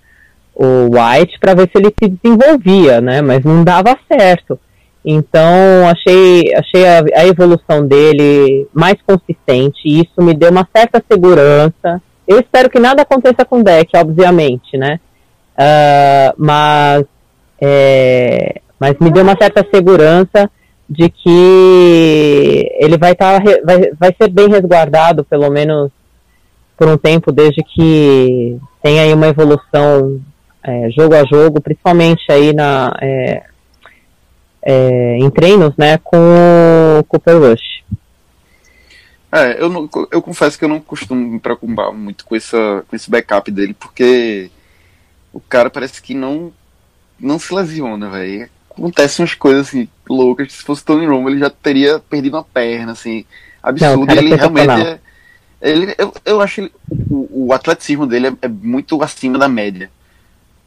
o 0.61 0.89
White 0.91 1.39
para 1.39 1.55
ver 1.55 1.69
se 1.71 1.77
ele 1.81 1.91
se 1.97 2.07
desenvolvia, 2.07 3.01
né? 3.01 3.19
Mas 3.19 3.43
não 3.43 3.63
dava 3.63 3.97
certo. 4.07 4.59
Então 5.03 5.87
achei, 5.89 6.53
achei 6.53 6.87
a, 6.87 7.21
a 7.21 7.25
evolução 7.25 7.87
dele 7.87 8.67
mais 8.71 8.95
consistente 9.01 9.79
e 9.83 10.01
isso 10.01 10.21
me 10.21 10.35
deu 10.35 10.51
uma 10.51 10.67
certa 10.75 11.03
segurança. 11.11 11.99
Eu 12.27 12.39
espero 12.39 12.69
que 12.69 12.79
nada 12.79 13.01
aconteça 13.01 13.43
com 13.43 13.59
o 13.59 13.63
deck, 13.63 13.89
obviamente, 13.97 14.77
né? 14.77 14.99
Uh, 15.53 16.33
mas, 16.37 17.05
é, 17.59 18.61
mas 18.79 18.95
me 18.99 19.09
deu 19.09 19.23
uma 19.23 19.35
certa 19.35 19.65
segurança 19.73 20.49
de 20.87 21.09
que 21.09 22.69
ele 22.79 22.97
vai, 22.97 23.15
tá, 23.15 23.39
vai, 23.65 23.91
vai 23.99 24.15
ser 24.21 24.29
bem 24.29 24.47
resguardado, 24.47 25.23
pelo 25.23 25.49
menos 25.49 25.89
por 26.77 26.87
um 26.87 26.97
tempo, 26.97 27.31
desde 27.31 27.63
que 27.63 28.59
tem 28.83 28.99
aí 28.99 29.13
uma 29.13 29.27
evolução 29.27 30.19
é, 30.63 30.89
jogo 30.91 31.15
a 31.15 31.25
jogo, 31.25 31.61
principalmente 31.61 32.23
aí 32.31 32.53
na, 32.53 32.95
é, 33.01 33.43
é, 34.61 35.17
em 35.17 35.29
treinos, 35.29 35.75
né, 35.77 35.97
com 35.97 36.17
o 36.99 37.03
Cooper 37.05 37.39
Rush. 37.39 37.81
É, 39.31 39.61
eu, 39.61 39.69
não, 39.69 39.89
eu 40.11 40.21
confesso 40.21 40.59
que 40.59 40.65
eu 40.65 40.69
não 40.69 40.79
costumo 40.79 41.21
me 41.21 41.39
preocupar 41.39 41.91
muito 41.93 42.25
com, 42.25 42.35
essa, 42.35 42.83
com 42.87 42.95
esse 42.95 43.09
backup 43.09 43.49
dele, 43.49 43.73
porque 43.73 44.51
o 45.31 45.39
cara 45.39 45.69
parece 45.69 46.01
que 46.01 46.13
não 46.13 46.51
não 47.17 47.37
se 47.37 47.53
lesiona, 47.53 48.09
velho. 48.09 48.49
Acontecem 48.71 49.23
umas 49.23 49.35
coisas 49.35 49.67
assim, 49.67 49.87
loucas. 50.09 50.51
Se 50.51 50.63
fosse 50.63 50.83
Tony 50.83 51.05
Romo, 51.05 51.29
ele 51.29 51.39
já 51.39 51.51
teria 51.51 51.99
perdido 51.99 52.35
uma 52.35 52.43
perna, 52.43 52.93
assim, 52.93 53.25
absurdo. 53.61 54.07
Não, 54.07 54.15
ele 54.15 54.33
é 54.33 54.35
realmente 54.35 54.71
é, 54.71 54.99
ele, 55.61 55.93
eu, 55.97 56.11
eu 56.25 56.41
acho 56.41 56.61
ele, 56.61 56.71
o, 56.89 57.47
o 57.47 57.53
atleticismo 57.53 58.07
dele 58.07 58.27
é, 58.27 58.33
é, 58.41 58.47
muito 58.47 59.01
acima 59.03 59.37
da 59.37 59.47
média 59.47 59.91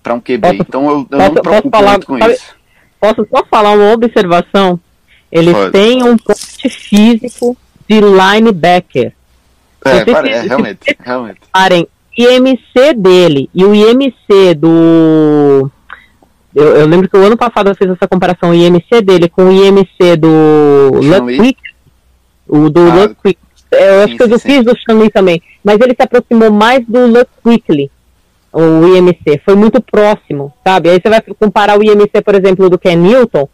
para 0.05 0.15
um 0.15 0.21
QB. 0.21 0.41
Posso, 0.41 0.63
então 0.63 0.91
eu, 0.91 0.99
eu 0.99 1.05
posso, 1.07 1.23
não 1.23 1.35
me 1.35 1.41
preocupo 1.41 1.77
falar, 1.77 1.91
muito 1.93 2.07
com 2.07 2.19
sabe, 2.19 2.35
isso. 2.35 2.57
Posso 3.01 3.29
só 3.35 3.45
falar 3.47 3.73
uma 3.73 3.93
observação? 3.93 4.79
Eles 5.33 5.55
Pode. 5.55 5.73
têm 5.73 6.03
um 6.05 6.17
porte 6.17 6.69
físico 6.69 7.57
de 7.89 8.01
linebacker. 8.01 9.13
É, 9.85 9.99
é 9.99 10.43
realmente, 10.43 10.97
realmente. 11.01 11.41
Parem, 11.53 11.89
IMC 12.17 12.95
dele 12.97 13.51
e 13.53 13.65
o 13.65 13.75
IMC 13.75 14.55
do. 14.55 15.71
Eu, 16.55 16.77
eu, 16.77 16.87
lembro 16.87 17.09
que 17.09 17.17
o 17.17 17.23
ano 17.23 17.37
passado 17.37 17.69
eu 17.69 17.75
fiz 17.75 17.91
essa 17.91 18.07
comparação, 18.07 18.51
o 18.51 18.55
IMC 18.55 19.03
dele 19.03 19.29
com 19.29 19.47
o 19.47 19.53
IMC 19.53 20.17
do 20.17 20.91
Ludwig. 20.95 21.57
O 22.47 22.71
do 22.71 22.81
ah, 22.81 22.95
Ludwig. 22.95 23.39
Eu 23.73 24.05
acho 24.05 24.13
sim, 24.13 24.17
que 24.17 24.23
eu 24.23 24.39
sim, 24.39 24.49
fiz 24.49 24.65
do 24.65 24.77
Shanley 24.79 25.11
também. 25.11 25.43
Mas 25.65 25.81
ele 25.81 25.95
se 25.95 26.03
aproximou 26.03 26.53
mais 26.53 26.87
do 26.87 27.07
Ludwig, 27.07 27.91
o 28.55 28.97
IMC. 28.97 29.43
Foi 29.45 29.55
muito 29.55 29.83
próximo, 29.83 30.53
sabe? 30.65 30.91
Aí 30.91 31.01
você 31.03 31.11
vai 31.11 31.21
comparar 31.21 31.79
o 31.79 31.83
IMC, 31.83 32.23
por 32.25 32.35
exemplo, 32.35 32.71
do 32.71 32.79
Ken 32.79 32.97
Newton 32.97 33.49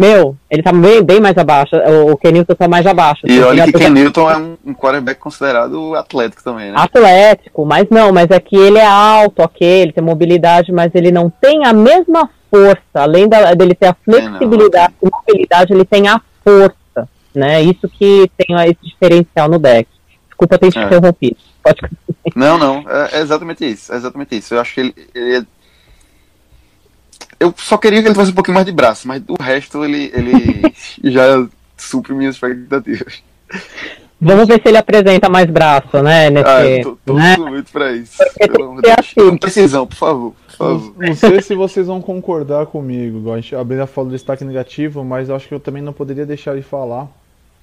meu, 0.00 0.34
ele 0.50 0.62
tá 0.62 0.72
bem, 0.72 1.02
bem 1.02 1.20
mais 1.20 1.36
abaixo. 1.36 1.76
O 2.10 2.16
Kenilton 2.16 2.54
tá 2.54 2.66
mais 2.66 2.86
abaixo. 2.86 3.20
E 3.26 3.38
olha 3.40 3.64
que 3.64 3.72
Kenilton 3.72 4.30
é 4.30 4.36
um, 4.38 4.72
quarterback 4.72 5.20
considerado 5.20 5.94
atlético 5.94 6.42
também, 6.42 6.70
né? 6.70 6.74
Atlético, 6.74 7.66
mas 7.66 7.86
não, 7.90 8.10
mas 8.10 8.30
é 8.30 8.40
que 8.40 8.56
ele 8.56 8.78
é 8.78 8.86
alto, 8.86 9.42
ok, 9.42 9.66
ele 9.68 9.92
tem 9.92 10.02
mobilidade, 10.02 10.72
mas 10.72 10.90
ele 10.94 11.10
não 11.10 11.28
tem 11.28 11.66
a 11.66 11.74
mesma 11.74 12.30
força. 12.50 12.80
Além 12.94 13.28
da, 13.28 13.52
dele 13.52 13.74
ter 13.74 13.88
a 13.88 13.96
flexibilidade 14.02 14.94
e 15.02 15.10
mobilidade, 15.10 15.72
ele 15.74 15.84
tem 15.84 16.08
a 16.08 16.18
força, 16.42 17.06
né? 17.34 17.60
Isso 17.60 17.86
que 17.86 18.30
tem 18.38 18.56
esse 18.62 18.78
diferencial 18.82 19.50
no 19.50 19.58
deck. 19.58 19.86
Desculpa 20.40 20.58
ter 20.58 20.72
te 20.72 20.78
é. 20.78 20.84
interrompido. 20.84 21.36
Pode 21.62 21.80
Não, 22.34 22.56
não, 22.56 22.84
é, 22.88 23.18
é, 23.18 23.20
exatamente 23.20 23.64
isso, 23.64 23.92
é 23.92 23.96
exatamente 23.96 24.36
isso. 24.36 24.54
Eu 24.54 24.60
acho 24.60 24.74
que 24.74 24.80
ele, 24.80 24.94
ele 25.14 25.36
é 25.36 25.42
Eu 27.38 27.54
só 27.58 27.76
queria 27.76 28.00
que 28.00 28.08
ele 28.08 28.14
tivesse 28.14 28.30
um 28.30 28.34
pouquinho 28.34 28.54
mais 28.54 28.66
de 28.66 28.72
braço, 28.72 29.06
mas 29.06 29.22
o 29.28 29.40
resto 29.40 29.84
ele, 29.84 30.10
ele 30.14 30.74
já 31.12 31.46
supre 31.76 32.14
minhas 32.14 32.36
expectativas. 32.36 33.22
Vamos 34.18 34.46
ver 34.46 34.60
se 34.60 34.68
ele 34.68 34.76
apresenta 34.76 35.28
mais 35.28 35.46
braço, 35.46 36.02
né? 36.02 36.30
Nesse, 36.30 36.48
Ah, 36.48 36.66
eu 36.66 36.82
tô, 36.82 36.98
tô 37.06 37.14
né? 37.14 37.36
muito 37.38 37.72
pra 37.72 37.92
isso. 37.92 38.18
Deus. 38.38 38.98
assim. 38.98 39.30
Com 39.30 39.36
precisão, 39.38 39.86
por 39.86 39.96
favor. 39.96 40.34
Não 40.98 41.14
sei 41.14 41.40
se 41.40 41.54
vocês 41.54 41.86
vão 41.86 42.02
concordar 42.02 42.66
comigo. 42.66 43.32
A 43.32 43.36
gente 43.40 43.54
a 43.56 43.64
Brenda 43.64 43.86
falou 43.86 44.10
do 44.10 44.14
destaque 44.14 44.44
negativo, 44.44 45.02
mas 45.02 45.28
eu 45.28 45.36
acho 45.36 45.48
que 45.48 45.54
eu 45.54 45.60
também 45.60 45.82
não 45.82 45.92
poderia 45.92 46.26
deixar 46.26 46.54
de 46.54 46.62
falar 46.62 47.08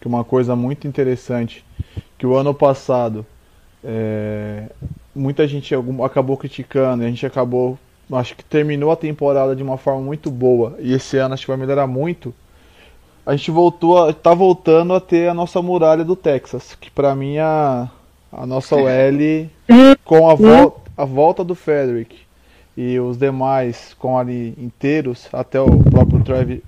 que 0.01 0.07
uma 0.07 0.23
coisa 0.23 0.55
muito 0.55 0.87
interessante 0.87 1.63
que 2.17 2.25
o 2.25 2.35
ano 2.35 2.53
passado 2.53 3.25
é, 3.83 4.69
muita 5.15 5.47
gente 5.47 5.73
acabou 6.03 6.37
criticando, 6.37 7.03
e 7.03 7.05
a 7.05 7.09
gente 7.09 7.25
acabou, 7.25 7.77
acho 8.11 8.35
que 8.35 8.43
terminou 8.43 8.91
a 8.91 8.95
temporada 8.95 9.55
de 9.55 9.63
uma 9.63 9.77
forma 9.77 10.01
muito 10.01 10.29
boa 10.29 10.75
e 10.79 10.93
esse 10.93 11.17
ano 11.17 11.33
acho 11.33 11.43
que 11.43 11.51
vai 11.51 11.57
melhorar 11.57 11.87
muito. 11.87 12.33
A 13.25 13.35
gente 13.35 13.51
voltou, 13.51 14.07
a, 14.07 14.13
tá 14.13 14.33
voltando 14.33 14.93
a 14.93 15.01
ter 15.01 15.29
a 15.29 15.33
nossa 15.33 15.61
muralha 15.61 16.03
do 16.03 16.15
Texas, 16.15 16.75
que 16.79 16.89
pra 16.89 17.13
mim 17.13 17.35
é 17.35 17.41
a, 17.41 17.89
a 18.31 18.45
nossa 18.45 18.75
OL 18.75 19.49
com 20.05 20.29
a, 20.29 20.35
vol 20.35 20.81
a 20.95 21.05
volta 21.05 21.43
do 21.43 21.53
Frederick 21.53 22.17
e 22.75 22.99
os 22.99 23.17
demais 23.17 23.95
com 23.99 24.17
ali 24.17 24.53
inteiros, 24.57 25.27
até 25.33 25.59
o 25.59 25.77
próprio 25.83 26.23
Travis, 26.23 26.61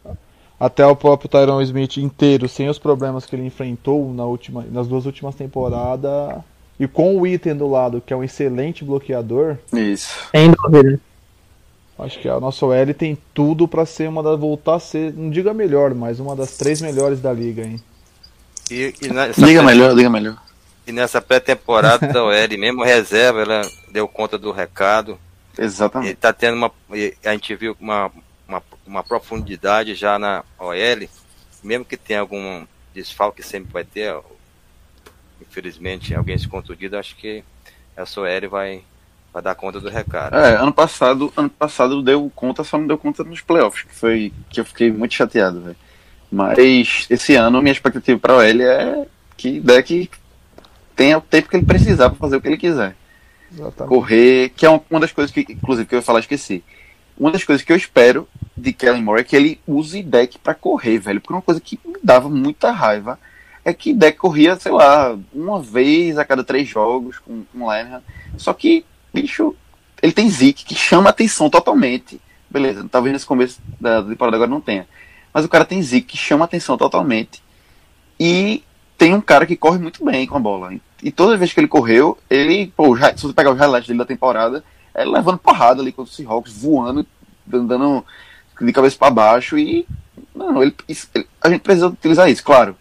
até 0.59 0.85
o 0.85 0.95
próprio 0.95 1.29
Tyron 1.29 1.61
Smith 1.61 1.97
inteiro, 1.97 2.49
sem 2.49 2.67
os 2.69 2.77
problemas 2.77 3.25
que 3.25 3.35
ele 3.35 3.45
enfrentou 3.45 4.13
na 4.13 4.25
última, 4.25 4.65
nas 4.69 4.87
duas 4.87 5.05
últimas 5.05 5.35
temporadas, 5.35 6.37
e 6.79 6.87
com 6.87 7.17
o 7.17 7.25
Item 7.25 7.55
do 7.55 7.67
lado, 7.69 8.01
que 8.05 8.13
é 8.13 8.15
um 8.17 8.23
excelente 8.23 8.83
bloqueador, 8.83 9.57
Isso. 9.71 10.13
Sem 10.31 10.51
dúvida. 10.51 10.99
acho 11.97 12.19
que 12.19 12.27
a 12.29 12.39
nossa 12.39 12.65
OL 12.65 12.93
tem 12.93 13.17
tudo 13.33 13.67
pra 13.67 13.85
ser 13.85 14.09
uma 14.09 14.21
das 14.23 14.39
voltar 14.39 14.75
a 14.75 14.79
ser, 14.79 15.13
não 15.13 15.29
diga 15.29 15.53
melhor, 15.53 15.93
mas 15.93 16.19
uma 16.19 16.35
das 16.35 16.57
três 16.57 16.81
melhores 16.81 17.21
da 17.21 17.31
liga, 17.31 17.63
hein? 17.63 17.79
E, 18.71 18.93
e 19.01 19.07
nessa 19.07 19.45
Liga 19.45 19.63
melhor, 19.63 19.93
liga 19.93 20.09
melhor. 20.09 20.37
E 20.85 20.91
nessa 20.91 21.21
pré-temporada 21.21 22.07
da 22.07 22.23
OL, 22.23 22.57
mesmo 22.57 22.83
reserva, 22.83 23.41
ela 23.41 23.61
deu 23.91 24.07
conta 24.07 24.37
do 24.37 24.51
recado. 24.51 25.17
E 25.57 25.61
Exatamente. 25.63 26.15
tá 26.15 26.31
tendo 26.31 26.55
uma. 26.55 26.71
e 26.93 27.13
A 27.25 27.31
gente 27.31 27.55
viu 27.55 27.75
uma, 27.79 28.11
uma, 28.49 28.63
uma 28.85 29.03
profundidade 29.03 29.93
já 29.93 30.17
na 30.17 30.43
OL, 30.57 31.07
mesmo 31.63 31.85
que 31.85 31.95
tenha 31.95 32.19
algum 32.19 32.65
desfalque, 32.93 33.43
sempre 33.43 33.71
vai 33.71 33.83
ter. 33.85 34.17
Infelizmente, 35.39 36.13
alguém 36.13 36.37
se 36.37 36.47
contundido, 36.47 36.97
acho 36.97 37.15
que 37.15 37.43
essa 37.95 38.19
OL 38.19 38.49
vai, 38.49 38.81
vai 39.31 39.41
dar 39.41 39.55
conta 39.55 39.79
do 39.79 39.89
recado. 39.89 40.35
É, 40.35 40.55
ano 40.55 40.73
passado, 40.73 41.31
ano 41.37 41.49
passado 41.49 42.01
deu 42.01 42.29
conta, 42.35 42.63
só 42.63 42.77
não 42.77 42.87
deu 42.87 42.97
conta 42.97 43.23
nos 43.23 43.41
playoffs, 43.41 43.83
que 43.83 43.95
foi 43.95 44.33
que 44.49 44.59
eu 44.59 44.65
fiquei 44.65 44.91
muito 44.91 45.13
chateado, 45.13 45.61
velho. 45.61 45.77
Mas 46.31 47.07
esse 47.09 47.35
ano 47.35 47.61
minha 47.61 47.71
expectativa 47.71 48.19
para 48.19 48.47
ele 48.47 48.63
é 48.63 49.05
que 49.35 49.59
deck 49.59 50.09
tenha 50.95 51.17
o 51.17 51.21
tempo 51.21 51.49
que 51.49 51.55
ele 51.55 51.65
precisar 51.65 52.09
para 52.09 52.19
fazer 52.19 52.35
o 52.35 52.41
que 52.41 52.47
ele 52.47 52.57
quiser. 52.57 52.95
Exatamente. 53.51 53.89
Correr, 53.89 54.49
que 54.49 54.65
é 54.65 54.69
uma, 54.69 54.81
uma 54.91 54.99
das 54.99 55.11
coisas 55.11 55.31
que, 55.31 55.39
inclusive, 55.49 55.87
que 55.87 55.95
eu 55.95 55.99
ia 55.99 56.03
falar, 56.03 56.19
esqueci. 56.19 56.63
Uma 57.17 57.31
das 57.31 57.43
coisas 57.43 57.65
que 57.65 57.71
eu 57.71 57.77
espero 57.77 58.27
de 58.59 58.73
Kellen 58.73 59.01
Moore 59.01 59.21
é 59.21 59.23
que 59.23 59.35
ele 59.35 59.59
use 59.67 60.03
deck 60.03 60.37
para 60.39 60.53
correr, 60.53 60.99
velho. 60.99 61.21
Porque 61.21 61.33
uma 61.33 61.41
coisa 61.41 61.59
que 61.59 61.79
me 61.85 61.97
dava 62.03 62.29
muita 62.29 62.71
raiva 62.71 63.19
é 63.63 63.73
que 63.73 63.93
deck 63.93 64.17
corria, 64.17 64.55
sei 64.57 64.71
lá, 64.71 65.17
uma 65.33 65.61
vez 65.61 66.17
a 66.17 66.25
cada 66.25 66.43
três 66.43 66.67
jogos 66.67 67.19
com, 67.19 67.43
com 67.43 67.67
Lenihan. 67.67 68.01
Só 68.37 68.53
que, 68.53 68.85
bicho, 69.13 69.55
ele 70.01 70.13
tem 70.13 70.29
Zeke 70.29 70.65
que 70.65 70.75
chama 70.75 71.09
atenção 71.09 71.49
totalmente. 71.49 72.19
Beleza, 72.49 72.87
talvez 72.89 73.13
nesse 73.13 73.25
começo 73.25 73.61
da 73.79 74.01
temporada 74.03 74.37
agora 74.37 74.49
não 74.49 74.61
tenha. 74.61 74.87
Mas 75.33 75.45
o 75.45 75.49
cara 75.49 75.65
tem 75.65 75.81
Zeke 75.81 76.07
que 76.07 76.17
chama 76.17 76.45
atenção 76.45 76.77
totalmente. 76.77 77.43
E 78.19 78.63
tem 78.97 79.13
um 79.13 79.21
cara 79.21 79.45
que 79.45 79.55
corre 79.55 79.79
muito 79.79 80.03
bem 80.03 80.25
com 80.27 80.37
a 80.37 80.39
bola. 80.39 80.73
E 81.01 81.11
toda 81.11 81.37
vez 81.37 81.53
que 81.53 81.59
ele 81.59 81.67
correu, 81.67 82.17
ele, 82.29 82.73
pô, 82.75 82.89
os 82.89 82.99
se 82.99 83.23
você 83.23 83.33
pegar 83.33 83.51
os 83.51 83.57
highlights 83.57 83.87
dele 83.87 83.99
da 83.99 84.05
temporada, 84.05 84.63
é 84.93 85.05
levando 85.05 85.37
porrada 85.37 85.81
ali 85.81 85.91
contra 85.91 86.11
o 86.11 86.15
Seahawks, 86.15 86.61
voando, 86.61 87.05
andando 87.53 88.03
de 88.61 88.73
cabeça 88.73 88.97
para 88.97 89.11
baixo 89.11 89.57
e 89.57 89.87
não, 90.35 90.61
ele, 90.61 90.73
isso- 90.87 91.07
ele- 91.13 91.27
a 91.41 91.49
gente 91.49 91.61
precisa 91.61 91.87
utilizar 91.87 92.29
isso, 92.29 92.43
claro. 92.43 92.75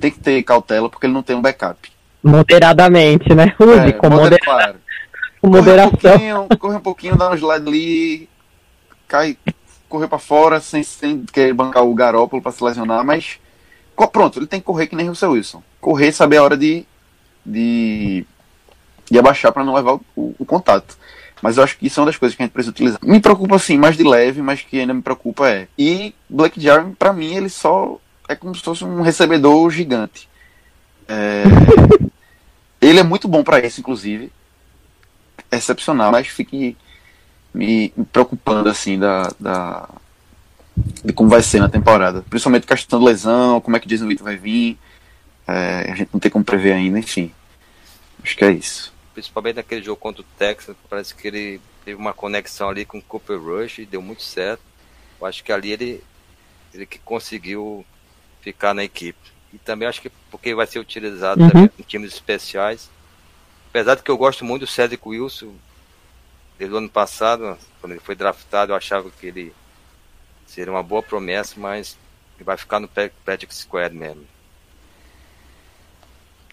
Tem 0.00 0.10
que 0.10 0.18
ter 0.20 0.42
cautela 0.42 0.88
porque 0.90 1.06
ele 1.06 1.12
não 1.14 1.22
tem 1.22 1.34
um 1.36 1.40
backup. 1.42 1.90
Moderadamente, 2.22 3.34
né? 3.34 3.54
Use 3.58 3.78
É, 3.78 3.92
com, 3.92 4.10
modera- 4.10 4.38
claro. 4.44 4.74
com 5.40 5.48
Corre 5.48 5.60
um 5.60 5.64
moderação. 5.64 5.90
pouquinho, 6.00 6.48
corre 6.58 6.76
um 6.76 6.80
pouquinho, 6.80 7.16
dá 7.16 7.30
um 7.30 7.34
slide 7.34 7.66
ali, 7.68 8.28
cai, 9.06 9.36
correr 9.88 10.08
para 10.08 10.18
fora 10.18 10.60
sem, 10.60 10.82
sem 10.82 11.24
querer 11.24 11.54
bancar 11.54 11.84
o 11.84 11.94
Garópolo 11.94 12.42
para 12.42 12.52
se 12.52 12.62
lesionar, 12.62 13.04
mas 13.04 13.38
pronto, 14.12 14.38
ele 14.38 14.46
tem 14.46 14.60
que 14.60 14.66
correr 14.66 14.86
que 14.86 14.94
nem 14.96 15.06
o 15.06 15.10
Russell 15.10 15.32
Wilson. 15.32 15.62
Correr, 15.80 16.12
saber 16.12 16.36
a 16.36 16.42
hora 16.42 16.56
de, 16.56 16.84
de, 17.44 18.24
de 19.10 19.18
abaixar 19.18 19.50
para 19.52 19.64
não 19.64 19.74
levar 19.74 19.94
o, 19.94 20.00
o- 20.16 20.34
o 20.38 20.44
contato. 20.44 20.96
Mas 21.42 21.56
eu 21.56 21.64
acho 21.64 21.76
que 21.78 21.86
isso 21.86 21.98
é 21.98 22.02
uma 22.02 22.06
das 22.06 22.16
coisas 22.16 22.36
que 22.36 22.42
a 22.42 22.46
gente 22.46 22.52
precisa 22.52 22.72
utilizar. 22.72 23.00
Me 23.02 23.20
preocupa 23.20 23.56
assim, 23.56 23.76
mais 23.78 23.96
de 23.96 24.02
leve, 24.02 24.42
mas 24.42 24.62
que 24.62 24.80
ainda 24.80 24.94
me 24.94 25.02
preocupa 25.02 25.48
é. 25.48 25.68
E 25.78 26.14
Black 26.28 26.60
Jarvin, 26.60 26.92
para 26.92 27.12
mim, 27.12 27.34
ele 27.34 27.48
só 27.48 27.98
é 28.28 28.34
como 28.34 28.54
se 28.54 28.62
fosse 28.62 28.84
um 28.84 29.02
recebedor 29.02 29.70
gigante. 29.70 30.28
É, 31.06 31.44
ele 32.80 33.00
é 33.00 33.02
muito 33.02 33.28
bom 33.28 33.42
para 33.42 33.64
isso, 33.64 33.80
inclusive 33.80 34.32
excepcional, 35.50 36.12
mas 36.12 36.26
fique 36.26 36.76
me, 37.54 37.92
me 37.96 38.04
preocupando 38.06 38.68
assim 38.68 38.98
da, 38.98 39.32
da 39.38 39.88
de 41.04 41.12
como 41.12 41.28
vai 41.28 41.42
ser 41.42 41.58
na 41.60 41.68
temporada, 41.68 42.24
principalmente 42.28 42.66
questão 42.66 42.98
de 43.00 43.04
lesão, 43.04 43.60
como 43.60 43.76
é 43.76 43.80
que 43.80 43.88
Jason 43.88 44.06
Witten 44.06 44.24
vai 44.24 44.36
vir, 44.36 44.78
é, 45.46 45.90
a 45.90 45.94
gente 45.94 46.10
não 46.12 46.20
tem 46.20 46.30
como 46.30 46.44
prever 46.44 46.72
ainda, 46.72 46.98
enfim, 46.98 47.32
acho 48.22 48.36
que 48.36 48.44
é 48.44 48.52
isso. 48.52 48.92
Principalmente 49.18 49.56
naquele 49.56 49.82
jogo 49.82 50.00
contra 50.00 50.22
o 50.22 50.26
Texas, 50.38 50.76
parece 50.88 51.12
que 51.12 51.26
ele 51.26 51.60
teve 51.84 51.98
uma 52.00 52.12
conexão 52.14 52.68
ali 52.68 52.84
com 52.84 52.98
o 52.98 53.02
Cooper 53.02 53.36
Rush 53.42 53.78
e 53.78 53.84
deu 53.84 54.00
muito 54.00 54.22
certo. 54.22 54.62
Eu 55.20 55.26
acho 55.26 55.42
que 55.42 55.50
ali 55.50 55.72
ele, 55.72 56.04
ele 56.72 56.86
que 56.86 57.00
conseguiu 57.00 57.84
ficar 58.40 58.72
na 58.72 58.84
equipe. 58.84 59.18
E 59.52 59.58
também 59.58 59.88
acho 59.88 60.00
que 60.00 60.08
porque 60.30 60.54
vai 60.54 60.68
ser 60.68 60.78
utilizado 60.78 61.42
Uhum. 61.42 61.48
também 61.50 61.70
em 61.76 61.82
times 61.82 62.12
especiais. 62.12 62.88
Apesar 63.70 63.96
de 63.96 64.04
que 64.04 64.10
eu 64.10 64.16
gosto 64.16 64.44
muito 64.44 64.60
do 64.60 64.66
Cedric 64.68 65.02
Wilson, 65.04 65.52
desde 66.56 66.72
o 66.76 66.78
ano 66.78 66.88
passado, 66.88 67.58
quando 67.80 67.94
ele 67.94 68.00
foi 68.00 68.14
draftado, 68.14 68.70
eu 68.70 68.76
achava 68.76 69.10
que 69.10 69.26
ele 69.26 69.52
seria 70.46 70.72
uma 70.72 70.82
boa 70.84 71.02
promessa, 71.02 71.54
mas 71.58 71.98
ele 72.36 72.44
vai 72.44 72.56
ficar 72.56 72.78
no 72.78 72.86
Practice 72.86 73.62
Squad 73.62 73.92
mesmo. 73.92 74.24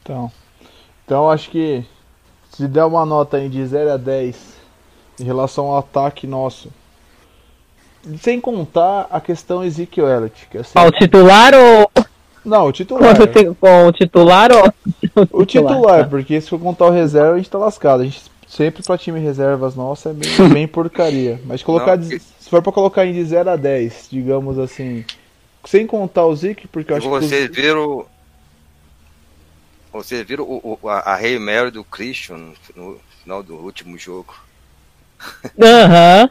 Então, 0.02 0.32
então 1.06 1.30
acho 1.30 1.52
que 1.52 1.86
se 2.56 2.68
der 2.68 2.86
uma 2.86 3.06
nota 3.06 3.38
aí 3.38 3.50
de 3.50 3.66
0 3.66 3.94
a 3.94 3.98
10 3.98 4.36
em 5.20 5.24
relação 5.24 5.66
ao 5.66 5.78
ataque 5.78 6.26
nosso, 6.26 6.70
sem 8.22 8.40
contar 8.40 9.08
a 9.10 9.20
questão 9.20 9.64
Ezekiel 9.64 10.08
Elliott, 10.08 10.48
que 10.50 10.58
assim, 10.58 10.74
Qual, 10.74 10.88
o 10.88 10.92
titular 10.92 11.54
ou. 11.54 11.92
não, 12.46 12.68
o 12.68 12.72
titular, 12.72 13.16
Com, 13.18 13.56
com 13.56 13.88
o 13.88 13.92
titular 13.92 14.52
ou. 14.52 14.74
o 15.32 15.46
titular, 15.46 16.10
porque 16.10 16.40
se 16.40 16.50
for 16.50 16.60
contar 16.60 16.86
o 16.86 16.92
reserva 16.92 17.34
a 17.34 17.38
gente 17.38 17.50
tá 17.50 17.58
lascado, 17.58 18.02
a 18.02 18.06
gente 18.06 18.24
sempre 18.48 18.84
pra 18.84 18.98
time 18.98 19.20
reservas 19.20 19.76
nossa 19.76 20.10
é 20.12 20.14
bem, 20.14 20.30
bem 20.54 20.68
porcaria, 20.68 21.42
mas 21.46 21.64
colocar, 21.64 21.98
Não, 21.98 22.04
se 22.08 22.50
for 22.50 22.62
pra 22.62 22.72
colocar 22.72 23.06
em 23.06 23.14
de 23.14 23.24
0 23.24 23.50
a 23.50 23.56
10, 23.56 24.08
digamos 24.12 24.58
assim, 24.60 25.04
sem 25.66 25.86
contar 25.86 26.26
o 26.26 26.36
Zeke, 26.36 26.68
porque 26.68 26.94
eu 26.94 26.98
acho 26.98 27.10
que 27.10 27.14
o 27.14 27.20
vocês 27.22 27.50
viram. 27.50 28.06
Vocês 30.04 30.26
viram 30.28 30.44
o, 30.44 30.78
o- 30.82 30.90
a, 30.90 31.00
a 31.00 31.16
Hail 31.16 31.40
Mary 31.40 31.72
do 31.72 31.84
Christian 31.84 32.54
no, 32.76 33.00
final 33.24 33.42
do 33.42 33.56
último 33.56 33.98
jogo? 33.98 34.36
Aham. 35.62 36.30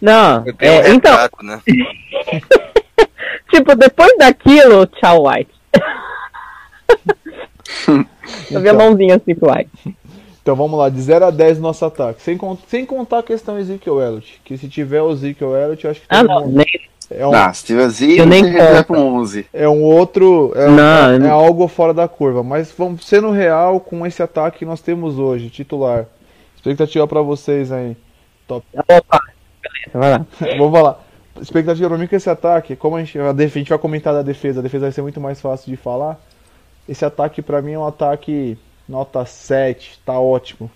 Não, 0.00 0.42
Foi 0.42 0.52
bem 0.52 0.70
um 0.70 0.72
é, 0.72 0.90
então, 0.90 1.12
retrato, 1.12 1.44
né? 1.44 1.62
tipo, 3.50 3.74
depois 3.74 4.16
daquilo, 4.18 4.86
tchau, 4.86 5.26
White. 5.28 5.50
Eu 8.50 8.60
vi 8.60 8.68
a 8.68 8.72
Então. 8.72 8.76
mãozinha 8.76 9.16
assim 9.16 9.34
pro 9.34 9.50
White. 9.52 9.96
Então 10.42 10.54
vamos 10.56 10.78
lá, 10.78 10.88
de 10.90 11.00
0 11.00 11.24
a 11.26 11.30
10 11.30 11.56
no 11.56 11.62
nosso 11.64 11.84
ataque. 11.86 12.20
Sem, 12.22 12.38
sem 12.68 12.84
contar 12.84 13.20
a 13.20 13.22
questão 13.22 13.58
Ezekiel 13.58 14.00
Elliott. 14.00 14.40
Que 14.44 14.58
se 14.58 14.68
tiver 14.68 15.00
o 15.00 15.10
Ezekiel 15.12 15.56
Elliott, 15.56 15.84
eu 15.84 15.90
acho 15.90 16.00
que 16.00 16.06
Ah, 16.08 16.22
não, 16.22 16.42
mundo- 16.46 16.56
nem. 16.58 16.66
É, 17.10 17.26
um, 17.26 17.34
Ah, 17.34 17.52
se 17.52 17.64
tiver 17.64 17.88
Zeke, 17.88 18.18
Eu 18.18 18.26
nem 18.26 18.44
pro 18.86 18.98
11. 19.00 19.46
é 19.52 19.68
um 19.68 19.82
outro. 19.82 20.52
É, 20.54 20.68
um- 20.68 20.74
Não, 20.76 21.10
é 21.10 21.14
eu 21.14 21.20
não- 21.20 21.30
algo 21.32 21.66
fora 21.68 21.92
da 21.94 22.06
curva. 22.08 22.42
Mas 22.42 22.72
vamos 22.76 23.06
sendo 23.06 23.30
real 23.30 23.80
com 23.80 24.06
esse 24.06 24.22
ataque 24.22 24.60
que 24.60 24.64
nós 24.64 24.80
temos 24.80 25.18
hoje, 25.18 25.50
titular. 25.50 26.06
Expectativa 26.56 27.06
pra 27.06 27.20
vocês 27.22 27.70
aí. 27.72 27.96
Opa, 28.48 28.64
beleza, 29.62 29.92
vai 29.94 30.10
lá. 30.12 30.26
vamos 30.58 30.82
lá. 30.82 30.98
Expectativa 31.40 31.88
pra 31.88 31.98
mim 31.98 32.06
com 32.06 32.14
esse 32.16 32.30
ataque, 32.30 32.76
como 32.76 32.96
a 32.96 33.00
gente, 33.00 33.18
a 33.18 33.32
def- 33.32 33.56
a 33.56 33.58
gente 33.58 33.68
vai 33.68 33.78
comentar 33.78 34.14
da 34.14 34.22
defesa, 34.22 34.60
a 34.60 34.62
defesa 34.62 34.84
vai 34.86 34.92
ser 34.92 35.02
muito 35.02 35.20
mais 35.20 35.40
fácil 35.40 35.70
de 35.70 35.76
falar. 35.76 36.18
Esse 36.88 37.04
ataque 37.04 37.42
pra 37.42 37.60
mim 37.62 37.72
é 37.72 37.78
um 37.78 37.86
ataque 37.86 38.56
nota 38.88 39.24
7, 39.24 39.98
tá 40.04 40.18
ótimo. 40.18 40.70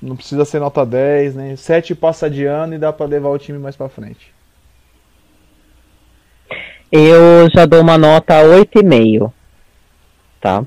Não 0.00 0.14
precisa 0.14 0.44
ser 0.44 0.60
nota 0.60 0.84
10, 0.84 1.34
né? 1.34 1.56
7 1.56 1.94
passa 1.94 2.28
de 2.28 2.44
ano 2.44 2.74
e 2.74 2.78
dá 2.78 2.92
para 2.92 3.06
levar 3.06 3.30
o 3.30 3.38
time 3.38 3.58
mais 3.58 3.74
para 3.76 3.88
frente. 3.88 4.32
Eu 6.90 7.48
já 7.54 7.66
dou 7.66 7.80
uma 7.80 7.98
nota 7.98 8.34
8,5. 8.42 9.32
Tá? 10.40 10.64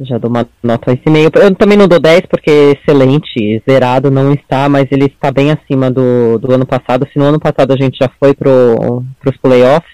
Já 0.00 0.18
dou 0.18 0.30
uma 0.30 0.46
nota 0.62 0.92
8,5. 0.92 1.40
Eu 1.40 1.54
também 1.54 1.76
não 1.76 1.88
dou 1.88 1.98
10 1.98 2.26
porque 2.26 2.76
excelente, 2.78 3.62
zerado 3.68 4.10
não 4.10 4.32
está, 4.32 4.68
mas 4.68 4.86
ele 4.90 5.06
está 5.06 5.30
bem 5.32 5.50
acima 5.50 5.90
do, 5.90 6.38
do 6.38 6.52
ano 6.52 6.66
passado. 6.66 7.08
Se 7.10 7.18
no 7.18 7.24
ano 7.24 7.40
passado 7.40 7.72
a 7.72 7.76
gente 7.76 7.98
já 7.98 8.10
foi 8.20 8.34
para 8.34 8.48
os 8.50 9.36
playoffs, 9.40 9.90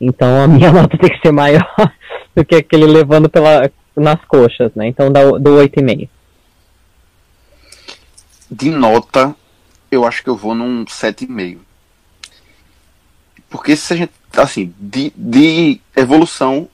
então 0.00 0.42
a 0.42 0.48
minha 0.48 0.72
nota 0.72 0.96
tem 0.98 1.10
que 1.10 1.20
ser 1.20 1.32
maior 1.32 1.68
do 2.34 2.44
que 2.44 2.56
aquele 2.56 2.86
levando 2.86 3.28
pela, 3.28 3.70
nas 3.94 4.24
coxas, 4.24 4.72
né? 4.74 4.88
Então 4.88 5.12
dá, 5.12 5.22
do 5.24 5.58
8,5. 5.58 6.08
De 8.50 8.70
nota, 8.70 9.34
eu 9.90 10.04
acho 10.04 10.22
que 10.22 10.30
eu 10.30 10.36
vou 10.36 10.54
num 10.54 10.84
7,5. 10.84 11.58
Porque 13.52 13.76
se 13.76 13.92
a 13.92 13.96
gente, 13.96 14.12
assim, 14.34 14.74
de, 14.80 15.12
de 15.14 15.78
evolução 15.94 16.66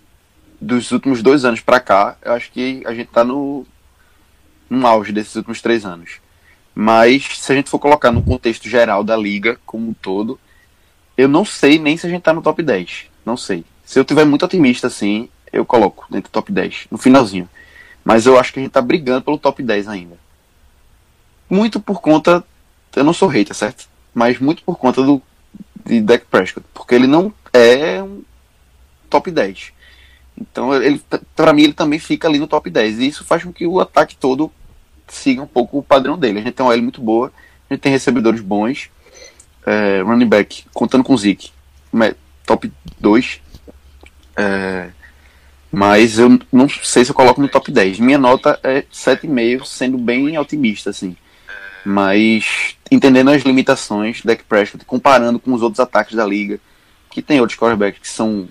dos 0.60 0.92
últimos 0.92 1.24
dois 1.24 1.44
anos 1.44 1.60
para 1.60 1.80
cá, 1.80 2.16
eu 2.24 2.32
acho 2.32 2.52
que 2.52 2.84
a 2.86 2.94
gente 2.94 3.08
tá 3.08 3.24
no, 3.24 3.66
no 4.70 4.86
auge 4.86 5.10
desses 5.10 5.34
últimos 5.34 5.60
três 5.60 5.84
anos. 5.84 6.20
Mas 6.72 7.24
se 7.36 7.50
a 7.50 7.56
gente 7.56 7.68
for 7.68 7.80
colocar 7.80 8.12
no 8.12 8.22
contexto 8.22 8.68
geral 8.68 9.02
da 9.02 9.16
liga 9.16 9.58
como 9.66 9.88
um 9.88 9.92
todo, 9.92 10.38
eu 11.16 11.26
não 11.26 11.44
sei 11.44 11.80
nem 11.80 11.96
se 11.96 12.06
a 12.06 12.10
gente 12.10 12.22
tá 12.22 12.32
no 12.32 12.40
top 12.40 12.62
10. 12.62 13.06
Não 13.26 13.36
sei. 13.36 13.64
Se 13.84 13.98
eu 13.98 14.04
tiver 14.04 14.24
muito 14.24 14.44
otimista 14.44 14.86
assim, 14.86 15.28
eu 15.52 15.66
coloco 15.66 16.06
dentro 16.08 16.30
do 16.30 16.32
top 16.32 16.52
10, 16.52 16.86
no 16.92 16.96
finalzinho. 16.96 17.50
Mas 18.04 18.24
eu 18.24 18.38
acho 18.38 18.52
que 18.52 18.60
a 18.60 18.62
gente 18.62 18.70
tá 18.70 18.80
brigando 18.80 19.24
pelo 19.24 19.36
top 19.36 19.64
10 19.64 19.88
ainda. 19.88 20.16
Muito 21.50 21.80
por 21.80 22.00
conta. 22.00 22.44
Eu 22.94 23.02
não 23.02 23.12
sou 23.12 23.26
hater, 23.26 23.56
certo? 23.56 23.88
Mas 24.14 24.38
muito 24.38 24.62
por 24.62 24.78
conta 24.78 25.02
do 25.02 25.20
de 25.88 26.00
Dak 26.00 26.26
Prescott. 26.26 26.66
Porque 26.74 26.94
ele 26.94 27.06
não 27.06 27.32
é 27.52 28.02
um 28.02 28.22
top 29.08 29.30
10. 29.30 29.72
Então, 30.40 30.74
ele, 30.74 31.02
para 31.34 31.52
mim, 31.52 31.62
ele 31.62 31.72
também 31.72 31.98
fica 31.98 32.28
ali 32.28 32.38
no 32.38 32.46
top 32.46 32.70
10. 32.70 32.98
E 32.98 33.08
isso 33.08 33.24
faz 33.24 33.42
com 33.42 33.52
que 33.52 33.66
o 33.66 33.80
ataque 33.80 34.16
todo 34.16 34.52
siga 35.08 35.42
um 35.42 35.46
pouco 35.46 35.78
o 35.78 35.82
padrão 35.82 36.18
dele. 36.18 36.38
A 36.38 36.42
gente 36.42 36.54
tem 36.54 36.64
uma 36.64 36.72
L 36.72 36.82
muito 36.82 37.00
boa, 37.00 37.32
a 37.68 37.74
gente 37.74 37.82
tem 37.82 37.90
recebedores 37.90 38.40
bons, 38.40 38.90
é, 39.66 40.02
running 40.02 40.28
back, 40.28 40.64
contando 40.72 41.02
com 41.02 41.14
o 41.14 41.18
Zeke, 41.18 41.50
top 42.46 42.70
2. 43.00 43.40
É, 44.36 44.90
mas 45.72 46.18
eu 46.18 46.38
não 46.52 46.68
sei 46.68 47.04
se 47.04 47.10
eu 47.10 47.14
coloco 47.14 47.40
no 47.40 47.48
top 47.48 47.72
10. 47.72 47.98
Minha 47.98 48.18
nota 48.18 48.60
é 48.62 48.82
7,5, 48.92 49.64
sendo 49.64 49.98
bem 49.98 50.38
otimista, 50.38 50.90
assim. 50.90 51.16
Mas 51.84 52.76
entendendo 52.90 53.30
as 53.30 53.42
limitações 53.42 54.20
do 54.20 54.26
Dak 54.26 54.44
Prescott, 54.44 54.84
comparando 54.84 55.38
com 55.38 55.52
os 55.52 55.62
outros 55.62 55.80
ataques 55.80 56.14
da 56.14 56.24
liga, 56.24 56.60
que 57.10 57.22
tem 57.22 57.40
outros 57.40 57.58
quarterbacks 57.58 58.00
que 58.00 58.08
são 58.08 58.48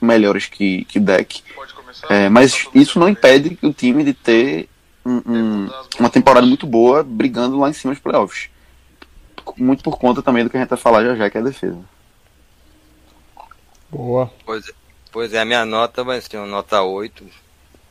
melhores 0.00 0.46
que, 0.46 0.84
que 0.84 0.98
o 0.98 1.02
deck. 1.02 1.42
É, 2.08 2.28
mas 2.28 2.66
isso 2.74 2.98
não 2.98 3.08
impede 3.08 3.58
o 3.62 3.72
time 3.72 4.04
de 4.04 4.12
ter 4.14 4.68
um, 5.04 5.22
um, 5.26 5.70
uma 5.98 6.10
temporada 6.10 6.46
muito 6.46 6.66
boa, 6.66 7.02
brigando 7.02 7.58
lá 7.58 7.70
em 7.70 7.72
cima 7.72 7.92
dos 7.92 8.02
playoffs. 8.02 8.50
Muito 9.56 9.82
por 9.82 9.98
conta 9.98 10.22
também 10.22 10.44
do 10.44 10.50
que 10.50 10.56
a 10.56 10.60
gente 10.60 10.68
vai 10.68 10.78
falar 10.78 11.04
já 11.04 11.16
já, 11.16 11.30
que 11.30 11.38
é 11.38 11.40
a 11.40 11.44
defesa. 11.44 11.78
Boa. 13.90 14.30
Pois 14.44 14.68
é, 14.68 14.72
pois 15.10 15.32
é, 15.32 15.40
a 15.40 15.44
minha 15.44 15.64
nota 15.64 16.04
vai 16.04 16.20
ser 16.20 16.36
uma 16.36 16.46
nota 16.46 16.82
8. 16.82 17.24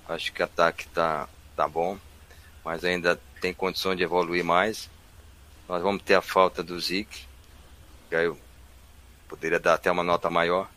Acho 0.08 0.32
que 0.32 0.42
o 0.42 0.46
ataque 0.46 0.88
tá, 0.90 1.28
tá 1.56 1.68
bom, 1.68 1.98
mas 2.64 2.84
ainda 2.86 3.20
tem 3.38 3.54
condição 3.54 3.96
de 3.96 4.04
evoluir 4.04 4.44
mais. 4.44 4.90
Nós 5.68 5.82
vamos 5.82 6.02
ter 6.04 6.16
a 6.16 6.22
falta 6.22 6.64
do 6.64 6.80
Zeke, 6.80 7.26
que 8.10 8.16
aí 8.16 8.26
eu 8.26 8.38
poderia 9.28 9.60
dar 9.60 9.74
até 9.74 9.92
uma 9.92 10.04
nota 10.04 10.30
maior. 10.30 10.70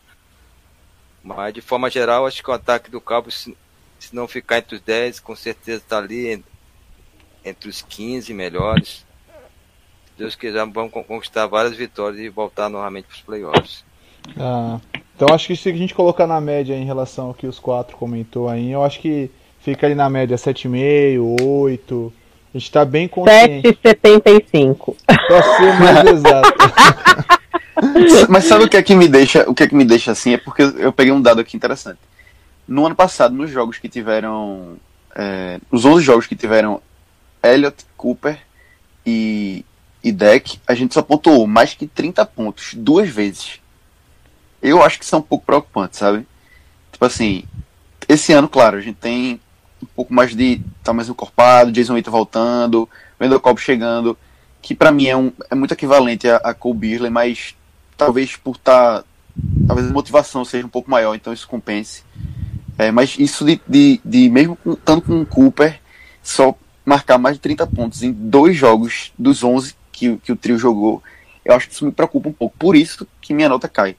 Mas 1.23 1.53
de 1.53 1.61
forma 1.61 1.89
geral, 1.89 2.25
acho 2.25 2.43
que 2.43 2.49
o 2.49 2.53
ataque 2.53 2.89
do 2.89 2.99
Cabo, 2.99 3.31
se, 3.31 3.55
se 3.99 4.15
não 4.15 4.27
ficar 4.27 4.57
entre 4.57 4.75
os 4.75 4.81
10, 4.81 5.19
com 5.19 5.35
certeza 5.35 5.77
está 5.77 5.97
ali 5.97 6.43
entre 7.45 7.69
os 7.69 7.81
15 7.81 8.33
melhores. 8.33 9.05
Se 10.05 10.11
Deus 10.17 10.35
quiser, 10.35 10.65
vamos 10.65 10.91
conquistar 10.91 11.47
várias 11.47 11.75
vitórias 11.75 12.19
e 12.19 12.29
voltar 12.29 12.69
novamente 12.69 13.05
para 13.05 13.15
os 13.15 13.21
playoffs. 13.21 13.85
Ah, 14.37 14.79
então 15.15 15.33
acho 15.33 15.47
que 15.47 15.55
se 15.55 15.69
a 15.69 15.73
gente 15.73 15.93
colocar 15.93 16.27
na 16.27 16.41
média 16.41 16.75
em 16.75 16.85
relação 16.85 17.27
ao 17.27 17.33
que 17.33 17.47
os 17.47 17.59
quatro 17.59 17.95
comentou 17.95 18.49
aí, 18.49 18.71
eu 18.71 18.83
acho 18.83 18.99
que 18.99 19.31
fica 19.61 19.85
ali 19.85 19.95
na 19.95 20.09
média 20.09 20.35
7,5, 20.35 21.41
8. 21.41 22.13
A 22.53 22.57
gente 22.57 22.71
tá 22.71 22.83
bem 22.83 23.07
consciente. 23.07 23.67
7,75. 23.67 24.95
Pra 25.05 25.43
ser 25.57 25.79
mais 25.79 26.05
exato. 26.05 26.53
Mas 28.29 28.43
sabe 28.43 28.65
o 28.65 28.69
que 28.69 28.77
é 28.77 28.83
que 28.83 28.93
me 28.93 29.07
deixa, 29.07 29.49
o 29.49 29.55
que 29.55 29.63
é 29.63 29.67
que 29.67 29.75
me 29.75 29.85
deixa 29.85 30.11
assim? 30.11 30.33
É 30.33 30.37
porque 30.37 30.61
eu 30.61 30.91
peguei 30.91 31.13
um 31.13 31.21
dado 31.21 31.39
aqui 31.41 31.55
interessante. 31.55 31.99
No 32.67 32.85
ano 32.85 32.95
passado, 32.95 33.33
nos 33.33 33.49
jogos 33.49 33.77
que 33.77 33.89
tiveram. 33.89 34.77
É, 35.15 35.59
os 35.71 35.83
11 35.83 36.03
jogos 36.03 36.27
que 36.27 36.35
tiveram 36.35 36.81
Elliot, 37.43 37.85
Cooper 37.97 38.39
e, 39.05 39.65
e 40.03 40.11
Deck, 40.11 40.59
a 40.67 40.73
gente 40.73 40.93
só 40.93 41.01
pontuou 41.01 41.47
mais 41.47 41.73
que 41.73 41.87
30 41.87 42.25
pontos 42.25 42.73
duas 42.73 43.09
vezes. 43.09 43.59
Eu 44.61 44.83
acho 44.83 44.99
que 44.99 45.05
isso 45.05 45.15
é 45.15 45.17
um 45.17 45.23
pouco 45.23 45.45
preocupante, 45.45 45.97
sabe? 45.97 46.25
Tipo 46.91 47.05
assim, 47.05 47.43
esse 48.07 48.31
ano, 48.31 48.47
claro, 48.47 48.77
a 48.77 48.81
gente 48.81 48.97
tem 48.97 49.39
um 49.83 49.87
pouco 49.95 50.13
mais 50.13 50.35
de. 50.35 50.61
tá 50.83 50.93
mais 50.93 51.09
encorpado, 51.09 51.71
Jason 51.71 51.93
Witten 51.93 52.11
voltando, 52.11 52.87
Wendell 53.19 53.39
Cobb 53.39 53.59
chegando, 53.59 54.17
que 54.61 54.75
para 54.75 54.91
mim 54.91 55.07
é, 55.07 55.15
um, 55.15 55.31
é 55.49 55.55
muito 55.55 55.73
equivalente 55.73 56.27
a, 56.27 56.37
a 56.37 56.53
Cole 56.53 56.77
Beasley, 56.77 57.09
mas 57.09 57.55
talvez 57.97 58.35
por 58.35 58.55
estar. 58.55 58.99
Tá, 58.99 59.05
talvez 59.67 59.89
a 59.89 59.93
motivação 59.93 60.43
seja 60.43 60.65
um 60.65 60.69
pouco 60.69 60.89
maior, 60.89 61.15
então 61.15 61.31
isso 61.33 61.47
compense. 61.47 62.03
É, 62.77 62.91
mas 62.91 63.15
isso 63.19 63.45
de, 63.45 63.61
de, 63.67 64.01
de 64.03 64.29
mesmo 64.29 64.55
com, 64.55 64.75
tanto 64.75 65.05
com 65.05 65.21
o 65.21 65.25
Cooper, 65.25 65.79
só 66.23 66.55
marcar 66.85 67.17
mais 67.17 67.35
de 67.35 67.41
30 67.41 67.67
pontos 67.67 68.03
em 68.03 68.11
dois 68.11 68.55
jogos 68.55 69.13
dos 69.17 69.43
11 69.43 69.75
que, 69.91 70.17
que 70.17 70.31
o 70.31 70.35
trio 70.35 70.57
jogou, 70.57 71.01
eu 71.45 71.53
acho 71.53 71.67
que 71.67 71.73
isso 71.73 71.85
me 71.85 71.91
preocupa 71.91 72.29
um 72.29 72.33
pouco. 72.33 72.55
Por 72.57 72.75
isso 72.75 73.07
que 73.19 73.33
minha 73.33 73.49
nota 73.49 73.67
cai. 73.67 73.95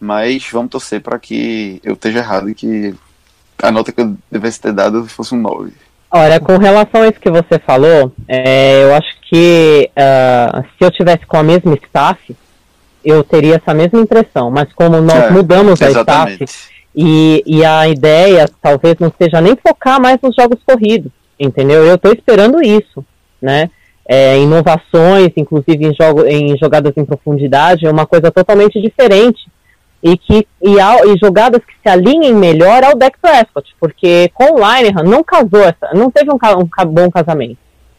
Mas 0.00 0.48
vamos 0.50 0.70
torcer 0.70 1.00
para 1.00 1.18
que 1.18 1.80
eu 1.82 1.94
esteja 1.94 2.18
errado 2.18 2.50
e 2.50 2.54
que 2.54 2.94
a 3.64 3.70
nota 3.70 3.92
que 3.92 4.00
eu 4.00 4.14
devesse 4.30 4.60
ter 4.60 4.72
dado 4.72 5.04
fosse 5.06 5.34
um 5.34 5.38
9. 5.38 5.72
Olha, 6.10 6.38
com 6.38 6.56
relação 6.58 7.02
a 7.02 7.08
isso 7.08 7.18
que 7.18 7.30
você 7.30 7.58
falou, 7.58 8.12
é, 8.28 8.84
eu 8.84 8.94
acho 8.94 9.20
que 9.22 9.90
uh, 9.90 10.62
se 10.78 10.84
eu 10.84 10.90
tivesse 10.90 11.26
com 11.26 11.36
a 11.36 11.42
mesma 11.42 11.74
staff, 11.74 12.36
eu 13.04 13.24
teria 13.24 13.56
essa 13.56 13.74
mesma 13.74 14.00
impressão, 14.00 14.50
mas 14.50 14.72
como 14.72 15.00
nós 15.00 15.24
é, 15.24 15.30
mudamos 15.30 15.82
a 15.82 15.90
staff 15.90 16.44
e, 16.94 17.42
e 17.44 17.64
a 17.64 17.88
ideia 17.88 18.48
talvez 18.62 18.96
não 19.00 19.12
seja 19.20 19.40
nem 19.40 19.56
focar 19.56 20.00
mais 20.00 20.18
nos 20.22 20.36
jogos 20.36 20.60
corridos, 20.64 21.10
entendeu? 21.38 21.84
Eu 21.84 21.96
estou 21.96 22.12
esperando 22.12 22.62
isso, 22.62 23.04
né? 23.42 23.70
É, 24.06 24.38
inovações, 24.38 25.32
inclusive 25.36 25.86
em, 25.86 25.94
jogo, 25.94 26.26
em 26.26 26.56
jogadas 26.58 26.92
em 26.96 27.04
profundidade, 27.04 27.86
é 27.86 27.90
uma 27.90 28.06
coisa 28.06 28.30
totalmente 28.30 28.80
diferente 28.80 29.42
e 30.04 30.16
que 30.18 30.46
e, 30.62 30.76
e, 30.76 31.18
jogadas 31.18 31.62
que 31.64 31.72
se 31.82 31.88
alinhem 31.88 32.34
melhor 32.34 32.84
ao 32.84 32.94
Deck 32.94 33.18
Prescott, 33.20 33.74
porque 33.80 34.30
com 34.34 34.52
o 34.52 34.56
Linehan 34.56 35.02
não 35.02 35.24
casou 35.24 35.62
essa, 35.62 35.94
não 35.94 36.10
teve 36.10 36.30
um, 36.30 36.34
um, 36.36 36.86
bom 36.86 37.10
casamento. 37.10 37.58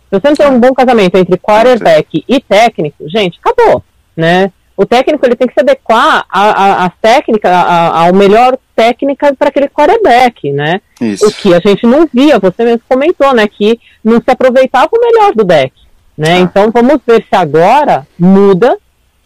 Se 0.09 0.19
você 0.19 0.29
não 0.29 0.35
tem 0.35 0.47
um 0.47 0.59
bom 0.59 0.73
casamento 0.73 1.17
entre 1.17 1.37
quarterback 1.37 2.23
e 2.27 2.39
técnico, 2.39 3.09
gente, 3.09 3.39
acabou, 3.43 3.83
né? 4.15 4.51
o 4.77 4.85
técnico 4.85 5.25
ele 5.25 5.35
tem 5.35 5.47
que 5.47 5.53
se 5.53 5.61
adequar 5.61 6.25
às 6.29 6.91
técnicas, 7.01 7.51
ao 7.51 8.13
melhor 8.13 8.57
técnica 8.75 9.33
para 9.33 9.47
aquele 9.47 9.69
quarterback, 9.69 10.51
né? 10.51 10.81
Isso. 10.99 11.27
O 11.27 11.31
que 11.31 11.53
a 11.53 11.59
gente 11.59 11.85
não 11.85 12.07
via, 12.11 12.39
você 12.39 12.65
mesmo 12.65 12.81
comentou, 12.87 13.33
né? 13.33 13.47
Que 13.47 13.79
não 14.03 14.15
se 14.17 14.29
aproveitava 14.29 14.89
o 14.91 14.99
melhor 14.99 15.33
do 15.33 15.45
deck, 15.45 15.73
né? 16.17 16.35
Ah. 16.35 16.39
Então 16.39 16.71
vamos 16.71 16.99
ver 17.07 17.25
se 17.29 17.35
agora 17.35 18.05
muda, 18.19 18.77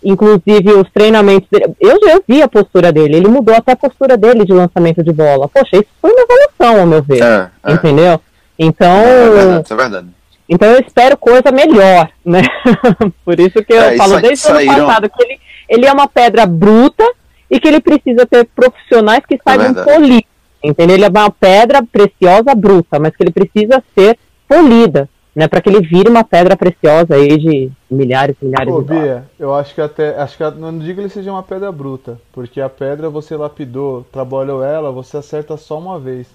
inclusive 0.04 0.72
os 0.74 0.90
treinamentos 0.92 1.48
dele. 1.50 1.74
Eu 1.80 2.00
já 2.02 2.20
vi 2.28 2.42
a 2.42 2.48
postura 2.48 2.92
dele, 2.92 3.18
ele 3.18 3.28
mudou 3.28 3.56
até 3.56 3.74
a 3.74 3.78
postura 3.78 4.18
dele 4.18 4.46
de 4.46 4.54
lançamento 4.54 5.04
de 5.04 5.12
bola. 5.12 5.48
Poxa, 5.48 5.78
isso 5.78 5.88
foi 6.02 6.12
uma 6.12 6.22
evolução, 6.22 6.82
ao 6.82 6.88
meu 6.88 7.04
ver. 7.04 7.22
É, 7.22 7.50
é. 7.64 7.74
Entendeu? 7.74 8.20
Então. 8.58 8.88
É 8.88 9.30
verdade, 9.30 9.74
é 9.74 9.76
verdade. 9.76 10.08
Então 10.48 10.68
eu 10.70 10.80
espero 10.80 11.16
coisa 11.16 11.52
melhor, 11.52 12.10
né? 12.26 12.42
Por 13.24 13.40
isso 13.40 13.64
que 13.64 13.72
eu 13.72 13.82
é, 13.82 13.96
falo 13.96 14.20
desde 14.20 14.48
o 14.48 14.56
ano 14.56 14.66
passado 14.66 15.10
que 15.10 15.24
ele, 15.24 15.40
ele 15.70 15.86
é 15.86 15.94
uma 15.94 16.08
pedra 16.08 16.48
bruta 16.48 17.04
e 17.50 17.60
que 17.60 17.68
ele 17.68 17.80
precisa 17.80 18.26
ter 18.26 18.46
profissionais 18.56 19.24
que 19.28 19.40
saibam 19.44 19.80
é 19.80 19.84
polir. 19.84 20.24
Entendeu? 20.64 20.96
Ele 20.96 21.06
é 21.06 21.10
uma 21.10 21.30
pedra 21.30 21.84
preciosa 21.84 22.56
bruta, 22.56 23.00
mas 23.00 23.16
que 23.16 23.24
ele 23.24 23.32
precisa 23.32 23.82
ser 23.98 24.18
polida, 24.48 25.08
né? 25.36 25.48
Para 25.48 25.62
que 25.62 25.70
ele 25.70 25.82
vire 25.82 26.10
uma 26.10 26.24
pedra 26.24 26.56
preciosa 26.58 27.16
aí 27.16 27.38
de 27.38 27.72
milhares 27.90 28.36
e 28.42 28.46
milhares 28.46 28.74
de 28.76 28.82
Bia, 28.84 28.96
dólares. 29.00 29.24
eu 29.40 29.54
acho 29.54 29.76
que 29.76 29.82
até. 29.82 30.18
Acho 30.20 30.38
que 30.38 30.44
não 30.60 30.78
digo 30.80 30.96
que 30.96 31.02
ele 31.02 31.10
seja 31.10 31.32
uma 31.32 31.44
pedra 31.44 31.72
bruta, 31.72 32.20
porque 32.34 32.60
a 32.60 32.70
pedra 32.70 33.10
você 33.10 33.36
lapidou, 33.36 34.06
trabalhou 34.12 34.64
ela, 34.64 34.92
você 34.92 35.18
acerta 35.18 35.56
só 35.58 35.78
uma 35.78 36.00
vez. 36.00 36.28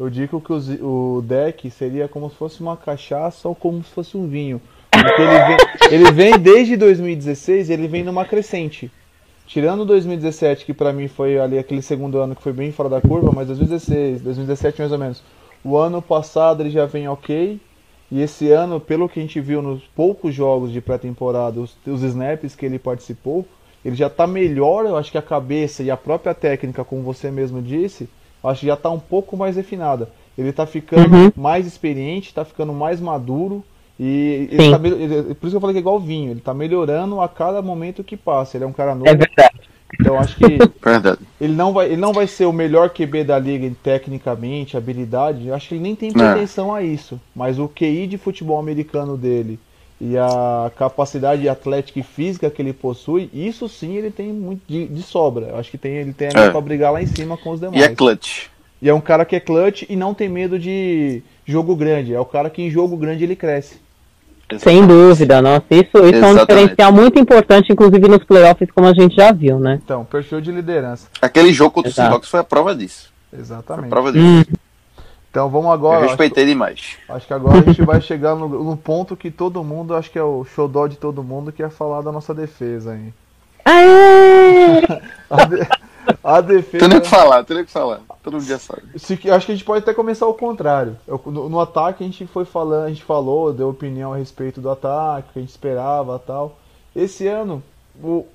Eu 0.00 0.10
digo 0.10 0.40
que 0.40 0.52
os- 0.52 0.68
o 0.80 1.22
deck 1.24 1.70
seria 1.70 2.08
como 2.08 2.28
se 2.28 2.36
fosse 2.36 2.60
uma 2.60 2.76
cachaça 2.76 3.46
ou 3.48 3.54
como 3.54 3.84
se 3.84 3.90
fosse 3.90 4.16
um 4.16 4.26
vinho. 4.26 4.60
Porque 4.90 5.22
ele 5.22 5.38
vem, 5.46 5.56
ele 5.90 6.12
vem 6.12 6.38
desde 6.38 6.76
2016 6.76 7.70
ele 7.70 7.86
vem 7.88 8.02
numa 8.02 8.24
crescente. 8.24 8.90
Tirando 9.46 9.84
2017, 9.84 10.64
que 10.64 10.72
pra 10.72 10.92
mim 10.92 11.08
foi 11.08 11.38
ali 11.38 11.58
aquele 11.58 11.82
segundo 11.82 12.18
ano 12.18 12.34
que 12.34 12.42
foi 12.42 12.52
bem 12.52 12.72
fora 12.72 12.88
da 12.88 13.00
curva, 13.00 13.30
mas 13.34 13.46
2016, 13.48 14.22
2017 14.22 14.80
mais 14.80 14.92
ou 14.92 14.98
menos. 14.98 15.22
O 15.64 15.76
ano 15.76 16.00
passado 16.00 16.62
ele 16.62 16.70
já 16.70 16.86
vem 16.86 17.06
ok. 17.08 17.60
E 18.12 18.20
esse 18.20 18.50
ano, 18.50 18.78
pelo 18.78 19.08
que 19.08 19.18
a 19.18 19.22
gente 19.22 19.40
viu 19.40 19.62
nos 19.62 19.82
poucos 19.96 20.34
jogos 20.34 20.70
de 20.70 20.82
pré-temporada, 20.82 21.58
os, 21.58 21.74
os 21.86 22.02
snaps 22.02 22.54
que 22.54 22.66
ele 22.66 22.78
participou, 22.78 23.46
ele 23.82 23.96
já 23.96 24.10
tá 24.10 24.26
melhor, 24.26 24.84
eu 24.84 24.98
acho 24.98 25.10
que 25.10 25.16
a 25.16 25.22
cabeça 25.22 25.82
e 25.82 25.90
a 25.90 25.96
própria 25.96 26.34
técnica, 26.34 26.84
como 26.84 27.00
você 27.02 27.30
mesmo 27.30 27.62
disse, 27.62 28.06
eu 28.44 28.50
acho 28.50 28.60
que 28.60 28.66
já 28.66 28.76
tá 28.76 28.90
um 28.90 28.98
pouco 29.00 29.34
mais 29.34 29.56
refinada. 29.56 30.10
Ele 30.36 30.52
tá 30.52 30.66
ficando 30.66 31.16
Uhum. 31.16 31.32
mais 31.34 31.66
experiente, 31.66 32.34
tá 32.34 32.44
ficando 32.44 32.74
mais 32.74 33.00
maduro. 33.00 33.64
E 33.98 34.48
ele 34.52 34.70
tá, 34.70 34.80
ele- 34.86 35.34
por 35.34 35.46
isso 35.46 35.50
que 35.52 35.56
eu 35.56 35.60
falei 35.60 35.72
que 35.74 35.78
é 35.78 35.80
igual 35.80 35.98
vinho, 35.98 36.32
ele 36.32 36.40
tá 36.40 36.52
melhorando 36.52 37.18
a 37.18 37.28
cada 37.28 37.62
momento 37.62 38.04
que 38.04 38.16
passa. 38.16 38.58
Ele 38.58 38.64
é 38.64 38.66
um 38.66 38.72
cara 38.74 38.94
novo, 38.94 39.08
É 39.08 39.14
verdade. 39.14 39.60
Então 40.00 40.14
eu 40.14 40.18
acho 40.20 40.36
que 40.36 40.44
ele 41.40 41.54
não 41.54 41.72
vai, 41.72 41.86
ele 41.86 41.96
não 41.96 42.12
vai 42.12 42.26
ser 42.26 42.46
o 42.46 42.52
melhor 42.52 42.90
QB 42.90 43.24
da 43.24 43.38
liga 43.38 43.70
tecnicamente, 43.82 44.76
habilidade. 44.76 45.50
Acho 45.50 45.68
que 45.68 45.74
ele 45.74 45.82
nem 45.82 45.94
tem 45.94 46.10
É. 46.10 46.12
pretensão 46.12 46.72
a 46.74 46.82
isso. 46.82 47.20
Mas 47.34 47.58
o 47.58 47.68
QI 47.68 48.06
de 48.06 48.18
futebol 48.18 48.58
americano 48.58 49.16
dele 49.16 49.58
e 50.00 50.16
a 50.18 50.70
capacidade 50.76 51.48
atlética 51.48 52.00
e 52.00 52.02
física 52.02 52.50
que 52.50 52.60
ele 52.60 52.72
possui, 52.72 53.30
isso 53.32 53.68
sim 53.68 53.96
ele 53.96 54.10
tem 54.10 54.32
muito 54.32 54.62
de, 54.66 54.86
de 54.86 55.02
sobra. 55.02 55.46
Eu 55.46 55.56
acho 55.58 55.70
que 55.70 55.78
tem, 55.78 55.92
ele 55.96 56.12
tem 56.12 56.28
É. 56.28 56.50
pra 56.50 56.60
brigar 56.60 56.92
lá 56.92 57.00
em 57.02 57.06
cima 57.06 57.36
com 57.36 57.50
os 57.50 57.60
demais. 57.60 57.80
E 57.80 57.84
é 57.84 57.94
clutch. 57.94 58.46
E 58.80 58.88
é 58.88 58.94
um 58.94 59.00
cara 59.00 59.24
que 59.24 59.36
é 59.36 59.40
clutch 59.40 59.84
e 59.88 59.94
não 59.94 60.12
tem 60.12 60.28
medo 60.28 60.58
de 60.58 61.22
jogo 61.46 61.76
grande. 61.76 62.12
É 62.14 62.18
o 62.18 62.24
cara 62.24 62.50
que 62.50 62.60
em 62.62 62.68
jogo 62.70 62.96
grande 62.96 63.22
ele 63.22 63.36
cresce. 63.36 63.76
Sem 64.58 64.86
dúvida, 64.86 65.40
nossa. 65.42 65.64
Isso, 65.70 65.82
isso 65.84 65.96
é 65.96 66.02
um 66.02 66.30
Exatamente. 66.30 66.46
diferencial 66.46 66.92
muito 66.92 67.18
importante, 67.18 67.72
inclusive 67.72 68.08
nos 68.08 68.24
playoffs, 68.24 68.70
como 68.74 68.86
a 68.86 68.92
gente 68.94 69.14
já 69.16 69.32
viu, 69.32 69.58
né? 69.58 69.80
Então, 69.84 70.04
perfil 70.04 70.40
de 70.40 70.50
liderança. 70.52 71.06
Aquele 71.20 71.52
jogo 71.52 71.70
contra 71.72 71.90
o. 71.90 71.94
Seahawks 71.94 72.28
foi 72.28 72.40
a 72.40 72.44
prova 72.44 72.74
disso. 72.74 73.12
Foi 73.30 73.38
a 73.38 73.42
Exatamente. 73.42 73.88
prova 73.90 74.12
disso. 74.12 74.24
Hum, 74.24 74.42
Então 75.30 75.48
vamos 75.48 75.66
Eu 75.68 75.72
agora. 75.72 75.96
acho 75.98 76.04
que- 76.04 76.10
respeitei 76.10 76.44
demais. 76.46 76.96
Acho 77.08 77.26
que 77.26 77.32
agora 77.32 77.58
a 77.58 77.62
gente 77.62 77.80
vai 77.82 78.00
chegar 78.02 78.34
no, 78.34 78.46
no 78.48 78.76
ponto 78.76 79.16
que 79.16 79.30
todo 79.30 79.64
mundo, 79.64 79.94
acho 79.94 80.10
que 80.10 80.18
é 80.18 80.22
o 80.22 80.44
xodó 80.44 80.86
de 80.86 80.96
todo 80.96 81.22
mundo, 81.22 81.50
que 81.50 81.62
é 81.62 81.70
falar 81.70 82.02
da 82.02 82.12
nossa 82.12 82.34
defesa 82.34 82.92
aí. 82.92 83.12
Aê! 83.64 84.82
A, 85.30 85.44
de- 85.46 85.66
a 86.22 86.40
defesa. 86.42 86.78
Tem 86.80 86.88
nem 86.88 86.98
o 86.98 87.00
que 87.00 87.08
falar, 87.08 87.44
tem 87.44 87.54
nem 87.54 87.62
o 87.62 87.66
que 87.66 87.72
falar. 87.72 88.00
Todo 88.22 88.34
mundo 88.38 88.48
já 88.48 88.58
sabe. 88.58 88.94
se- 88.96 89.30
acho 89.30 89.46
que 89.46 89.52
a 89.52 89.54
gente 89.54 89.64
pode 89.64 89.82
até 89.82 89.94
começar 89.94 90.26
ao 90.26 90.34
contrário. 90.34 90.98
Eu- 91.06 91.20
no, 91.26 91.48
no 91.48 91.60
ataque 91.60 92.02
a 92.04 92.06
gente 92.06 92.26
foi 92.26 92.44
falando, 92.44 92.86
a 92.86 92.88
gente 92.88 93.04
falou, 93.04 93.52
deu 93.52 93.68
opinião 93.68 94.12
a 94.12 94.16
respeito 94.16 94.60
do 94.60 94.70
ataque, 94.70 95.30
o 95.30 95.32
que 95.32 95.38
a 95.38 95.42
gente 95.42 95.50
esperava 95.50 96.18
tal. 96.18 96.58
Esse 96.94 97.26
ano, 97.26 97.62
o, 98.02 98.26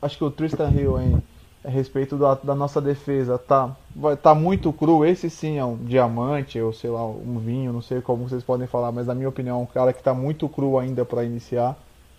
acho 0.00 0.16
que 0.18 0.24
o 0.24 0.30
Tristan 0.30 0.70
Hill, 0.72 0.98
hein, 1.00 1.22
a 1.64 1.68
respeito 1.68 2.16
da, 2.16 2.34
da 2.34 2.54
nossa 2.54 2.80
defesa, 2.80 3.38
tá, 3.38 3.76
vai, 3.94 4.16
tá 4.16 4.34
muito 4.34 4.72
cru. 4.72 5.04
Esse 5.04 5.28
sim 5.28 5.58
é 5.58 5.64
um 5.64 5.76
diamante, 5.76 6.60
ou 6.60 6.72
sei 6.72 6.90
lá, 6.90 7.04
um 7.06 7.38
vinho, 7.38 7.72
não 7.72 7.82
sei 7.82 8.00
como 8.00 8.28
vocês 8.28 8.42
podem 8.44 8.66
falar, 8.66 8.92
mas 8.92 9.06
na 9.06 9.14
minha 9.14 9.28
opinião, 9.28 9.60
é 9.60 9.62
um 9.62 9.66
cara 9.66 9.92
que 9.92 10.02
tá 10.02 10.14
muito 10.14 10.48
cru 10.48 10.78
ainda 10.78 11.04
para 11.04 11.24
iniciar. 11.24 11.76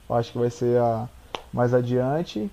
Eu 0.10 0.16
Acho 0.16 0.32
que 0.34 0.38
vai 0.38 0.50
ser 0.50 0.80
a, 0.82 1.10
mais 1.54 1.74
adiante. 1.74 2.52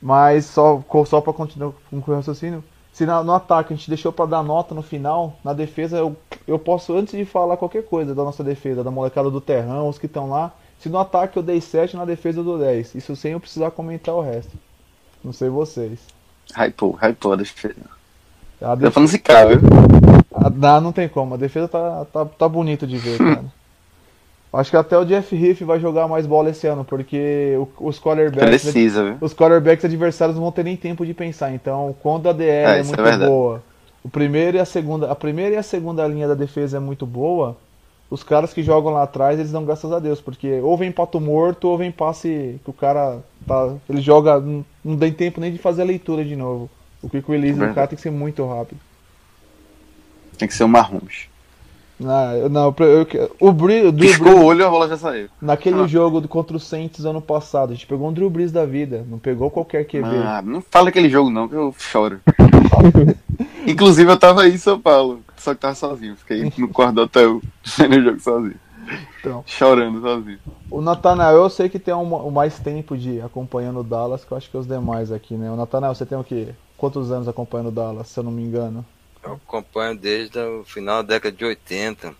Mas 0.00 0.46
só, 0.46 0.82
só 1.06 1.20
para 1.20 1.32
continuar 1.32 1.72
com 1.90 1.96
o 1.98 2.00
raciocínio, 2.14 2.62
se 2.98 3.06
na- 3.06 3.22
no 3.22 3.32
ataque 3.32 3.72
a 3.72 3.76
gente 3.76 3.88
deixou 3.88 4.12
para 4.12 4.26
dar 4.26 4.42
nota 4.42 4.74
no 4.74 4.82
final, 4.82 5.36
na 5.44 5.52
defesa 5.52 5.98
eu, 5.98 6.16
eu 6.48 6.58
posso, 6.58 6.96
antes 6.96 7.16
de 7.16 7.24
falar 7.24 7.56
qualquer 7.56 7.84
coisa 7.84 8.12
da 8.12 8.24
nossa 8.24 8.42
defesa, 8.42 8.82
da 8.82 8.90
molecada 8.90 9.30
do 9.30 9.40
terrão, 9.40 9.88
os 9.88 9.98
que 10.00 10.06
estão 10.06 10.28
lá, 10.28 10.52
se 10.80 10.88
no 10.88 10.98
ataque 10.98 11.36
eu 11.38 11.42
dei 11.44 11.60
7, 11.60 11.96
na 11.96 12.04
defesa 12.04 12.40
eu 12.40 12.44
dou 12.44 12.58
10. 12.58 12.96
Isso 12.96 13.14
sem 13.14 13.30
eu 13.34 13.38
precisar 13.40 13.70
comentar 13.70 14.16
o 14.16 14.20
resto. 14.20 14.50
Não 15.22 15.32
sei 15.32 15.48
vocês. 15.48 16.00
Hypou, 16.56 16.98
hypou 17.00 17.34
a 17.34 17.36
defesa. 17.36 17.76
A 18.60 18.76
Tá 18.76 18.90
falando 18.90 19.08
zicar, 19.08 19.46
viu? 19.46 19.60
A- 20.34 20.50
Não, 20.50 20.80
não 20.80 20.92
tem 20.92 21.08
como. 21.08 21.34
A 21.34 21.38
defesa 21.38 21.68
tá, 21.68 22.04
tá, 22.12 22.24
tá 22.24 22.48
bonito 22.48 22.84
de 22.84 22.98
ver, 22.98 23.16
cara. 23.22 23.44
Acho 24.52 24.70
que 24.70 24.76
até 24.76 24.96
o 24.98 25.04
Jeff 25.04 25.36
Heath 25.36 25.60
vai 25.62 25.78
jogar 25.78 26.08
mais 26.08 26.26
bola 26.26 26.48
esse 26.50 26.66
ano, 26.66 26.82
porque 26.84 27.52
os 27.78 28.00
quarterbacks, 28.00 28.62
Precisa, 28.62 29.04
viu? 29.04 29.16
os 29.20 29.34
quarterbacks 29.34 29.84
adversários 29.84 30.36
não 30.36 30.44
vão 30.44 30.52
ter 30.52 30.64
nem 30.64 30.76
tempo 30.76 31.04
de 31.04 31.12
pensar. 31.12 31.52
Então, 31.52 31.94
quando 32.02 32.28
a 32.28 32.32
DL 32.32 32.50
É, 32.50 32.76
é, 32.76 32.80
é 32.80 32.82
muito 32.82 33.02
verdade. 33.02 33.26
boa, 33.30 33.62
o 34.02 34.08
primeiro 34.08 34.56
e 34.56 34.60
a 34.60 34.64
segunda, 34.64 35.10
a 35.10 35.14
primeira 35.14 35.54
e 35.54 35.58
a 35.58 35.62
segunda 35.62 36.06
linha 36.08 36.26
da 36.26 36.34
defesa 36.34 36.78
é 36.78 36.80
muito 36.80 37.04
boa, 37.04 37.58
os 38.10 38.22
caras 38.22 38.54
que 38.54 38.62
jogam 38.62 38.90
lá 38.94 39.02
atrás, 39.02 39.38
eles 39.38 39.52
dão 39.52 39.66
graças 39.66 39.92
a 39.92 39.98
Deus, 39.98 40.18
porque 40.18 40.60
ou 40.62 40.78
vem 40.78 40.90
pato 40.90 41.20
morto 41.20 41.68
ou 41.68 41.76
vem 41.76 41.92
passe 41.92 42.58
que 42.64 42.70
o 42.70 42.72
cara 42.72 43.18
tá, 43.46 43.74
ele 43.86 44.00
joga, 44.00 44.40
não, 44.40 44.64
não 44.82 44.96
tem 44.96 45.12
tempo 45.12 45.42
nem 45.42 45.52
de 45.52 45.58
fazer 45.58 45.82
a 45.82 45.84
leitura 45.84 46.24
de 46.24 46.34
novo. 46.34 46.70
O 47.02 47.08
quick 47.10 47.30
release 47.30 47.52
do 47.52 47.58
Verdade. 47.58 47.74
cara 47.74 47.86
tem 47.88 47.96
que 47.96 48.02
ser 48.02 48.10
muito 48.10 48.46
rápido. 48.46 48.80
Tem 50.38 50.48
que 50.48 50.54
ser 50.54 50.64
o 50.64 50.68
Mahomes. 50.68 51.28
Não, 52.00 52.32
eu- 52.34 52.48
não, 52.48 52.74
eu, 52.78 53.06
eu- 53.12 53.36
o 53.40 53.48
o 53.48 53.52
Drew 53.52 53.92
Piscou 53.92 54.26
Brees- 54.26 54.40
o 54.40 54.44
olho 54.44 54.60
e 54.60 54.64
a 54.64 54.70
bola 54.70 54.88
já 54.88 54.96
saiu. 54.96 55.28
Naquele 55.42 55.80
Ah. 55.82 55.86
jogo 55.86 56.20
do, 56.20 56.28
contra 56.28 56.56
o 56.56 56.60
Saints 56.60 57.04
ano 57.04 57.20
passado, 57.20 57.70
a 57.70 57.74
gente 57.74 57.86
pegou 57.86 58.08
um 58.08 58.12
Drew 58.12 58.30
Brees 58.30 58.52
da 58.52 58.64
vida, 58.64 59.04
não 59.08 59.18
pegou 59.18 59.50
qualquer 59.50 59.84
QB. 59.84 60.08
Ah, 60.24 60.40
não 60.40 60.60
fala 60.60 60.90
aquele 60.90 61.08
jogo 61.08 61.28
não, 61.30 61.48
que 61.48 61.54
eu 61.56 61.74
choro. 61.76 62.20
Inclusive 63.66 64.10
eu 64.10 64.16
tava 64.18 64.42
aí 64.42 64.54
em 64.54 64.58
São 64.58 64.80
Paulo, 64.80 65.20
só 65.36 65.54
que 65.54 65.60
tava 65.60 65.74
sozinho. 65.74 66.16
Fiquei 66.16 66.52
no 66.56 66.68
quarto 66.72 66.94
do 66.94 67.02
hotel 67.02 67.40
vendo 67.76 67.96
o 67.96 68.02
jogo 68.02 68.20
sozinho. 68.20 68.54
Então. 69.20 69.42
Chorando 69.46 70.00
sozinho. 70.00 70.38
O 70.70 70.80
Natanael, 70.80 71.36
eu 71.36 71.50
sei 71.50 71.68
que 71.68 71.78
tem 71.78 71.92
um, 71.92 72.26
um 72.26 72.30
mais 72.30 72.58
tempo 72.58 72.96
de 72.96 73.20
acompanhando 73.20 73.80
o 73.80 73.84
Dallas 73.84 74.24
que 74.24 74.32
eu 74.32 74.38
acho 74.38 74.50
que 74.50 74.56
os 74.56 74.66
demais 74.66 75.12
aqui, 75.12 75.34
né? 75.34 75.50
O 75.50 75.56
Natanael, 75.56 75.94
você 75.94 76.06
tem 76.06 76.16
o 76.16 76.24
quê? 76.24 76.48
Quantos 76.76 77.10
anos 77.10 77.28
acompanhando 77.28 77.68
o 77.68 77.72
Dallas, 77.72 78.08
se 78.08 78.18
eu 78.18 78.24
não 78.24 78.30
me 78.32 78.42
engano? 78.42 78.84
Eu 79.28 79.40
acompanho 79.46 79.96
desde 79.96 80.38
o 80.38 80.64
final 80.64 81.02
da 81.02 81.14
década 81.14 81.36
de 81.36 81.44
80. 81.44 82.14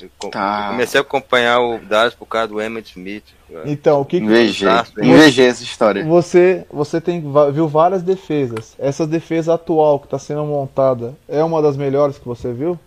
Eu, 0.00 0.10
co- 0.18 0.30
Tá. 0.30 0.68
comecei 0.70 0.98
a 0.98 1.02
acompanhar 1.02 1.60
o 1.60 1.78
Dallas 1.78 2.14
por 2.14 2.26
causa 2.26 2.48
do 2.48 2.60
Emmett 2.60 2.90
Smith. 2.90 3.24
Então, 3.64 4.00
o 4.00 4.04
que, 4.04 4.18
que? 4.18 4.26
Invejei 4.26 5.46
essa 5.46 5.62
história. 5.62 6.04
você 6.04 6.66
você 6.70 7.00
tem 7.00 7.20
viu 7.52 7.68
várias 7.68 8.02
defesas. 8.02 8.74
Essa 8.78 9.06
defesa 9.06 9.54
atual 9.54 10.00
que 10.00 10.06
está 10.06 10.18
sendo 10.18 10.44
montada 10.44 11.14
é 11.28 11.42
uma 11.44 11.62
das 11.62 11.76
melhores 11.76 12.18
que 12.18 12.24
você 12.26 12.52
viu? 12.52 12.78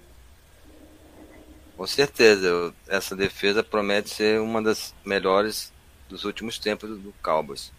Com 1.77 1.85
certeza, 1.87 2.47
eu- 2.47 2.73
essa 2.87 3.15
defesa 3.15 3.61
promete 3.63 4.09
ser 4.09 4.39
uma 4.41 4.61
das 4.61 4.93
melhores 5.05 5.71
dos 6.09 6.23
últimos 6.23 6.57
tempos 6.57 6.89
do, 6.89 7.13
Cowboys. 7.23 7.71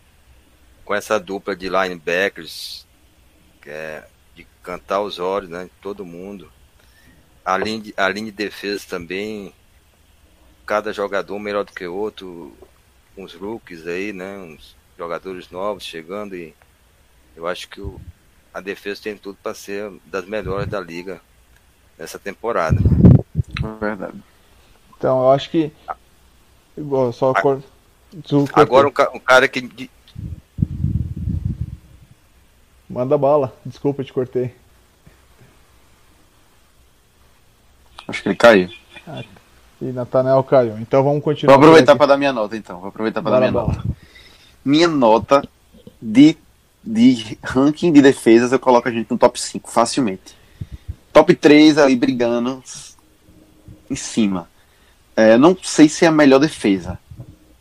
Com 0.85 0.95
essa 0.95 1.19
dupla 1.19 1.57
de 1.57 1.69
linebackers, 1.69 2.87
que 3.63 3.71
é 3.71 4.05
cantar 4.67 5.01
os 5.01 5.21
olhos, 5.21 5.49
né, 5.49 5.65
de 5.65 5.71
todo 5.81 6.05
mundo. 6.05 6.51
A 7.45 7.57
linha, 7.57 7.81
de, 7.81 7.95
a 7.97 8.09
linha 8.09 8.27
de 8.27 8.33
defesa 8.33 8.85
também, 8.89 9.55
cada 10.67 10.93
jogador 10.93 11.39
melhor 11.39 11.65
do 11.65 11.73
que 11.73 11.87
o 11.87 11.95
outro, 11.95 12.53
uns 13.17 13.33
rookies 13.33 13.87
aí, 13.87 14.13
né, 14.13 14.37
uns 14.39 14.75
jogadores 14.99 15.49
novos 15.51 15.85
chegando 15.85 16.35
e 16.35 16.53
eu 17.37 17.47
acho 17.47 17.69
que 17.69 17.81
o, 17.81 18.01
a 18.53 18.61
defesa 18.61 19.03
tem 19.05 19.17
tudo 19.17 19.39
para 19.41 19.55
ser 19.55 19.89
das 20.07 20.25
melhores 20.25 20.69
da 20.69 20.81
liga 20.81 21.21
nessa 21.97 22.19
temporada. 22.19 22.79
Verdade. 23.81 24.21
Então, 24.97 25.21
eu 25.21 25.31
acho 25.31 25.49
que 25.49 25.71
igual 26.77 27.13
só 27.13 27.33
A- 27.33 27.45
Agora 28.55 28.89
um, 28.89 28.91
ca- 28.91 29.11
cara 29.25 29.47
que 29.47 29.89
manda 32.89 33.17
bala. 33.19 33.55
Desculpa, 33.65 34.05
te 34.05 34.13
cortei. 34.13 34.55
Acho 38.09 38.23
que 38.23 38.29
ele 38.29 38.37
caiu. 38.37 38.69
E 39.81 39.87
Natanael 39.87 40.43
caiu. 40.45 40.79
Então 40.79 41.03
vamos 41.03 41.19
Vou 41.23 41.33
continuar. 41.33 41.57
aproveitar 41.57 41.93
por 41.93 41.99
para 41.99 42.07
dar 42.09 42.17
minha 42.17 42.33
nota 42.33 42.57
então. 42.57 42.79
Vou 42.81 42.89
aproveitar 42.89 43.21
para 43.23 43.33
dar 43.33 43.41
minha 43.41 43.53
bala. 43.53 43.69
nota. 43.69 43.85
Minha 44.65 44.89
nota 44.89 45.47
de, 46.01 46.37
de 46.85 47.39
ranking 47.43 47.93
de 47.93 48.01
defesas 48.01 48.53
eu 48.53 48.59
coloco 48.59 48.89
a 48.89 48.93
gente 48.93 49.11
no 49.11 49.19
top 49.19 49.41
5 49.41 49.71
facilmente. 49.71 50.37
Top 51.13 51.35
3 51.35 51.79
ali 51.79 51.97
brigando 51.97 52.63
em 53.91 53.97
cima. 53.97 54.49
É, 55.17 55.37
não 55.37 55.57
sei 55.61 55.89
se 55.89 56.05
é 56.05 56.09
a 56.09 56.13
melhor 56.13 56.39
defesa. 56.39 56.99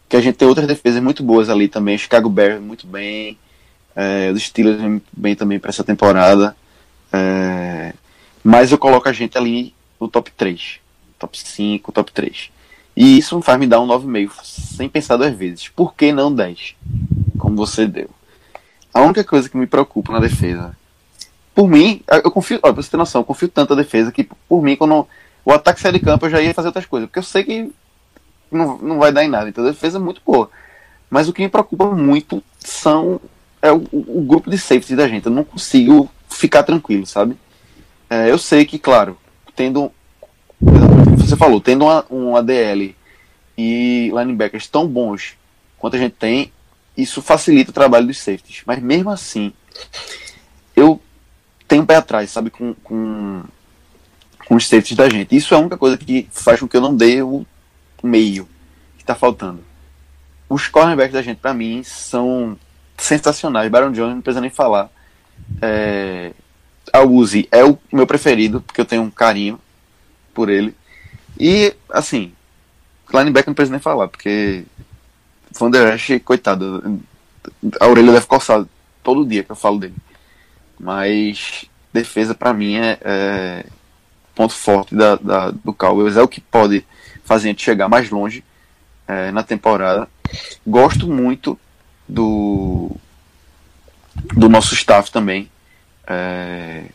Porque 0.03 0.17
a 0.17 0.21
gente 0.21 0.35
tem 0.35 0.47
outras 0.47 0.67
defesas 0.67 1.01
muito 1.01 1.23
boas 1.23 1.49
ali 1.49 1.67
também. 1.67 1.97
Chicago 1.97 2.29
Bears 2.29 2.61
muito 2.61 2.85
bem. 2.85 3.37
É, 3.95 4.31
os 4.31 4.43
Steelers 4.43 4.81
vem 4.81 5.01
bem 5.11 5.35
também 5.35 5.59
para 5.59 5.69
essa 5.69 5.83
temporada. 5.83 6.55
É, 7.11 7.93
mas 8.43 8.71
eu 8.71 8.77
coloco 8.77 9.07
a 9.07 9.13
gente 9.13 9.37
ali 9.37 9.73
no 9.99 10.07
top 10.07 10.31
3. 10.31 10.79
Top 11.17 11.37
5, 11.37 11.91
top 11.91 12.11
3. 12.11 12.51
E 12.95 13.17
isso 13.17 13.41
faz 13.41 13.59
me 13.59 13.67
dar 13.67 13.81
um 13.81 13.87
9,5, 13.87 14.31
sem 14.43 14.89
pensar 14.89 15.17
duas 15.17 15.35
vezes. 15.35 15.67
Por 15.69 15.93
que 15.93 16.11
não 16.11 16.33
10? 16.33 16.75
Como 17.37 17.55
você 17.55 17.87
deu. 17.87 18.09
A 18.93 19.01
única 19.01 19.23
coisa 19.23 19.49
que 19.49 19.57
me 19.57 19.67
preocupa 19.67 20.13
na 20.13 20.19
defesa 20.19 20.75
por 21.55 21.69
mim, 21.69 22.01
eu 22.05 22.29
confio, 22.29 22.59
ó, 22.61 22.73
pra 22.73 22.83
você 22.83 22.91
ter 22.91 22.97
noção, 22.97 23.21
eu 23.21 23.25
confio 23.25 23.47
tanto 23.47 23.73
na 23.73 23.81
defesa 23.81 24.11
que, 24.11 24.27
por 24.47 24.61
mim, 24.61 24.75
quando 24.75 25.07
o 25.45 25.51
ataque 25.53 25.79
sair 25.79 25.93
de 25.93 26.01
campo, 26.01 26.25
eu 26.25 26.29
já 26.29 26.41
ia 26.41 26.53
fazer 26.53 26.67
outras 26.67 26.85
coisas, 26.85 27.07
porque 27.07 27.19
eu 27.19 27.23
sei 27.23 27.45
que 27.45 27.71
não, 28.51 28.77
não 28.77 28.99
vai 28.99 29.13
dar 29.13 29.23
em 29.23 29.29
nada. 29.29 29.47
Então 29.47 29.63
a 29.63 29.69
defesa 29.69 29.97
é 29.97 30.01
muito 30.01 30.21
boa. 30.25 30.49
Mas 31.09 31.29
o 31.29 31.33
que 31.33 31.41
me 31.41 31.47
preocupa 31.47 31.85
muito 31.91 32.43
são 32.59 33.21
é 33.65 33.71
o, 33.71 33.87
o 33.91 34.21
grupo 34.21 34.49
de 34.49 34.57
safety 34.57 34.95
da 34.95 35.07
gente. 35.07 35.25
Eu 35.25 35.31
não 35.31 35.43
consigo 35.43 36.09
ficar 36.29 36.63
tranquilo, 36.63 37.05
sabe? 37.05 37.37
É, 38.09 38.29
eu 38.29 38.37
sei 38.37 38.65
que, 38.65 38.77
claro, 38.77 39.17
tendo. 39.55 39.91
Você 41.17 41.35
falou, 41.35 41.59
tendo 41.59 41.85
uma, 41.85 42.05
um 42.09 42.35
ADL 42.35 42.95
e 43.57 44.11
linebackers 44.13 44.67
tão 44.67 44.87
bons 44.87 45.35
quanto 45.77 45.95
a 45.95 45.99
gente 45.99 46.13
tem, 46.13 46.51
isso 46.95 47.21
facilita 47.21 47.71
o 47.71 47.73
trabalho 47.73 48.07
dos 48.07 48.19
safeties. 48.19 48.61
Mas 48.65 48.81
mesmo 48.81 49.09
assim, 49.09 49.51
eu 50.75 51.01
tenho 51.67 51.83
um 51.83 51.85
pé 51.85 51.95
atrás, 51.95 52.29
sabe, 52.29 52.49
com, 52.49 52.73
com, 52.75 53.43
com 54.47 54.55
os 54.55 54.67
safeties 54.67 54.97
da 54.97 55.09
gente. 55.09 55.35
Isso 55.35 55.53
é 55.53 55.57
a 55.57 55.59
única 55.59 55.77
coisa 55.77 55.97
que 55.97 56.27
faz 56.31 56.59
com 56.59 56.67
que 56.67 56.77
eu 56.77 56.81
não 56.81 56.95
dê 56.95 57.21
o 57.21 57.45
meio 58.03 58.47
que 58.97 59.03
está 59.03 59.15
faltando. 59.15 59.63
Os 60.47 60.67
cornerbacks 60.67 61.13
da 61.13 61.21
gente, 61.21 61.39
para 61.39 61.53
mim, 61.53 61.81
são 61.83 62.57
sensacionais. 62.97 63.69
Baron 63.69 63.91
Jones 63.91 64.15
não 64.15 64.21
precisa 64.21 64.41
nem 64.41 64.49
falar. 64.49 64.89
É, 65.61 66.31
a 66.91 67.01
Uzi 67.01 67.47
é 67.51 67.63
o 67.63 67.77
meu 67.91 68.07
preferido, 68.07 68.61
porque 68.61 68.81
eu 68.81 68.85
tenho 68.85 69.01
um 69.01 69.11
carinho 69.11 69.59
por 70.33 70.49
ele. 70.49 70.75
E, 71.39 71.75
assim, 71.89 72.33
linebacker 73.13 73.49
não 73.49 73.55
precisa 73.55 73.71
nem 73.71 73.81
falar, 73.81 74.07
porque 74.07 74.63
Van 75.59 75.69
Der 75.69 75.93
Esch, 75.95 76.21
coitado, 76.23 77.01
a 77.79 77.87
orelha 77.87 78.11
deve 78.11 78.25
coçar 78.25 78.65
todo 79.03 79.25
dia 79.25 79.43
que 79.43 79.51
eu 79.51 79.55
falo 79.55 79.79
dele. 79.79 79.95
Mas 80.79 81.65
defesa 81.93 82.33
para 82.35 82.53
mim 82.53 82.75
é, 82.75 82.97
é, 83.01 83.65
ponto 84.33 84.53
forte 84.53 84.93
da, 84.93 85.15
da, 85.15 85.51
do 85.51 85.73
Cowboys, 85.73 86.17
é 86.17 86.21
o 86.21 86.27
que 86.27 86.41
pode 86.41 86.85
fazer 87.23 87.47
a 87.47 87.51
gente 87.51 87.63
chegar 87.63 87.87
mais 87.87 88.09
longe 88.09 88.43
é, 89.07 89.31
na 89.31 89.43
temporada. 89.43 90.07
Gosto 90.65 91.07
muito 91.07 91.57
do, 92.07 92.91
do 94.35 94.49
nosso 94.49 94.73
staff 94.73 95.11
também. 95.11 95.49
É, 96.07 96.85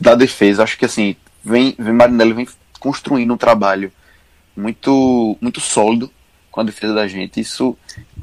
da 0.00 0.14
defesa, 0.14 0.62
acho 0.62 0.78
que 0.78 0.84
assim, 0.84 1.16
vem, 1.42 1.74
vem 1.78 1.92
Marinelli 1.92 2.32
vem 2.32 2.48
construindo 2.78 3.32
um 3.32 3.36
trabalho 3.36 3.90
muito, 4.56 5.36
muito 5.40 5.60
sólido 5.60 6.10
com 6.50 6.60
a 6.60 6.64
defesa 6.64 6.94
da 6.94 7.08
gente. 7.08 7.40
Isso, 7.40 7.76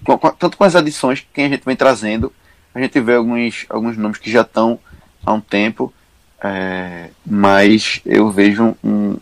com, 0.03 0.17
com, 0.17 0.31
tanto 0.31 0.57
com 0.57 0.63
as 0.63 0.75
adições 0.75 1.25
que 1.33 1.41
a 1.41 1.49
gente 1.49 1.65
vem 1.65 1.75
trazendo, 1.75 2.31
a 2.73 2.79
gente 2.79 2.99
vê 2.99 3.15
alguns, 3.15 3.65
alguns 3.69 3.97
nomes 3.97 4.17
que 4.17 4.31
já 4.31 4.41
estão 4.41 4.79
há 5.25 5.33
um 5.33 5.41
tempo, 5.41 5.93
é, 6.41 7.09
mas 7.25 8.01
eu 8.05 8.29
vejo 8.31 8.75
um, 8.83 9.17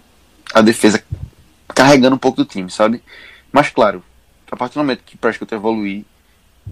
a 0.53 0.61
defesa 0.61 1.03
carregando 1.67 2.15
um 2.15 2.19
pouco 2.19 2.37
do 2.37 2.45
time, 2.45 2.69
sabe? 2.69 3.01
Mas 3.51 3.69
claro, 3.69 4.03
a 4.51 4.55
partir 4.55 4.75
do 4.75 4.79
momento 4.79 5.03
que 5.05 5.17
Prescott 5.17 5.53
evoluir, 5.53 6.05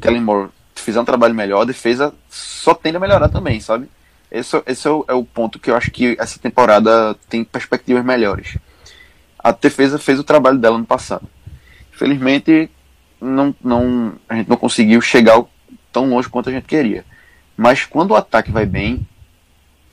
Kellen 0.01 0.21
Moore 0.21 0.49
fizer 0.75 0.99
um 0.99 1.05
trabalho 1.05 1.35
melhor, 1.35 1.61
a 1.61 1.65
defesa 1.65 2.13
só 2.29 2.73
tende 2.73 2.97
a 2.97 2.99
melhorar 2.99 3.29
também, 3.29 3.59
sabe? 3.59 3.87
Esse, 4.31 4.61
esse 4.65 4.87
é, 4.87 4.91
o, 4.91 5.05
é 5.07 5.13
o 5.13 5.23
ponto 5.23 5.59
que 5.59 5.69
eu 5.69 5.75
acho 5.75 5.91
que 5.91 6.15
essa 6.19 6.39
temporada 6.39 7.15
tem 7.29 7.43
perspectivas 7.43 8.03
melhores. 8.03 8.57
A 9.37 9.51
defesa 9.51 9.97
fez 9.97 10.19
o 10.19 10.23
trabalho 10.23 10.57
dela 10.57 10.77
no 10.77 10.85
passado. 10.85 11.27
Infelizmente, 11.93 12.69
não, 13.19 13.55
não, 13.63 14.13
a 14.27 14.35
gente 14.35 14.49
não 14.49 14.57
conseguiu 14.57 15.01
chegar 15.01 15.43
tão 15.91 16.09
longe 16.09 16.29
quanto 16.29 16.49
a 16.49 16.51
gente 16.51 16.65
queria. 16.65 17.03
Mas 17.57 17.85
quando 17.85 18.11
o 18.11 18.15
ataque 18.15 18.51
vai 18.51 18.65
bem, 18.65 19.05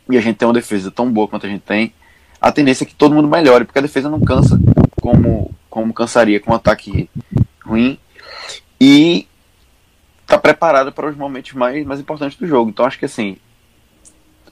e 0.09 0.17
a 0.17 0.21
gente 0.21 0.37
tem 0.37 0.47
uma 0.47 0.55
defesa 0.55 0.91
tão 0.91 1.11
boa 1.11 1.27
quanto 1.27 1.47
a 1.47 1.49
gente 1.49 1.63
tem, 1.63 1.93
a 2.41 2.53
tendência 2.53 2.85
é 2.85 2.87
que 2.87 2.95
todo 2.95 3.15
mundo 3.15 3.29
melhore, 3.29 3.65
porque 3.65 3.79
a 3.79 3.83
defesa 3.83 4.09
não 4.09 4.21
cansa 4.21 4.59
como, 5.01 5.51
como 5.69 5.93
cansaria 5.93 6.39
com 6.39 6.53
um 6.53 6.55
ataque 6.55 7.11
ruim. 7.65 7.99
E 8.81 9.27
tá 10.27 10.39
preparada 10.39 10.91
para 10.91 11.09
os 11.09 11.17
momentos 11.17 11.53
mais, 11.53 11.85
mais 11.87 12.01
importantes 12.01 12.39
do 12.39 12.47
jogo. 12.47 12.71
Então 12.71 12.85
acho 12.85 12.99
que 12.99 13.05
assim, 13.05 13.37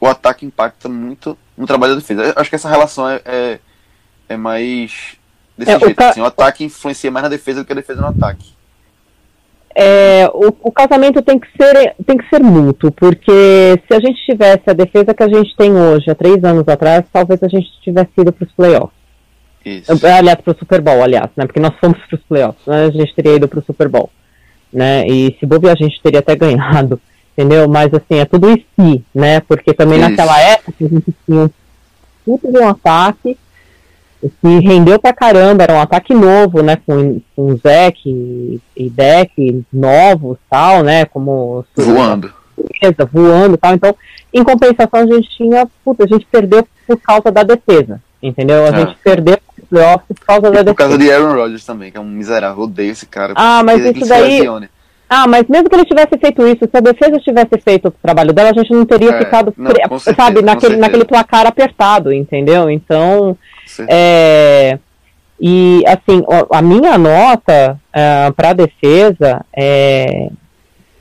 o 0.00 0.06
ataque 0.06 0.46
impacta 0.46 0.88
muito 0.88 1.36
no 1.56 1.66
trabalho 1.66 1.94
da 1.94 2.00
defesa. 2.00 2.22
Eu 2.22 2.34
acho 2.36 2.50
que 2.50 2.56
essa 2.56 2.68
relação 2.68 3.08
é, 3.08 3.20
é, 3.24 3.58
é 4.28 4.36
mais 4.36 5.16
desse 5.56 5.72
é, 5.72 5.78
jeito. 5.78 6.00
O, 6.00 6.04
assim, 6.04 6.20
o 6.20 6.26
ataque 6.26 6.64
influencia 6.64 7.10
mais 7.10 7.22
na 7.22 7.28
defesa 7.28 7.60
do 7.60 7.66
que 7.66 7.72
a 7.72 7.76
defesa 7.76 8.00
no 8.00 8.08
ataque. 8.08 8.54
É, 9.76 10.30
o, 10.32 10.54
o, 10.62 10.70
casamento 10.70 11.20
tem 11.20 11.36
que, 11.36 11.48
ser, 11.60 11.96
tem 12.06 12.16
que 12.16 12.28
ser 12.28 12.40
mútuo, 12.40 12.92
porque 12.92 13.82
se 13.88 13.92
a 13.92 13.98
gente 13.98 14.24
tivesse 14.24 14.62
a 14.70 14.72
defesa 14.72 15.12
que 15.12 15.22
a 15.22 15.28
gente 15.28 15.56
tem 15.56 15.72
hoje, 15.74 16.08
há 16.08 16.14
três 16.14 16.44
anos 16.44 16.68
atrás, 16.68 17.04
talvez 17.12 17.42
a 17.42 17.48
gente 17.48 17.68
tivesse 17.82 18.12
ido 18.16 18.32
para 18.32 18.46
os 18.46 18.52
playoffs. 18.52 18.96
Isso. 19.64 19.90
Aliás, 20.06 20.40
para 20.40 20.52
o 20.52 20.56
Super 20.56 20.80
Bowl, 20.80 21.02
aliás, 21.02 21.28
né? 21.36 21.46
Porque 21.46 21.58
nós 21.58 21.74
fomos 21.80 21.98
para 22.06 22.16
os 22.16 22.22
playoffs, 22.22 22.64
né? 22.66 22.84
a 22.84 22.90
gente 22.90 23.14
teria 23.16 23.34
ido 23.34 23.48
para 23.48 23.58
o 23.58 23.64
Super 23.64 23.88
Bowl, 23.88 24.10
né? 24.74 25.06
E 25.06 25.36
se 25.38 25.46
bobear, 25.46 25.74
a 25.78 25.82
gente 25.82 26.00
teria 26.02 26.18
até 26.18 26.34
ganhado, 26.34 27.00
entendeu? 27.32 27.68
Mas 27.68 27.94
assim, 27.94 28.18
é 28.18 28.24
tudo 28.24 28.50
em 28.50 28.64
si, 28.74 29.04
né? 29.14 29.40
Porque 29.40 29.72
também 29.72 30.00
Isso. 30.00 30.10
naquela 30.10 30.38
época 30.40 30.84
a 30.84 30.88
gente 30.88 31.14
tinha 31.24 31.40
um 31.42 31.50
puto 32.24 32.50
de 32.50 32.58
um 32.58 32.68
ataque 32.68 33.38
que 34.40 34.58
rendeu 34.60 34.98
pra 34.98 35.12
caramba, 35.12 35.64
era 35.64 35.74
um 35.74 35.80
ataque 35.80 36.14
novo, 36.14 36.62
né? 36.62 36.76
Com, 36.86 37.20
com 37.36 37.56
Zek 37.56 38.00
e, 38.08 38.60
e 38.76 38.90
Deck 38.90 39.64
novos 39.72 40.38
tal, 40.50 40.82
né? 40.82 41.04
Como 41.04 41.64
voando. 41.76 42.32
Voando 43.12 43.56
tal. 43.56 43.74
Então, 43.74 43.94
em 44.32 44.42
compensação, 44.42 45.00
a 45.00 45.06
gente 45.06 45.28
tinha, 45.30 45.66
puta, 45.84 46.04
a 46.04 46.06
gente 46.06 46.26
perdeu 46.26 46.66
por 46.86 46.98
causa 46.98 47.30
da 47.30 47.42
defesa. 47.42 48.00
Entendeu? 48.22 48.64
A 48.64 48.68
é. 48.68 48.76
gente 48.80 48.96
perdeu 49.04 49.38
o 49.64 49.68
playoff 49.68 50.04
por 50.08 50.26
causa 50.26 50.42
da 50.42 50.50
defesa. 50.50 50.64
Por 50.64 50.76
causa 50.76 50.98
de 50.98 51.10
Aaron 51.10 51.34
Rodgers 51.34 51.64
também, 51.64 51.90
que 51.90 51.96
é 51.96 52.00
um 52.00 52.04
miserável. 52.04 52.64
Odeio 52.64 52.92
esse 52.92 53.06
cara. 53.06 53.34
Ah, 53.36 53.62
mas 53.64 53.84
isso 53.84 54.08
daí. 54.08 54.46
Ah, 55.08 55.26
mas 55.28 55.46
mesmo 55.48 55.68
que 55.68 55.76
ele 55.76 55.84
tivesse 55.84 56.16
feito 56.18 56.46
isso, 56.46 56.68
se 56.68 56.76
a 56.76 56.80
defesa 56.80 57.20
tivesse 57.20 57.58
feito 57.62 57.88
o 57.88 57.90
trabalho 57.90 58.32
dela, 58.32 58.50
a 58.50 58.54
gente 58.54 58.72
não 58.72 58.86
teria 58.86 59.10
é, 59.10 59.18
ficado, 59.18 59.54
não, 59.56 59.70
certeza, 59.70 60.14
sabe, 60.14 60.42
naquele, 60.42 60.76
naquele 60.76 61.04
placar 61.04 61.46
apertado, 61.46 62.12
entendeu? 62.12 62.70
Então, 62.70 63.36
é, 63.86 64.78
e 65.38 65.84
assim, 65.86 66.24
a 66.50 66.62
minha 66.62 66.96
nota 66.96 67.72
uh, 67.74 67.78
é, 67.92 68.30
para 68.32 68.54
defesa 68.54 69.44
é 69.54 70.30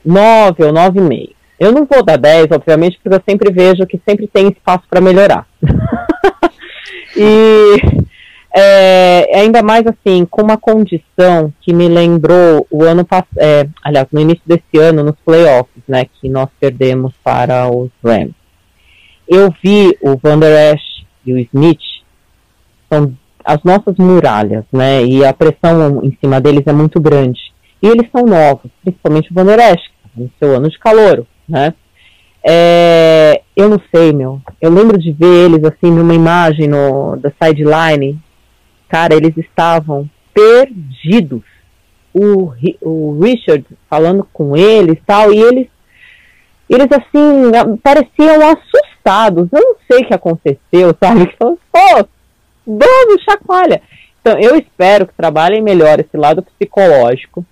9 0.04 0.64
ou 0.64 0.72
9,5. 0.72 1.30
Eu 1.58 1.72
não 1.72 1.86
vou 1.86 2.04
dar 2.04 2.18
10, 2.18 2.48
obviamente, 2.50 3.00
porque 3.02 3.16
eu 3.16 3.22
sempre 3.26 3.52
vejo 3.52 3.86
que 3.86 4.00
sempre 4.06 4.26
tem 4.26 4.48
espaço 4.48 4.84
para 4.88 5.00
melhorar. 5.00 5.46
E 7.16 7.76
é, 8.56 9.36
ainda 9.36 9.62
mais 9.62 9.84
assim, 9.86 10.24
com 10.24 10.42
uma 10.42 10.56
condição 10.56 11.52
que 11.60 11.72
me 11.72 11.88
lembrou 11.88 12.66
o 12.70 12.84
ano 12.84 13.04
passado, 13.04 13.26
é, 13.36 13.66
aliás, 13.82 14.06
no 14.12 14.20
início 14.20 14.42
desse 14.46 14.78
ano, 14.78 15.02
nos 15.02 15.16
playoffs, 15.24 15.82
né, 15.88 16.04
que 16.04 16.28
nós 16.28 16.48
perdemos 16.60 17.12
para 17.24 17.68
os 17.68 17.90
Rams. 18.02 18.34
Eu 19.26 19.52
vi 19.62 19.98
o 20.00 20.16
Van 20.16 20.38
Der 20.38 20.74
Esch 20.74 21.04
e 21.26 21.32
o 21.32 21.38
Smith, 21.38 21.80
são 22.92 23.12
as 23.44 23.62
nossas 23.64 23.96
muralhas, 23.98 24.64
né, 24.72 25.04
e 25.04 25.24
a 25.24 25.32
pressão 25.32 26.00
em 26.04 26.16
cima 26.20 26.40
deles 26.40 26.62
é 26.66 26.72
muito 26.72 27.00
grande. 27.00 27.40
E 27.82 27.88
eles 27.88 28.08
são 28.14 28.24
novos, 28.24 28.70
principalmente 28.82 29.32
o 29.32 29.34
Van 29.34 29.46
Der 29.46 29.58
Esch, 29.58 29.82
tá 30.02 30.10
no 30.16 30.30
seu 30.38 30.54
ano 30.54 30.70
de 30.70 30.78
calor, 30.78 31.26
né, 31.48 31.74
é, 32.46 33.40
eu 33.56 33.70
não 33.70 33.80
sei, 33.92 34.12
meu. 34.12 34.38
Eu 34.60 34.70
lembro 34.70 34.98
de 34.98 35.10
ver 35.12 35.46
eles 35.46 35.64
assim 35.64 35.90
numa 35.90 36.12
imagem 36.12 36.68
no, 36.68 37.16
da 37.16 37.32
sideline. 37.42 38.20
Cara, 38.94 39.12
eles 39.12 39.36
estavam 39.36 40.08
perdidos. 40.32 41.42
O, 42.14 42.52
o 42.80 43.18
Richard 43.20 43.66
falando 43.90 44.24
com 44.32 44.56
eles 44.56 44.96
tal, 45.04 45.32
e 45.32 45.42
eles, 45.42 45.66
eles 46.70 46.86
assim, 46.92 47.78
pareciam 47.82 48.36
assustados. 48.52 49.48
Eu 49.52 49.60
não 49.60 49.74
sei 49.90 50.04
o 50.04 50.06
que 50.06 50.14
aconteceu, 50.14 50.96
sabe? 51.02 51.34
Falou, 51.36 51.58
pô, 51.72 52.08
dono, 52.64 53.20
chacoalha. 53.28 53.82
Então, 54.20 54.38
eu 54.38 54.54
espero 54.54 55.08
que 55.08 55.14
trabalhem 55.14 55.60
melhor 55.60 55.98
esse 55.98 56.16
lado 56.16 56.40
psicológico, 56.44 57.44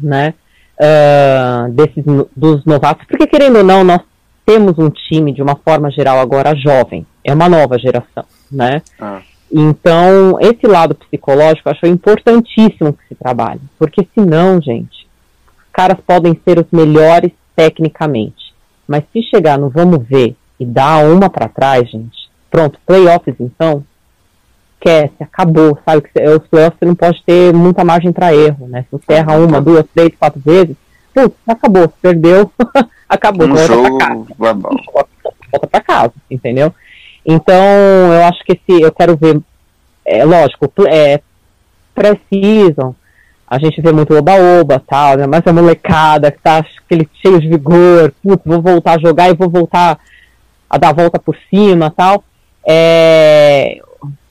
né? 0.00 0.34
Uh, 0.76 1.70
desses, 1.70 2.04
dos 2.34 2.64
novatos, 2.64 3.06
porque 3.06 3.28
querendo 3.28 3.58
ou 3.58 3.64
não, 3.64 3.84
nós 3.84 4.00
temos 4.44 4.76
um 4.76 4.90
time, 4.90 5.32
de 5.32 5.40
uma 5.40 5.54
forma 5.54 5.88
geral, 5.92 6.18
agora 6.18 6.56
jovem. 6.56 7.06
É 7.22 7.32
uma 7.32 7.48
nova 7.48 7.78
geração, 7.78 8.24
né? 8.50 8.82
Ah. 9.00 9.22
Então, 9.56 10.36
esse 10.40 10.66
lado 10.66 10.96
psicológico 10.96 11.68
eu 11.68 11.72
acho 11.72 11.86
importantíssimo 11.86 12.92
que 12.92 13.06
se 13.06 13.14
trabalhe. 13.14 13.60
Porque 13.78 14.04
senão, 14.12 14.60
gente, 14.60 15.06
os 15.56 15.72
caras 15.72 15.96
podem 16.04 16.36
ser 16.44 16.58
os 16.58 16.66
melhores 16.72 17.30
tecnicamente. 17.54 18.52
Mas 18.84 19.04
se 19.12 19.22
chegar 19.22 19.56
no 19.56 19.70
vamos 19.70 20.04
ver 20.08 20.34
e 20.58 20.66
dar 20.66 21.04
uma 21.06 21.30
para 21.30 21.48
trás, 21.48 21.88
gente, 21.88 22.28
pronto, 22.50 22.80
playoffs 22.84 23.36
então, 23.38 23.84
esquece, 24.74 25.22
acabou, 25.22 25.78
sabe? 25.84 26.02
Os 26.36 26.48
playoffs 26.48 26.78
você 26.80 26.84
não 26.84 26.96
pode 26.96 27.22
ter 27.22 27.54
muita 27.54 27.84
margem 27.84 28.12
para 28.12 28.34
erro, 28.34 28.66
né? 28.66 28.82
Se 28.82 28.88
você 28.90 29.12
erra 29.12 29.36
uma, 29.36 29.60
duas, 29.60 29.86
três, 29.94 30.10
quatro 30.18 30.40
vezes, 30.44 30.76
putz, 31.14 31.32
acabou, 31.46 31.88
perdeu, 32.02 32.50
acabou. 33.08 33.46
Um 33.46 33.56
jogo 33.56 33.98
global. 34.36 34.72
volta 34.92 35.66
para 35.68 35.80
casa, 35.80 36.12
entendeu? 36.28 36.74
Então, 37.26 37.56
eu 38.12 38.24
acho 38.24 38.44
que 38.44 38.52
esse, 38.52 38.82
eu 38.82 38.92
quero 38.92 39.16
ver, 39.16 39.40
é 40.04 40.24
lógico, 40.24 40.70
é, 40.86 41.20
precisam, 41.94 42.94
a 43.46 43.58
gente 43.58 43.80
vê 43.80 43.92
muito 43.92 44.14
oba-oba 44.14 44.82
tal, 44.86 45.16
né? 45.16 45.26
Mas 45.26 45.46
a 45.46 45.52
molecada 45.52 46.30
que 46.30 46.40
tá 46.40 46.64
aquele 46.84 47.08
cheio 47.22 47.40
de 47.40 47.48
vigor, 47.48 48.12
putz, 48.22 48.42
vou 48.44 48.60
voltar 48.60 48.94
a 48.94 48.98
jogar 48.98 49.30
e 49.30 49.36
vou 49.36 49.48
voltar 49.48 49.98
a 50.68 50.78
dar 50.78 50.88
a 50.88 50.92
volta 50.92 51.18
por 51.18 51.36
cima 51.50 51.90
tal. 51.90 52.24
É, 52.66 53.80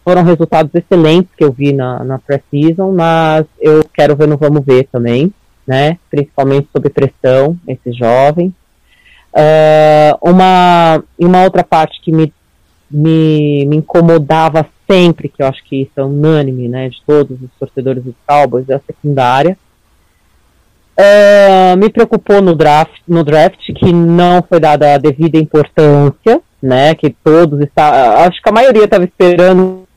foram 0.04 0.24
resultados 0.24 0.74
excelentes 0.76 1.32
que 1.38 1.44
eu 1.44 1.52
vi 1.52 1.72
na, 1.72 2.04
na 2.04 2.20
pré-season, 2.20 2.92
mas 2.92 3.46
eu 3.60 3.84
quero 3.94 4.16
ver 4.16 4.28
no 4.28 4.38
Vamos 4.38 4.66
Ver 4.66 4.88
também, 4.92 5.34
né? 5.66 5.98
Principalmente 6.10 6.68
sob 6.74 6.90
pressão, 6.90 7.58
esses 7.68 7.96
jovens. 7.96 8.52
Uh, 9.34 10.30
uma, 10.30 11.04
uma 11.18 11.44
outra 11.44 11.64
parte 11.64 12.00
que 12.02 12.12
me, 12.12 12.34
me, 12.94 13.66
me 13.66 13.78
incomodava 13.78 14.68
sempre, 14.90 15.28
que 15.28 15.42
eu 15.42 15.48
acho 15.48 15.64
que 15.64 15.82
isso 15.82 15.92
é 15.98 16.04
unânime, 16.04 16.70
né, 16.70 16.90
de 16.90 17.02
todos 17.06 17.42
os 17.42 17.50
torcedores 17.60 18.04
dos 18.04 18.14
Cowboys, 18.28 18.70
é 18.70 18.76
a 18.76 18.80
secundária. 18.80 19.58
Uh, 20.96 21.76
me 21.76 21.90
preocupou 21.90 22.40
no 22.40 22.54
draft, 22.54 23.02
no 23.08 23.24
draft 23.24 23.60
que 23.74 23.92
não 23.92 24.44
foi 24.44 24.60
dada 24.60 24.94
a 24.94 24.98
devida 25.00 25.40
importância, 25.40 26.40
né, 26.62 26.94
que 26.94 27.10
todos 27.10 27.60
está, 27.62 28.26
acho 28.26 28.42
que 28.42 28.50
a 28.50 28.54
maioria 28.54 28.84
estava 28.84 29.04
esperando 29.04 29.88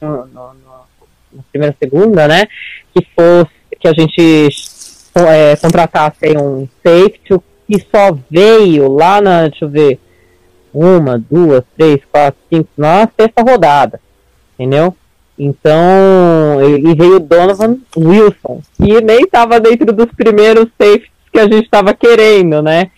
na 0.00 1.42
primeira 1.50 1.74
segunda, 1.82 2.28
né, 2.28 2.46
que 2.94 3.06
fosse 3.14 3.56
que 3.80 3.88
a 3.88 3.92
gente 3.92 4.48
é, 5.14 5.56
contratasse 5.56 6.36
um 6.36 6.68
safety 6.84 7.40
que 7.66 7.80
só 7.90 8.16
veio 8.30 8.92
lá 8.92 9.20
na, 9.20 9.48
deixa 9.48 9.64
eu 9.64 9.68
ver, 9.68 9.98
uma, 10.76 11.18
duas, 11.18 11.62
três, 11.76 12.00
quatro, 12.12 12.38
cinco, 12.52 12.68
na 12.76 13.08
sexta 13.18 13.42
rodada, 13.42 14.00
entendeu? 14.54 14.94
Então, 15.38 16.60
e 16.62 16.94
veio 16.94 17.16
o 17.16 17.20
Donovan 17.20 17.78
Wilson, 17.96 18.60
que 18.76 19.00
nem 19.00 19.20
estava 19.20 19.60
dentro 19.60 19.92
dos 19.92 20.06
primeiros 20.16 20.68
safeties 20.80 21.10
que 21.32 21.38
a 21.38 21.44
gente 21.44 21.64
estava 21.64 21.92
querendo, 21.92 22.62
né? 22.62 22.90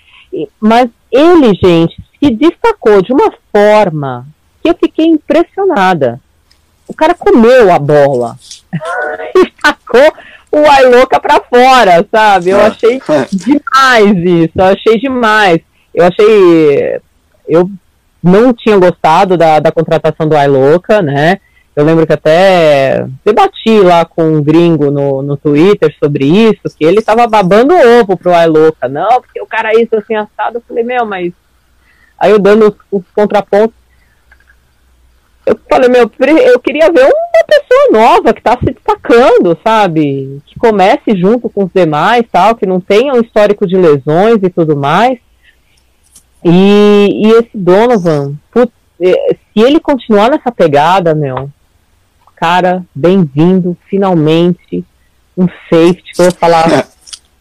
Mas 0.60 0.88
ele, 1.10 1.54
gente, 1.54 1.96
se 2.22 2.30
destacou 2.30 3.02
de 3.02 3.12
uma 3.12 3.32
forma 3.52 4.26
que 4.62 4.70
eu 4.70 4.76
fiquei 4.78 5.06
impressionada. 5.06 6.20
O 6.86 6.94
cara 6.94 7.14
comeu 7.14 7.72
a 7.72 7.78
bola 7.78 8.36
e 9.36 9.52
sacou 9.64 10.12
o 10.50 10.70
Ailoca 10.70 11.20
para 11.20 11.40
fora, 11.40 12.06
sabe? 12.10 12.50
Eu 12.50 12.60
achei 12.60 13.00
demais 13.32 14.16
isso, 14.16 14.52
eu 14.56 14.64
achei 14.64 14.98
demais. 14.98 15.60
Eu 15.94 16.04
achei 16.04 17.00
eu 17.48 17.70
não 18.22 18.52
tinha 18.52 18.76
gostado 18.76 19.36
da, 19.36 19.58
da 19.58 19.72
contratação 19.72 20.28
do 20.28 20.36
iLoca, 20.36 21.00
né? 21.00 21.40
Eu 21.78 21.84
lembro 21.84 22.04
que 22.04 22.12
até 22.12 23.06
debati 23.24 23.78
lá 23.80 24.04
com 24.04 24.24
um 24.24 24.42
gringo 24.42 24.90
no, 24.90 25.22
no 25.22 25.36
Twitter 25.36 25.94
sobre 26.02 26.24
isso, 26.24 26.76
que 26.76 26.84
ele 26.84 27.00
tava 27.00 27.24
babando 27.28 27.72
ovo 27.72 28.16
pro 28.16 28.32
iLoca. 28.32 28.88
Não, 28.88 29.20
porque 29.20 29.40
o 29.40 29.46
cara 29.46 29.70
é 29.70 29.82
isso 29.82 29.94
assim 29.94 30.16
assado. 30.16 30.58
Eu 30.58 30.62
falei, 30.66 30.82
meu, 30.82 31.06
mas. 31.06 31.32
Aí 32.18 32.32
eu 32.32 32.40
dando 32.40 32.66
os, 32.66 33.00
os 33.00 33.04
contrapontos. 33.14 33.76
Eu 35.46 35.56
falei, 35.70 35.88
meu, 35.88 36.10
eu 36.52 36.58
queria 36.58 36.90
ver 36.90 37.04
uma 37.04 37.44
pessoa 37.46 37.88
nova 37.92 38.34
que 38.34 38.42
tá 38.42 38.58
se 38.58 38.72
destacando, 38.72 39.56
sabe? 39.62 40.42
Que 40.46 40.58
comece 40.58 41.16
junto 41.16 41.48
com 41.48 41.62
os 41.62 41.70
demais, 41.72 42.24
tal, 42.30 42.56
que 42.56 42.66
não 42.66 42.80
tenha 42.80 43.14
um 43.14 43.20
histórico 43.20 43.64
de 43.64 43.76
lesões 43.76 44.40
e 44.42 44.50
tudo 44.50 44.76
mais. 44.76 45.20
E, 46.44 47.26
e 47.26 47.30
esse 47.32 47.50
Donovan, 47.54 48.34
putz, 48.52 48.72
é, 49.00 49.34
se 49.34 49.60
ele 49.60 49.80
continuar 49.80 50.30
nessa 50.30 50.52
pegada, 50.52 51.14
meu, 51.14 51.50
cara, 52.36 52.84
bem-vindo, 52.94 53.76
finalmente, 53.88 54.84
um 55.36 55.46
safety, 55.68 56.12
que 56.14 56.20
eu 56.20 56.26
vou 56.26 56.34
falar, 56.34 56.88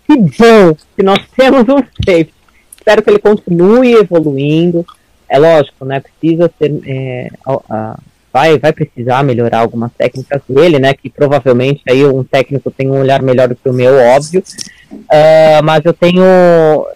que 0.06 0.16
bom 0.16 0.76
que 0.96 1.04
nós 1.04 1.20
temos 1.36 1.62
um 1.64 1.78
safety. 2.06 2.34
Espero 2.78 3.02
que 3.02 3.10
ele 3.10 3.20
continue 3.20 3.94
evoluindo. 3.94 4.86
É 5.30 5.38
lógico, 5.38 5.84
né? 5.84 6.00
Precisa 6.00 6.50
ser. 6.58 6.80
É, 6.86 7.30
a, 7.46 8.00
vai, 8.32 8.58
vai 8.60 8.72
precisar 8.72 9.24
melhorar 9.24 9.60
algumas 9.60 9.92
técnicas 9.94 10.42
dele, 10.48 10.80
né? 10.80 10.94
Que 10.94 11.10
provavelmente 11.10 11.82
aí 11.90 12.06
um 12.06 12.24
técnico 12.24 12.72
tem 12.72 12.90
um 12.90 13.00
olhar 13.00 13.22
melhor 13.22 13.48
do 13.50 13.56
que 13.56 13.68
o 13.68 13.74
meu, 13.74 13.96
óbvio. 13.96 14.44
Uh, 14.92 15.64
mas 15.64 15.84
eu 15.86 15.94
tenho. 15.94 16.24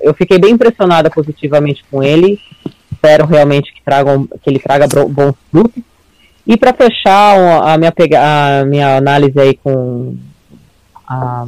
Eu 0.02 0.14
fiquei 0.14 0.40
bem 0.40 0.52
impressionada 0.52 1.10
positivamente 1.10 1.84
com 1.90 2.02
ele. 2.02 2.40
Espero 2.92 3.26
realmente 3.26 3.74
que, 3.74 3.82
tragam, 3.84 4.28
que 4.42 4.50
ele 4.50 4.60
traga 4.60 4.88
bons 4.88 5.36
frutos. 5.50 5.84
E 6.46 6.58
para 6.58 6.74
fechar 6.74 7.36
a 7.64 7.78
minha, 7.78 7.94
a 8.20 8.66
minha 8.66 8.98
análise 8.98 9.40
aí 9.40 9.56
com 9.56 10.16
a, 11.08 11.46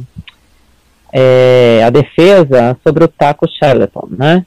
é, 1.12 1.82
a 1.84 1.90
defesa 1.90 2.76
sobre 2.82 3.04
o 3.04 3.08
Taco 3.08 3.46
Charlton, 3.48 4.08
né? 4.10 4.44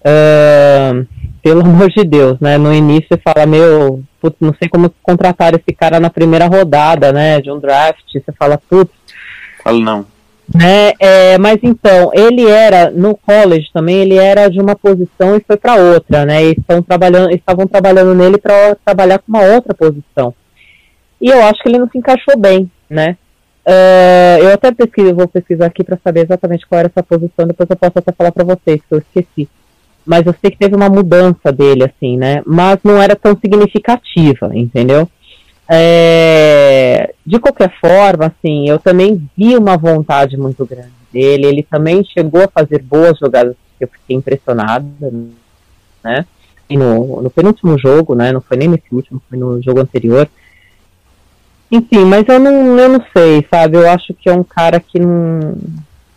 Uh, 0.00 1.06
pelo 1.42 1.62
amor 1.66 1.90
de 1.90 2.04
Deus, 2.04 2.38
né? 2.40 2.58
No 2.58 2.72
início 2.72 3.08
você 3.08 3.16
fala, 3.18 3.46
meu, 3.46 4.02
putz, 4.20 4.36
não 4.40 4.54
sei 4.58 4.68
como 4.68 4.92
contratar 5.02 5.54
esse 5.54 5.72
cara 5.74 5.98
na 5.98 6.10
primeira 6.10 6.46
rodada, 6.46 7.12
né? 7.12 7.40
De 7.40 7.50
um 7.50 7.58
draft. 7.58 8.04
Você 8.12 8.32
fala, 8.32 8.60
putz. 8.68 8.92
Fala 9.62 9.78
não. 9.78 10.11
Né? 10.54 10.92
É, 10.98 11.38
mas 11.38 11.58
então, 11.62 12.10
ele 12.12 12.46
era, 12.46 12.90
no 12.90 13.16
college 13.16 13.70
também, 13.72 13.96
ele 13.96 14.16
era 14.16 14.48
de 14.48 14.60
uma 14.60 14.76
posição 14.76 15.36
e 15.36 15.40
foi 15.40 15.56
para 15.56 15.76
outra, 15.76 16.26
né? 16.26 16.44
E 16.44 16.52
estão 16.52 16.82
trabalhando, 16.82 17.30
estavam 17.30 17.66
trabalhando 17.66 18.14
nele 18.14 18.38
para 18.38 18.74
trabalhar 18.84 19.18
com 19.18 19.28
uma 19.28 19.42
outra 19.42 19.72
posição. 19.72 20.34
E 21.20 21.28
eu 21.28 21.42
acho 21.44 21.62
que 21.62 21.68
ele 21.68 21.78
não 21.78 21.88
se 21.88 21.96
encaixou 21.96 22.36
bem, 22.36 22.70
né? 22.90 23.16
Uh, 23.64 24.42
eu 24.42 24.52
até 24.52 24.72
pesquiso, 24.72 25.14
vou 25.14 25.28
pesquisar 25.28 25.66
aqui 25.66 25.84
para 25.84 25.98
saber 26.02 26.24
exatamente 26.24 26.66
qual 26.66 26.80
era 26.80 26.88
essa 26.88 27.02
posição, 27.02 27.46
depois 27.46 27.70
eu 27.70 27.76
posso 27.76 27.98
até 27.98 28.12
falar 28.12 28.32
para 28.32 28.44
vocês, 28.44 28.80
que 28.86 28.94
eu 28.94 28.98
esqueci. 28.98 29.48
Mas 30.04 30.26
eu 30.26 30.34
sei 30.40 30.50
que 30.50 30.58
teve 30.58 30.74
uma 30.74 30.88
mudança 30.88 31.52
dele, 31.52 31.84
assim, 31.84 32.16
né? 32.16 32.42
Mas 32.44 32.78
não 32.82 33.00
era 33.00 33.14
tão 33.14 33.36
significativa, 33.36 34.50
entendeu? 34.52 35.08
É, 35.68 37.14
de 37.24 37.38
qualquer 37.38 37.72
forma, 37.80 38.26
assim, 38.26 38.68
eu 38.68 38.78
também 38.78 39.28
vi 39.36 39.56
uma 39.56 39.76
vontade 39.76 40.36
muito 40.36 40.66
grande 40.66 40.92
dele. 41.12 41.46
Ele 41.46 41.62
também 41.62 42.04
chegou 42.04 42.42
a 42.42 42.48
fazer 42.48 42.82
boas 42.82 43.18
jogadas 43.18 43.56
eu 43.82 43.88
fiquei 43.88 44.16
impressionada, 44.16 44.86
né? 46.02 46.24
E 46.68 46.76
no, 46.76 47.20
no 47.20 47.30
penúltimo 47.30 47.78
jogo, 47.78 48.14
né? 48.14 48.32
Não 48.32 48.40
foi 48.40 48.56
nem 48.56 48.68
nesse 48.68 48.86
último, 48.92 49.20
foi 49.28 49.38
no 49.38 49.60
jogo 49.60 49.80
anterior. 49.80 50.28
Enfim, 51.70 52.04
mas 52.04 52.26
eu 52.28 52.38
não, 52.38 52.78
eu 52.78 52.88
não 52.88 53.04
sei, 53.12 53.46
sabe? 53.50 53.76
Eu 53.76 53.90
acho 53.90 54.14
que 54.14 54.28
é 54.28 54.32
um 54.32 54.44
cara 54.44 54.78
que 54.78 54.98
não 54.98 55.56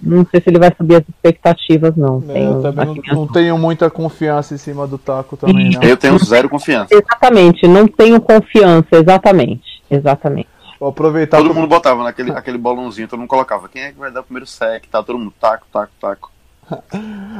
não 0.06 0.26
sei 0.30 0.42
se 0.42 0.50
ele 0.50 0.60
vai 0.60 0.74
subir 0.76 0.96
as 0.96 1.04
expectativas, 1.10 1.96
não. 1.96 2.24
É, 2.30 2.34
tenho, 2.34 2.52
eu 2.52 2.62
também 2.62 3.02
não, 3.08 3.16
não, 3.16 3.28
tenho 3.28 3.58
muita 3.58 3.90
confiança 3.90 4.54
em 4.54 4.58
cima 4.58 4.86
do 4.88 4.98
Taco 4.98 5.36
também, 5.36 5.72
não. 5.72 5.82
Eu 5.82 5.98
tenho 5.98 6.18
zero 6.20 6.50
confiança. 6.50 6.94
Exatamente, 6.94 7.68
não 7.68 7.88
tenho 7.88 8.22
confiança, 8.22 8.88
exatamente. 8.92 9.84
Exatamente. 9.90 10.50
Vou 10.80 10.90
aproveitar. 10.90 11.38
Todo 11.38 11.54
mundo 11.54 11.68
botava 11.68 12.04
naquele 12.04 12.32
aquele 12.32 12.58
bolãozinho, 12.58 13.08
todo 13.08 13.20
mundo 13.20 13.30
colocava. 13.30 13.70
Quem 13.70 13.84
é 13.84 13.92
que 13.92 14.00
vai 14.00 14.12
dar 14.12 14.22
o 14.22 14.24
primeiro 14.24 14.46
sec? 14.46 14.86
Tá 14.88 15.02
todo 15.02 15.18
mundo, 15.18 15.34
taco, 15.40 15.66
taco, 15.72 15.92
taco. 16.00 16.32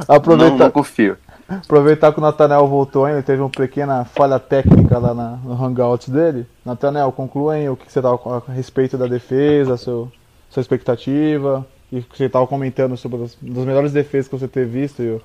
Aproveitar, 0.08 0.50
não, 0.50 0.58
não 0.58 0.70
confio. 0.70 1.16
Aproveitar 1.48 2.12
que 2.12 2.18
o 2.18 2.22
Natanel 2.22 2.66
voltou 2.66 3.04
ainda, 3.04 3.22
teve 3.22 3.40
uma 3.40 3.50
pequena 3.50 4.04
falha 4.04 4.38
técnica 4.38 4.98
lá 4.98 5.14
na, 5.14 5.30
no 5.44 5.52
hangout 5.64 6.10
dele. 6.10 6.46
Natanel, 6.64 7.12
conclua 7.12 7.54
o 7.70 7.76
que 7.76 7.90
você 7.90 8.02
tá 8.02 8.08
a 8.08 8.52
respeito 8.52 8.98
da 8.98 9.06
defesa, 9.06 9.76
seu, 9.76 10.10
sua 10.50 10.60
expectativa. 10.60 11.64
E 11.92 12.00
você 12.00 12.24
estava 12.24 12.46
comentando 12.46 12.96
sobre 12.96 13.22
as 13.22 13.34
das 13.36 13.64
melhores 13.64 13.92
defesas 13.92 14.28
que 14.28 14.36
você 14.36 14.48
ter 14.48 14.66
visto 14.66 15.02
e 15.02 15.10
o, 15.10 15.22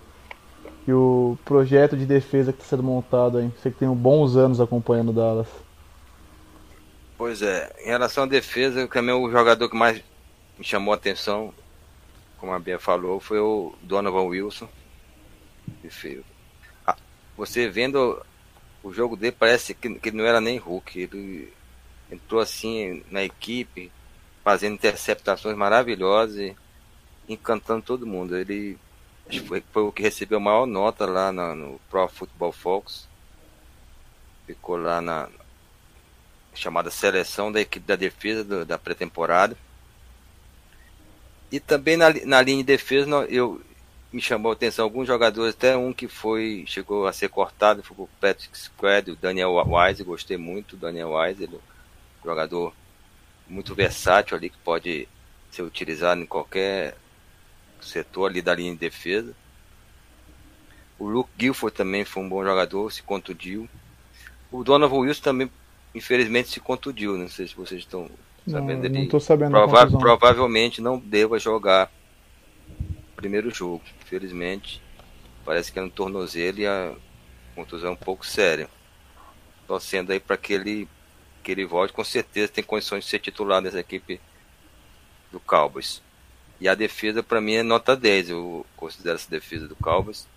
e 0.87 0.93
o 0.93 1.37
projeto 1.43 1.97
de 1.97 2.05
defesa 2.05 2.53
que 2.53 2.59
está 2.61 2.75
sendo 2.75 2.83
montado 2.83 3.37
aí. 3.37 3.51
Você 3.57 3.71
que 3.71 3.79
tem 3.79 3.89
bons 3.89 4.35
anos 4.35 4.61
acompanhando 4.61 5.09
o 5.09 5.13
Dallas. 5.13 5.47
Pois 7.17 7.41
é, 7.41 7.71
em 7.83 7.87
relação 7.87 8.23
à 8.23 8.27
defesa, 8.27 8.87
também 8.87 9.13
o 9.13 9.29
jogador 9.29 9.69
que 9.69 9.75
mais 9.75 10.01
me 10.57 10.65
chamou 10.65 10.93
a 10.93 10.97
atenção, 10.97 11.53
como 12.37 12.51
a 12.51 12.59
Bia 12.59 12.79
falou, 12.79 13.19
foi 13.19 13.39
o 13.39 13.73
Donovan 13.81 14.23
Wilson. 14.23 14.67
Ah, 16.85 16.97
você 17.37 17.69
vendo 17.69 18.23
o 18.83 18.91
jogo 18.91 19.15
dele, 19.15 19.35
parece 19.37 19.73
que, 19.73 19.93
que 19.95 20.11
não 20.11 20.25
era 20.25 20.41
nem 20.41 20.57
Hulk. 20.57 20.99
Ele 20.99 21.53
entrou 22.11 22.41
assim 22.41 23.03
na 23.09 23.23
equipe, 23.23 23.91
fazendo 24.43 24.73
interceptações 24.73 25.55
maravilhosas 25.55 26.37
e 26.37 26.55
encantando 27.27 27.81
todo 27.81 28.07
mundo. 28.07 28.35
Ele 28.37 28.77
foi, 29.47 29.63
foi 29.71 29.83
o 29.83 29.91
que 29.91 30.01
recebeu 30.01 30.37
a 30.37 30.41
maior 30.41 30.65
nota 30.65 31.05
lá 31.05 31.31
no, 31.31 31.55
no 31.55 31.79
Pro 31.89 32.07
Football 32.07 32.51
Focus. 32.51 33.07
Ficou 34.45 34.75
lá 34.77 35.01
na 35.01 35.29
chamada 36.53 36.91
seleção 36.91 37.51
da 37.51 37.61
equipe 37.61 37.85
da 37.85 37.95
defesa 37.95 38.43
do, 38.43 38.65
da 38.65 38.77
pré-temporada. 38.77 39.57
E 41.51 41.59
também 41.59 41.97
na, 41.97 42.07
na 42.25 42.41
linha 42.41 42.57
de 42.57 42.63
defesa 42.63 43.09
eu, 43.29 43.61
me 44.11 44.21
chamou 44.21 44.51
a 44.51 44.53
atenção 44.53 44.83
alguns 44.83 45.07
jogadores, 45.07 45.55
até 45.55 45.75
um 45.75 45.93
que 45.93 46.07
foi 46.07 46.65
chegou 46.67 47.07
a 47.07 47.13
ser 47.13 47.29
cortado, 47.29 47.83
foi 47.83 47.95
o 47.97 48.09
Patrick 48.19 48.57
Squad, 48.57 49.11
o 49.11 49.15
Daniel 49.15 49.53
Wise, 49.53 50.03
gostei 50.03 50.37
muito 50.37 50.75
do 50.75 50.81
Daniel 50.81 51.13
Wise, 51.13 51.43
ele 51.43 51.55
é 51.55 52.25
jogador 52.25 52.73
muito 53.51 53.75
versátil 53.75 54.37
ali 54.37 54.49
que 54.49 54.57
pode 54.59 55.07
ser 55.51 55.61
utilizado 55.61 56.21
em 56.21 56.25
qualquer 56.25 56.95
setor 57.81 58.27
ali 58.27 58.41
da 58.41 58.55
linha 58.55 58.71
de 58.71 58.77
defesa. 58.77 59.35
O 60.97 61.07
Luke 61.07 61.31
Guilford 61.37 61.75
também 61.75 62.05
foi 62.05 62.23
um 62.23 62.29
bom 62.29 62.43
jogador, 62.43 62.91
se 62.91 63.01
contundiu. 63.03 63.67
O 64.51 64.63
Donovan 64.63 64.97
Wilson 64.97 65.21
também, 65.21 65.51
infelizmente, 65.93 66.49
se 66.49 66.59
contundiu. 66.59 67.17
Não 67.17 67.27
sei 67.27 67.47
se 67.47 67.55
vocês 67.55 67.81
estão 67.81 68.09
sabendo. 68.47 68.89
Não, 68.89 68.95
ele 68.95 69.09
não 69.11 69.19
sabendo. 69.19 69.51
prova 69.51 69.97
provavelmente 69.97 70.81
não 70.81 70.99
deva 70.99 71.39
jogar 71.39 71.91
primeiro 73.15 73.51
jogo. 73.51 73.83
Infelizmente, 74.01 74.81
parece 75.45 75.71
que 75.71 75.79
é 75.79 75.81
no 75.81 75.89
tornozelo 75.89 76.59
e 76.59 76.67
a 76.67 76.93
contusão 77.55 77.89
é 77.89 77.93
um 77.93 77.97
pouco 77.97 78.25
séria. 78.25 78.69
Torcendo 79.67 80.11
aí 80.11 80.19
para 80.19 80.37
que 80.37 80.53
ele, 80.53 80.87
que 81.41 81.51
ele 81.51 81.65
volte, 81.65 81.93
com 81.93 82.03
certeza 82.03 82.51
tem 82.51 82.63
condições 82.63 83.03
de 83.03 83.09
ser 83.09 83.19
titular 83.19 83.61
nessa 83.61 83.79
equipe 83.79 84.19
do 85.31 85.39
Cowboys. 85.39 86.01
E 86.59 86.67
a 86.67 86.75
defesa, 86.75 87.23
para 87.23 87.41
mim, 87.41 87.53
é 87.53 87.63
nota 87.63 87.95
10. 87.95 88.29
Eu 88.29 88.65
considero 88.77 89.15
essa 89.15 89.29
defesa 89.29 89.67
do 89.67 89.75
Cowboys. 89.75 90.27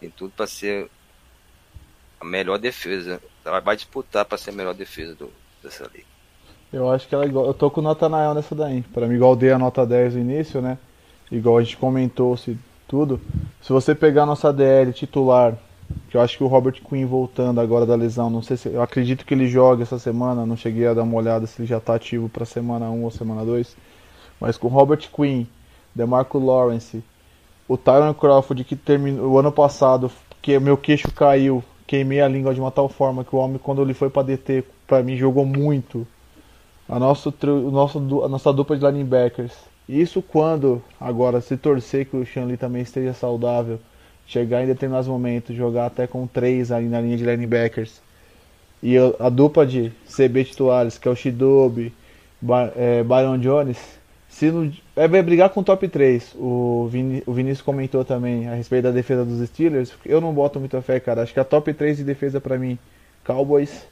Tem 0.00 0.08
tudo 0.08 0.32
para 0.34 0.46
ser 0.46 0.88
a 2.18 2.24
melhor 2.24 2.58
defesa. 2.58 3.20
Ela 3.44 3.60
vai 3.60 3.76
disputar 3.76 4.24
para 4.24 4.38
ser 4.38 4.50
a 4.50 4.54
melhor 4.54 4.74
defesa 4.74 5.14
do, 5.14 5.30
dessa 5.62 5.84
liga. 5.92 6.06
Eu 6.72 6.90
acho 6.90 7.06
que 7.06 7.14
ela 7.14 7.24
é 7.24 7.28
igual. 7.28 7.46
Eu 7.46 7.54
tô 7.54 7.70
com 7.70 7.80
o 7.80 7.84
Nathanael 7.84 8.32
nessa 8.32 8.54
daí. 8.54 8.82
Para 8.82 9.06
mim, 9.06 9.16
igual 9.16 9.36
dei 9.36 9.52
a 9.52 9.58
nota 9.58 9.84
10 9.84 10.14
no 10.14 10.20
início, 10.20 10.62
né? 10.62 10.78
Igual 11.30 11.58
a 11.58 11.62
gente 11.62 11.76
comentou 11.76 12.34
se 12.36 12.58
tudo. 12.86 13.20
Se 13.60 13.70
você 13.70 13.94
pegar 13.94 14.22
a 14.22 14.26
nossa 14.26 14.50
DL 14.50 14.92
titular, 14.94 15.56
que 16.08 16.16
eu 16.16 16.20
acho 16.20 16.36
que 16.36 16.44
o 16.44 16.46
Robert 16.46 16.80
Quinn 16.82 17.06
voltando 17.06 17.60
agora 17.60 17.86
da 17.86 17.94
lesão, 17.94 18.30
não 18.30 18.42
sei 18.42 18.56
se. 18.56 18.68
Eu 18.68 18.82
acredito 18.82 19.24
que 19.24 19.34
ele 19.34 19.46
joga 19.46 19.82
essa 19.82 19.98
semana, 19.98 20.46
não 20.46 20.56
cheguei 20.56 20.86
a 20.86 20.94
dar 20.94 21.02
uma 21.02 21.16
olhada 21.16 21.46
se 21.46 21.60
ele 21.60 21.68
já 21.68 21.80
tá 21.80 21.94
ativo 21.94 22.28
para 22.28 22.44
semana 22.44 22.90
1 22.90 23.04
ou 23.04 23.10
semana 23.10 23.44
2. 23.44 23.76
Mas 24.40 24.56
com 24.56 24.68
Robert 24.68 25.08
Quinn, 25.14 25.46
DeMarco 25.94 26.38
Lawrence, 26.38 27.02
o 27.66 27.76
Tyron 27.76 28.14
Crawford 28.14 28.64
que 28.64 28.76
terminou 28.76 29.32
o 29.32 29.38
ano 29.38 29.52
passado, 29.52 30.10
que 30.40 30.58
meu 30.58 30.76
queixo 30.76 31.12
caiu, 31.12 31.62
queimei 31.86 32.20
a 32.20 32.28
língua 32.28 32.54
de 32.54 32.60
uma 32.60 32.70
tal 32.70 32.88
forma 32.88 33.24
que 33.24 33.34
o 33.34 33.38
homem 33.38 33.58
quando 33.58 33.82
ele 33.82 33.94
foi 33.94 34.08
para 34.08 34.22
DT, 34.22 34.64
para 34.86 35.02
mim 35.02 35.16
jogou 35.16 35.44
muito. 35.44 36.06
A 36.88 36.98
nosso, 36.98 37.34
o 37.42 37.70
nosso, 37.70 37.98
a 38.24 38.28
nossa 38.28 38.52
dupla 38.52 38.76
de 38.76 38.86
linebackers. 38.86 39.52
Isso 39.86 40.22
quando, 40.22 40.82
agora, 41.00 41.40
se 41.40 41.56
torcer 41.56 42.06
que 42.06 42.16
o 42.16 42.24
Shanley 42.24 42.56
também 42.56 42.82
esteja 42.82 43.12
saudável, 43.12 43.78
chegar 44.28 44.62
em 44.62 44.66
determinados 44.66 45.08
momentos, 45.08 45.56
jogar 45.56 45.86
até 45.86 46.06
com 46.06 46.26
três 46.26 46.70
ali 46.70 46.86
na 46.86 47.00
linha 47.00 47.16
de 47.16 47.24
linebackers. 47.24 48.00
E 48.80 48.94
a 49.18 49.28
dupla 49.28 49.66
de 49.66 49.90
CB 50.06 50.44
titulares, 50.44 50.98
que 50.98 51.08
é 51.08 51.10
o 51.10 51.16
Shidobi, 51.16 51.92
é, 52.76 53.02
Byron 53.02 53.38
Jones, 53.38 53.98
se 54.28 54.52
é, 54.94 55.08
vai 55.08 55.22
brigar 55.22 55.50
com 55.50 55.60
o 55.60 55.64
top 55.64 55.88
3. 55.88 56.36
O, 56.36 56.86
Vini, 56.88 57.22
o 57.26 57.32
Vinícius 57.32 57.62
comentou 57.62 58.04
também 58.04 58.46
a 58.46 58.54
respeito 58.54 58.84
da 58.84 58.90
defesa 58.92 59.24
dos 59.24 59.44
Steelers. 59.48 59.92
Eu 60.04 60.20
não 60.20 60.32
boto 60.32 60.60
muita 60.60 60.80
fé, 60.82 61.00
cara. 61.00 61.22
Acho 61.22 61.32
que 61.32 61.40
a 61.40 61.44
top 61.44 61.72
3 61.72 61.96
de 61.96 62.04
defesa 62.04 62.40
para 62.40 62.58
mim: 62.58 62.78
Cowboys, 63.24 63.88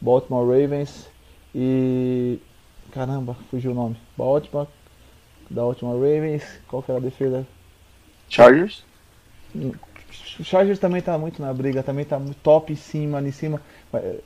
Baltimore 0.00 0.46
Ravens 0.46 1.06
e. 1.54 2.38
Caramba, 2.92 3.36
fugiu 3.50 3.72
o 3.72 3.74
nome. 3.74 3.96
Baltimore, 4.16 4.68
Baltimore 5.50 5.96
Ravens. 5.96 6.44
Qual 6.66 6.82
que 6.82 6.90
era 6.90 6.98
a 6.98 7.02
defesa? 7.02 7.46
Chargers? 8.28 8.84
O 9.54 10.44
Chargers 10.44 10.78
também 10.78 11.02
tá 11.02 11.16
muito 11.18 11.40
na 11.40 11.52
briga, 11.52 11.82
também 11.82 12.04
tá 12.04 12.20
top 12.42 12.72
em 12.72 12.76
cima, 12.76 13.20
em 13.20 13.32
cima. 13.32 13.60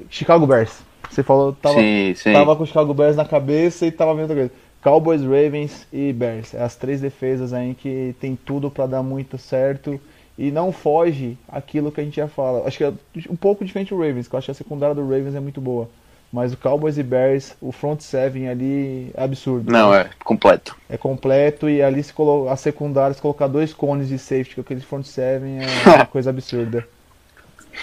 Chicago 0.08 0.46
Bears. 0.46 0.82
Você 1.10 1.22
falou, 1.22 1.52
tava, 1.52 1.78
sim, 1.78 2.14
sim. 2.14 2.32
tava 2.32 2.56
com 2.56 2.62
o 2.62 2.66
Chicago 2.66 2.94
Bears 2.94 3.16
na 3.16 3.24
cabeça 3.24 3.86
e 3.86 3.92
tava 3.92 4.14
vendo 4.14 4.22
outra 4.22 4.36
coisa. 4.36 4.52
Cowboys, 4.82 5.22
Ravens 5.22 5.86
e 5.92 6.12
Bears. 6.12 6.54
É 6.54 6.62
as 6.62 6.76
três 6.76 7.00
defesas 7.00 7.52
aí 7.52 7.74
que 7.74 8.14
tem 8.20 8.36
tudo 8.36 8.70
para 8.70 8.86
dar 8.86 9.02
muito 9.02 9.38
certo 9.38 9.98
e 10.36 10.50
não 10.50 10.72
foge 10.72 11.38
aquilo 11.48 11.90
que 11.90 12.00
a 12.00 12.04
gente 12.04 12.16
já 12.16 12.28
fala. 12.28 12.66
Acho 12.66 12.78
que 12.78 12.84
é 12.84 12.92
um 13.30 13.36
pouco 13.36 13.64
diferente 13.64 13.94
do 13.94 14.00
Ravens, 14.00 14.28
que 14.28 14.34
eu 14.34 14.38
acho 14.38 14.46
que 14.46 14.50
a 14.50 14.54
secundária 14.54 14.94
do 14.94 15.02
Ravens 15.02 15.34
é 15.34 15.40
muito 15.40 15.60
boa. 15.60 15.88
Mas 16.34 16.52
o 16.52 16.56
Cowboys 16.56 16.98
e 16.98 17.02
Bears, 17.04 17.54
o 17.60 17.70
front 17.70 18.00
seven 18.00 18.48
ali 18.48 19.08
é 19.14 19.22
absurdo. 19.22 19.70
Não, 19.70 19.92
né? 19.92 20.00
é 20.00 20.24
completo. 20.24 20.74
É 20.88 20.96
completo 20.96 21.70
e 21.70 21.80
ali 21.80 22.02
se 22.02 22.12
colo 22.12 22.48
a 22.48 22.56
secundária, 22.56 23.14
se 23.14 23.22
colocar 23.22 23.46
dois 23.46 23.72
cones 23.72 24.08
de 24.08 24.18
safety, 24.18 24.56
com 24.56 24.62
aquele 24.62 24.80
front 24.80 25.04
seven 25.04 25.60
é 25.60 25.66
uma 25.94 26.06
coisa 26.06 26.30
absurda. 26.30 26.84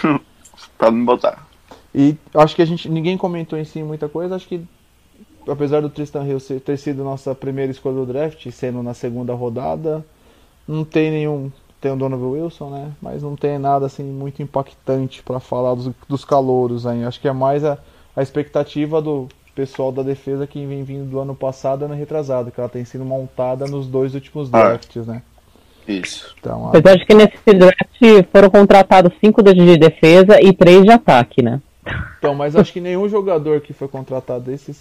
Pode 0.78 0.94
me 0.94 1.06
botar. 1.06 1.48
E 1.96 2.18
acho 2.36 2.54
que 2.54 2.62
a 2.62 2.66
gente 2.66 2.90
ninguém 2.90 3.18
comentou 3.18 3.58
em 3.58 3.64
si 3.64 3.82
muita 3.82 4.10
coisa, 4.10 4.36
acho 4.36 4.50
que 4.50 4.62
apesar 5.48 5.80
do 5.80 5.90
Tristan 5.90 6.26
Hill 6.26 6.42
ter 6.60 6.76
sido 6.76 7.06
nossa 7.06 7.34
primeira 7.34 7.72
escolha 7.72 7.96
do 7.96 8.06
draft, 8.06 8.52
sendo 8.52 8.84
na 8.84 8.94
segunda 8.94 9.34
rodada, 9.34 10.06
não 10.68 10.84
tem 10.84 11.10
nenhum. 11.10 11.50
Tem 11.80 11.90
o 11.90 11.96
Donovan 11.96 12.28
Wilson, 12.28 12.70
né? 12.70 12.92
Mas 13.02 13.24
não 13.24 13.38
tem 13.38 13.58
nada 13.58 13.86
assim 13.86 14.04
muito 14.04 14.44
impactante 14.44 15.24
para 15.24 15.40
falar 15.40 15.74
dos, 15.74 15.90
dos 16.10 16.26
calouros 16.26 16.86
aí. 16.86 17.06
Acho 17.06 17.20
que 17.20 17.30
é 17.30 17.34
mais 17.34 17.64
a, 17.64 17.80
a 18.16 18.22
expectativa 18.22 19.02
do 19.02 19.28
pessoal 19.54 19.92
da 19.92 20.02
defesa 20.02 20.48
que 20.48 20.66
vem 20.66 20.84
vindo 20.84 21.10
do 21.10 21.20
ano 21.20 21.36
passado 21.36 21.86
ano 21.86 21.94
retrasado, 21.94 22.52
que 22.52 22.60
ela 22.60 22.70
tem 22.70 22.86
sido 22.86 23.04
montada 23.04 23.66
nos 23.66 23.88
dois 23.88 24.16
últimos 24.16 24.50
ah. 24.54 24.70
drafts, 24.70 25.06
né? 25.06 25.22
Isso. 25.88 26.36
Então, 26.40 26.68
a... 26.68 26.70
Apesar 26.70 26.96
de 26.98 27.06
que 27.06 27.14
nesse 27.14 27.54
draft 27.54 28.30
foram 28.32 28.50
contratados 28.50 29.14
cinco 29.20 29.42
de 29.44 29.78
defesa 29.78 30.42
e 30.42 30.54
três 30.54 30.84
de 30.84 30.92
ataque, 30.92 31.42
né? 31.42 31.62
Então, 32.20 32.36
mas 32.36 32.56
acho 32.56 32.72
que 32.72 32.80
nenhum 32.80 33.10
jogador 33.10 33.62
que 33.62 33.74
foi 33.74 33.88
contratado 33.88 34.46
desse 34.46 34.74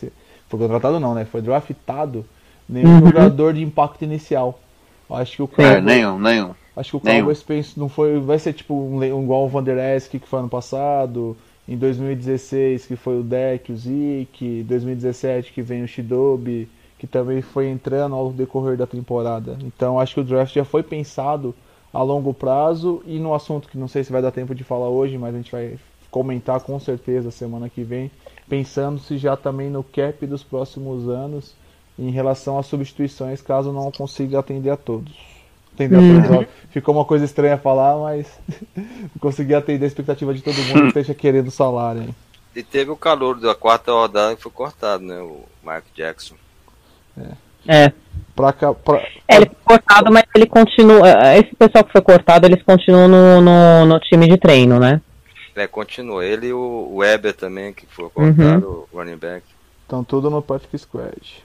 foi 0.49 0.59
contratado 0.59 1.01
não, 1.01 1.15
né? 1.15 1.25
Foi 1.25 1.41
draftado 1.41 2.25
nenhum 2.69 2.99
uhum. 2.99 3.07
jogador 3.07 3.55
de 3.55 3.63
impacto 3.63 4.03
inicial. 4.03 4.61
Acho 5.09 5.37
que 5.37 5.43
o 5.43 5.49
Cowboys, 5.49 5.77
é, 5.77 5.81
nenhum, 5.81 6.19
nenhum. 6.19 6.55
Acho 6.77 6.91
que 6.91 6.97
o 6.97 7.01
Cowboys 7.01 7.77
não 7.77 7.89
foi, 7.89 8.21
vai 8.21 8.39
ser 8.39 8.53
tipo 8.53 8.75
um, 8.75 8.99
um 8.99 9.23
igual 9.23 9.45
o 9.45 9.49
Van 9.49 9.63
Der 9.63 9.97
Esk 9.97 10.13
que 10.13 10.29
foi 10.29 10.39
ano 10.39 10.49
passado, 10.49 11.37
em 11.71 11.77
2016 11.77 12.85
que 12.87 12.97
foi 12.97 13.21
o 13.21 13.23
Deck, 13.23 13.71
o 13.71 13.77
Zeke, 13.77 14.65
2017 14.65 15.53
que 15.53 15.63
vem 15.63 15.85
o 15.85 15.89
Shidobi, 15.89 16.69
que 16.99 17.07
também 17.07 17.41
foi 17.41 17.69
entrando 17.69 18.17
ao 18.17 18.33
decorrer 18.33 18.77
da 18.77 18.89
temporada. 18.89 19.57
Então 19.63 20.01
acho 20.01 20.15
que 20.15 20.21
o 20.21 20.25
draft 20.25 20.53
já 20.53 20.65
foi 20.65 20.83
pensado 20.83 21.55
a 21.95 22.03
longo 22.03 22.35
prazo 22.35 23.01
e 23.07 23.21
no 23.21 23.33
assunto 23.33 23.69
que 23.69 23.79
não 23.79 23.87
sei 23.87 24.03
se 24.03 24.11
vai 24.11 24.21
dar 24.21 24.33
tempo 24.33 24.53
de 24.53 24.65
falar 24.65 24.89
hoje, 24.89 25.17
mas 25.17 25.33
a 25.33 25.39
gente 25.39 25.53
vai 25.53 25.79
comentar 26.11 26.61
com 26.61 26.79
certeza 26.81 27.31
semana 27.31 27.69
que 27.69 27.85
vem, 27.85 28.11
pensando-se 28.49 29.17
já 29.17 29.37
também 29.37 29.71
no 29.71 29.85
cap 29.85 30.27
dos 30.27 30.43
próximos 30.43 31.09
anos 31.09 31.55
em 31.97 32.11
relação 32.11 32.59
às 32.59 32.67
substituições, 32.67 33.41
caso 33.41 33.73
não 33.73 33.93
consiga 33.93 34.41
atender 34.41 34.71
a 34.71 34.77
todos. 34.77 35.30
Atender 35.81 35.97
a 35.97 36.23
todos. 36.23 36.37
Uhum. 36.37 36.47
Ficou 36.71 36.95
uma 36.95 37.05
coisa 37.05 37.25
estranha 37.25 37.57
falar, 37.57 37.97
mas 37.97 38.27
consegui 39.21 39.55
atender 39.55 39.85
a 39.85 39.89
expectativa 39.89 40.35
de 40.35 40.43
todo 40.43 40.57
mundo 40.57 40.83
que 40.83 40.89
esteja 40.89 41.15
querendo 41.15 41.51
salário. 41.51 42.03
Hein? 42.03 42.15
E 42.55 42.63
teve 42.63 42.91
o 42.91 42.97
calor 42.97 43.41
da 43.41 43.55
quarta 43.55 43.93
rodada 43.93 44.37
que 44.37 44.43
foi 44.43 44.53
cortado, 44.53 45.05
né? 45.05 45.19
O 45.21 45.45
Mark 45.63 45.85
Jackson. 45.95 46.35
É. 47.19 47.33
É. 47.67 47.93
Pra, 48.35 48.53
pra, 48.53 48.75
pra... 48.75 48.99
É, 49.29 49.37
ele 49.37 49.47
foi 49.47 49.57
cortado, 49.65 50.13
mas 50.13 50.25
ele 50.35 50.47
continua. 50.47 51.09
É, 51.09 51.39
esse 51.39 51.55
pessoal 51.55 51.85
que 51.85 51.93
foi 51.93 52.03
cortado, 52.03 52.47
eles 52.47 52.63
continuam 52.63 53.09
no, 53.09 53.41
no, 53.41 53.87
no 53.87 54.01
time 54.01 54.29
de 54.29 54.37
treino, 54.37 54.79
né? 54.79 55.01
É, 55.55 55.67
continua. 55.67 56.25
Ele 56.25 56.49
e 56.49 56.53
o 56.53 56.97
Weber 56.97 57.35
também, 57.35 57.73
que 57.73 57.87
foi 57.87 58.09
cortado, 58.11 58.67
uhum. 58.67 58.87
o 58.93 58.99
running 58.99 59.17
back. 59.17 59.45
Estão 59.83 60.05
tudo 60.05 60.31
no 60.31 60.41
practice 60.41 60.85
squad. 60.85 61.45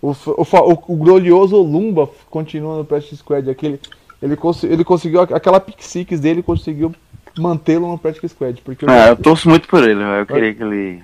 O, 0.00 0.10
o, 0.10 0.42
o, 0.42 0.72
o 0.92 0.96
glorioso 0.96 1.60
Lumba 1.60 2.08
continua 2.30 2.78
no 2.78 2.84
practice 2.84 3.16
squad. 3.16 3.50
Aquele, 3.50 3.80
ele, 4.22 4.36
cons 4.36 4.62
ele 4.64 4.84
conseguiu, 4.84 5.20
aquela 5.20 5.60
pick 5.60 5.82
six 5.82 6.20
dele 6.20 6.42
conseguiu 6.42 6.94
mantê-lo 7.36 7.88
no 7.88 7.98
practice 7.98 8.28
squad. 8.28 8.60
Porque 8.62 8.84
eu, 8.84 8.90
ah, 8.90 9.08
eu 9.08 9.16
torço 9.16 9.48
muito 9.48 9.68
por 9.68 9.86
ele, 9.86 10.00
eu 10.02 10.26
queria 10.26 10.54
que 10.54 10.62
ele 10.62 11.02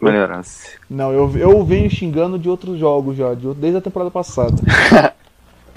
melhorasse. 0.00 0.78
Não, 0.88 1.12
eu, 1.12 1.36
eu 1.36 1.64
venho 1.64 1.90
xingando 1.90 2.38
de 2.38 2.48
outros 2.48 2.78
jogos 2.78 3.16
já, 3.16 3.34
de, 3.34 3.52
desde 3.54 3.78
a 3.78 3.82
temporada 3.82 4.10
passada. 4.10 4.54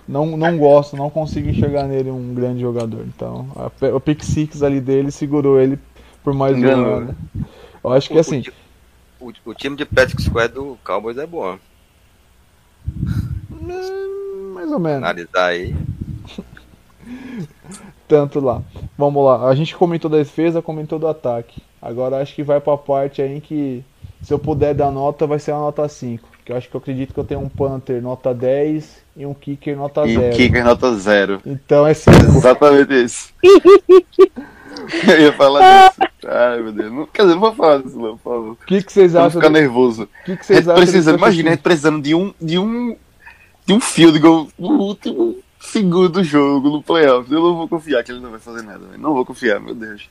não, 0.07 0.37
não 0.37 0.57
gosto, 0.57 0.95
não 0.95 1.09
consigo 1.09 1.49
enxergar 1.49 1.83
nele 1.83 2.09
um 2.09 2.33
grande 2.33 2.61
jogador. 2.61 3.05
Então, 3.07 3.47
a, 3.55 3.87
o 3.87 3.99
pick 3.99 4.23
six 4.23 4.63
ali 4.63 4.79
dele 4.79 5.11
segurou 5.11 5.59
ele 5.59 5.79
por 6.23 6.33
mais 6.33 6.57
um 6.57 6.67
ano. 6.67 7.15
Eu 7.83 7.93
acho 7.93 8.09
que 8.09 8.17
o, 8.17 8.19
assim. 8.19 8.43
O, 9.19 9.31
o, 9.45 9.53
time 9.53 9.75
de 9.75 9.85
Patrick 9.85 10.21
Square 10.21 10.53
do 10.53 10.77
Cowboys 10.83 11.17
é 11.17 11.25
bom. 11.25 11.57
Hum, 13.51 14.51
mais 14.53 14.71
ou 14.71 14.79
menos. 14.79 15.03
Analisar 15.03 15.45
aí. 15.45 15.75
Tanto 18.07 18.39
lá. 18.39 18.61
Vamos 18.97 19.23
lá. 19.23 19.47
A 19.47 19.55
gente 19.55 19.75
comentou 19.75 20.09
da 20.09 20.17
defesa, 20.17 20.61
comentou 20.61 20.97
do 20.97 21.07
ataque. 21.07 21.61
Agora 21.81 22.21
acho 22.21 22.35
que 22.35 22.43
vai 22.43 22.59
pra 22.59 22.77
parte 22.77 23.21
aí 23.21 23.39
que 23.39 23.83
se 24.21 24.33
eu 24.33 24.39
puder 24.39 24.73
dar 24.73 24.91
nota, 24.91 25.27
vai 25.27 25.39
ser 25.39 25.51
uma 25.51 25.61
nota 25.61 25.87
5 25.87 26.29
que 26.49 26.53
eu 26.53 26.57
acho 26.57 26.67
que 26.67 26.75
eu 26.75 26.79
acredito 26.79 27.13
que 27.13 27.19
eu 27.19 27.23
tenho 27.23 27.41
um 27.41 27.47
Panther 27.47 28.01
nota 28.01 28.33
10 28.33 29.03
e 29.17 29.23
um 29.23 29.35
Kicker 29.35 29.77
nota 29.77 30.03
E 30.07 30.15
0. 30.15 30.33
o 30.33 30.35
Kicker 30.35 30.63
nota 30.63 30.95
zero. 30.95 31.39
Então 31.45 31.85
é 31.85 31.93
5. 31.93 32.15
Exatamente 32.37 33.03
isso. 33.03 33.31
eu 35.07 35.21
ia 35.21 35.33
falar 35.33 35.89
disso. 35.89 36.01
Ai, 36.27 36.61
meu 36.61 36.71
Deus. 36.71 36.91
Não, 36.91 37.05
quer 37.07 37.21
dizer, 37.23 37.33
não 37.33 37.41
vou 37.41 37.55
falar 37.55 37.81
disso, 37.81 37.97
não, 37.99 38.17
por 38.17 38.31
favor. 38.31 38.51
O 38.51 38.65
que, 38.65 38.83
que 38.83 38.91
vocês 38.93 39.15
acham? 39.15 39.31
ficar 39.31 39.47
do- 39.49 39.53
nervoso. 39.53 40.03
O 40.03 40.07
que, 40.25 40.45
vocês 40.45 40.59
gente 40.59 40.69
acham? 40.69 40.75
precisando, 40.75 41.17
imagina, 41.17 41.41
a 41.41 41.43
time? 41.43 41.55
gente 41.55 41.63
precisando 41.63 42.01
de 42.01 42.15
um, 42.15 42.33
de 42.41 42.59
um, 42.59 42.95
de 43.65 43.73
um 43.73 43.79
field 43.79 44.19
goal 44.19 44.47
no 44.57 44.69
último 44.79 45.37
segundo 45.59 46.09
do 46.09 46.23
jogo, 46.23 46.69
no 46.69 46.83
playoff. 46.83 47.31
Eu 47.31 47.41
não 47.41 47.55
vou 47.55 47.67
confiar 47.67 48.03
que 48.03 48.11
ele 48.11 48.19
não 48.19 48.31
vai 48.31 48.39
fazer 48.39 48.61
nada. 48.63 48.81
Não 48.97 49.13
vou 49.13 49.25
confiar, 49.25 49.59
meu 49.59 49.75
Deus. 49.75 50.09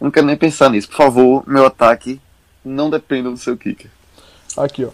Eu 0.00 0.04
não 0.04 0.10
quero 0.10 0.26
nem 0.26 0.36
pensar 0.36 0.70
nisso. 0.70 0.88
Por 0.88 0.96
favor, 0.96 1.44
meu 1.46 1.66
ataque 1.66 2.20
não 2.64 2.90
dependa 2.90 3.30
do 3.30 3.36
seu 3.36 3.56
kicker. 3.56 3.90
Aqui, 4.56 4.84
ó. 4.84 4.90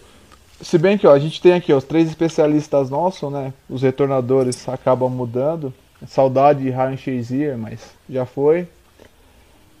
Se 0.61 0.77
bem 0.77 0.97
que 0.97 1.05
ó, 1.05 1.13
a 1.13 1.19
gente 1.19 1.39
tem 1.41 1.53
aqui 1.53 1.71
ó, 1.71 1.77
os 1.77 1.83
três 1.83 2.07
especialistas 2.07 2.89
nossos, 2.89 3.31
né? 3.31 3.53
Os 3.69 3.81
retornadores 3.83 4.67
acabam 4.67 5.09
mudando. 5.09 5.73
Saudade 6.07 6.63
de 6.63 6.69
Ryan 6.69 6.97
Shazier, 6.97 7.57
mas 7.57 7.79
já 8.09 8.25
foi. 8.25 8.67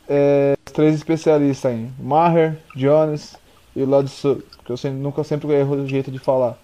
É, 0.07 0.55
os 0.65 0.71
três 0.71 0.95
especialistas 0.95 1.71
aí. 1.71 1.89
Maher, 1.99 2.57
Jones 2.75 3.35
e 3.75 3.81
o 3.83 3.89
Ladson, 3.89 4.39
que 4.65 4.71
eu 4.71 4.77
sempre- 4.77 4.99
nunca 4.99 5.23
sempre 5.23 5.51
erro 5.53 5.75
o 5.75 5.87
jeito 5.87 6.11
de 6.11 6.19
falar. 6.19 6.57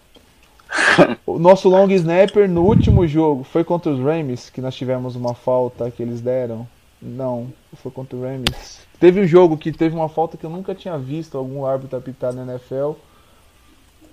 O 1.25 1.39
nosso 1.39 1.69
long 1.69 1.89
snapper 1.91 2.49
no 2.49 2.63
último 2.63 3.07
jogo 3.07 3.43
foi 3.43 3.63
contra 3.63 3.91
os 3.91 3.99
Rams, 3.99 4.49
que 4.49 4.61
nós 4.61 4.75
tivemos 4.75 5.15
uma 5.15 5.33
falta 5.33 5.89
que 5.91 6.01
eles 6.03 6.21
deram. 6.21 6.67
Não, 7.01 7.47
foi 7.75 7.91
contra 7.91 8.15
o 8.17 8.21
Rams. 8.21 8.79
Teve 8.99 9.21
um 9.21 9.27
jogo 9.27 9.57
que 9.57 9.71
teve 9.71 9.95
uma 9.95 10.07
falta 10.09 10.37
que 10.37 10.45
eu 10.45 10.49
nunca 10.49 10.73
tinha 10.75 10.97
visto 10.97 11.37
algum 11.37 11.65
árbitro 11.65 11.97
apitar 11.97 12.33
na 12.33 12.43
NFL. 12.43 12.91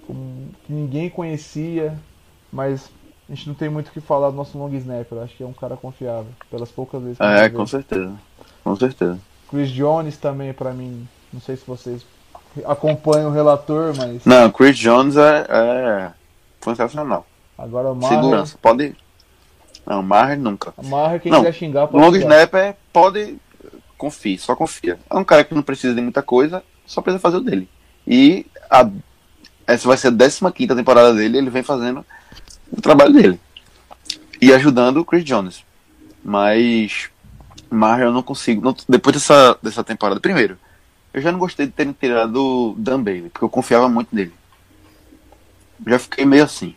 que 0.07 0.73
ninguém 0.73 1.09
conhecia, 1.09 1.97
mas 2.53 2.91
a 3.29 3.35
gente 3.35 3.47
não 3.49 3.55
tem 3.55 3.69
muito 3.69 3.89
o 3.89 3.93
que 3.93 4.01
falar 4.01 4.31
do 4.31 4.37
nosso 4.37 4.59
long 4.59 4.73
snapper. 4.75 5.19
Acho 5.19 5.37
que 5.37 5.43
é 5.43 5.47
um 5.47 5.53
cara 5.53 5.77
confiável, 5.77 6.33
pelas 6.51 6.71
poucas 6.71 7.01
vezes 7.03 7.19
que 7.19 7.23
É, 7.25 7.49
com 7.49 7.67
certeza. 7.67 8.13
Com 8.63 8.77
certeza. 8.77 9.19
Chris 9.49 9.71
Jones 9.71 10.17
também, 10.17 10.53
pra 10.53 10.73
mim, 10.73 11.09
não 11.33 11.41
sei 11.41 11.57
se 11.57 11.67
vocês 11.67 12.05
acompanham 12.65 13.31
o 13.31 13.33
relator, 13.33 13.95
mas 13.97 14.25
Não, 14.25 14.51
Chris 14.51 14.77
Jones 14.77 15.17
é, 15.17 15.47
é 15.49 16.11
sensacional. 16.61 17.27
agora 17.57 17.91
o 17.91 17.95
Maher, 17.97 18.17
Segurança. 18.17 18.59
Pode. 18.61 18.97
Não, 19.87 20.03
Maher 20.03 20.39
nunca. 20.39 20.73
Maher 20.83 21.21
quem 21.21 21.33
Não, 21.33 21.41
quiser 21.41 21.53
xingar 21.53 21.85
O 21.85 21.89
pode 21.89 22.05
long 22.05 22.17
snapper 22.17 22.77
pode. 22.93 23.39
Confie, 23.99 24.39
só 24.39 24.57
confia. 24.57 24.99
É 25.11 25.15
um 25.17 25.25
cara 25.25 25.45
que 25.45 25.55
não 25.55 25.63
precisa 25.63 25.95
de 25.95 26.01
muita 26.01 26.23
coisa, 26.23 26.63
só 26.87 27.03
precisa 27.03 27.21
fazer 27.21 27.37
o 27.37 27.41
dele. 27.41 27.69
E 28.07 28.47
a, 28.71 28.89
essa 29.67 29.87
vai 29.87 29.97
ser 29.97 30.09
a 30.09 30.53
15 30.53 30.75
temporada 30.75 31.13
dele, 31.13 31.37
ele 31.39 31.51
vem 31.51 31.63
fazendo 31.63 32.05
o 32.73 32.81
trabalho 32.81 33.13
dele. 33.13 33.41
E 34.41 34.53
ajudando 34.55 34.99
o 34.99 35.05
Chris 35.05 35.23
Jones. 35.23 35.63
Mas. 36.25 37.10
Maher 37.71 38.07
eu 38.07 38.13
não 38.13 38.23
consigo. 38.23 38.63
não- 38.63 38.77
depois 38.89 39.15
dessa, 39.17 39.59
dessa 39.63 39.85
temporada. 39.85 40.21
Primeiro, 40.21 40.59
eu 41.13 41.21
já 41.23 41.33
não 41.33 41.39
gostei 41.39 41.67
de 41.67 41.73
terem 41.73 41.93
tirado 41.93 42.37
o 42.37 42.75
Dan 42.77 43.03
Bailey, 43.03 43.31
porque 43.31 43.45
eu 43.45 43.49
confiava 43.49 43.89
muito 43.89 44.15
nele. 44.15 44.33
Já 45.87 45.99
fiquei 45.99 46.25
meio 46.27 46.45
assim. 46.45 46.75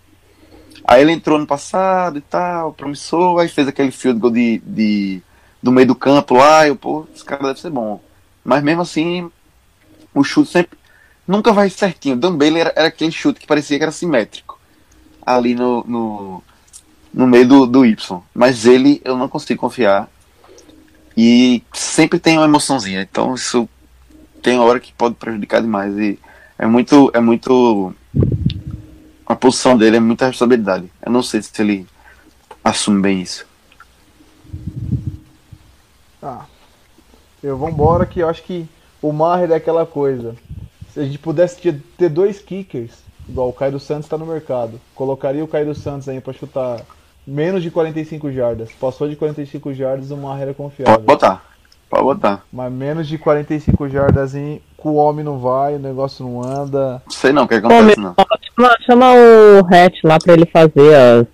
Aí 0.85 1.01
ele 1.01 1.11
entrou 1.13 1.39
no 1.39 1.47
passado 1.47 2.17
e 2.17 2.21
tal, 2.21 2.73
promissor, 2.73 3.39
aí 3.39 3.47
fez 3.47 3.67
aquele 3.67 3.91
field 3.91 4.19
goal 4.19 4.33
de, 4.33 4.61
de, 4.65 5.21
do 5.61 5.71
meio 5.71 5.87
do 5.87 5.95
campo 5.95 6.35
lá, 6.35 6.65
e 6.65 6.69
eu, 6.69 6.75
pô, 6.75 7.07
esse 7.13 7.23
cara 7.23 7.43
deve 7.43 7.59
ser 7.59 7.69
bom. 7.69 8.01
Mas 8.43 8.61
mesmo 8.63 8.81
assim, 8.81 9.31
o 10.13 10.23
chute 10.23 10.51
sempre. 10.51 10.77
Nunca 11.25 11.53
vai 11.53 11.69
certinho. 11.69 12.17
Dan 12.17 12.35
Bailey 12.35 12.61
era, 12.61 12.73
era 12.75 12.87
aquele 12.87 13.11
chute 13.11 13.39
que 13.39 13.47
parecia 13.47 13.77
que 13.77 13.83
era 13.83 13.91
simétrico. 13.91 14.59
Ali 15.25 15.55
no, 15.55 15.83
no, 15.87 16.43
no 17.13 17.27
meio 17.27 17.47
do, 17.47 17.65
do 17.65 17.85
Y. 17.85 18.21
Mas 18.33 18.65
ele 18.65 19.01
eu 19.05 19.17
não 19.17 19.29
consigo 19.29 19.61
confiar. 19.61 20.09
E 21.15 21.63
sempre 21.73 22.19
tem 22.19 22.37
uma 22.37 22.47
emoçãozinha. 22.47 23.01
Então 23.01 23.35
isso 23.35 23.67
tem 24.41 24.57
hora 24.59 24.79
que 24.79 24.93
pode 24.93 25.15
prejudicar 25.15 25.61
demais. 25.61 25.97
E 25.97 26.19
é 26.57 26.65
muito. 26.65 27.11
É 27.13 27.19
muito. 27.19 27.93
A 29.25 29.35
posição 29.35 29.77
dele 29.77 29.97
é 29.97 29.99
muita 29.99 30.27
responsabilidade. 30.27 30.91
Eu 31.03 31.11
não 31.11 31.23
sei 31.23 31.41
se 31.41 31.61
ele 31.61 31.87
assume 32.63 33.01
bem 33.01 33.21
isso. 33.21 33.45
Ah, 36.21 36.45
eu 37.41 37.57
vou 37.57 37.69
embora 37.69 38.05
que 38.05 38.19
eu 38.19 38.29
acho 38.29 38.43
que 38.43 38.67
o 39.01 39.11
Maher 39.11 39.51
é 39.51 39.55
aquela 39.55 39.85
coisa. 39.85 40.35
Se 40.93 40.99
a 40.99 41.03
gente 41.03 41.17
pudesse 41.17 41.57
ter 41.97 42.09
dois 42.09 42.39
kickers, 42.39 42.91
igual 43.27 43.49
o 43.49 43.53
Caio 43.53 43.79
Santos 43.79 44.05
está 44.05 44.17
no 44.17 44.25
mercado, 44.25 44.79
colocaria 44.95 45.43
o 45.43 45.47
Caio 45.47 45.73
Santos 45.75 46.07
aí 46.07 46.21
para 46.21 46.33
chutar 46.33 46.81
menos 47.25 47.61
de 47.63 47.71
45 47.71 48.31
jardas. 48.31 48.71
Passou 48.79 49.07
de 49.07 49.15
45 49.15 49.73
jardas, 49.73 50.11
o 50.11 50.17
Maher 50.17 50.43
é 50.43 50.45
Pode 50.53 50.57
confiável. 50.57 50.99
botar. 51.01 51.43
Pode 51.89 52.03
botar. 52.03 52.43
Mas 52.51 52.71
menos 52.71 53.07
de 53.07 53.17
45 53.17 53.87
jardas, 53.89 54.33
hein, 54.35 54.61
com 54.77 54.89
o 54.89 54.95
homem 54.95 55.23
não 55.23 55.37
vai, 55.37 55.75
o 55.75 55.79
negócio 55.79 56.25
não 56.25 56.41
anda. 56.43 57.01
Sei 57.09 57.31
não 57.31 57.43
o 57.43 57.47
que 57.47 57.55
acontece, 57.55 57.99
não. 57.99 58.15
chama, 58.55 58.75
chama 58.85 59.05
o 59.13 59.59
Hatch 59.59 60.03
lá 60.03 60.17
pra 60.17 60.33
ele 60.33 60.45
fazer 60.47 60.95
as, 60.95 61.27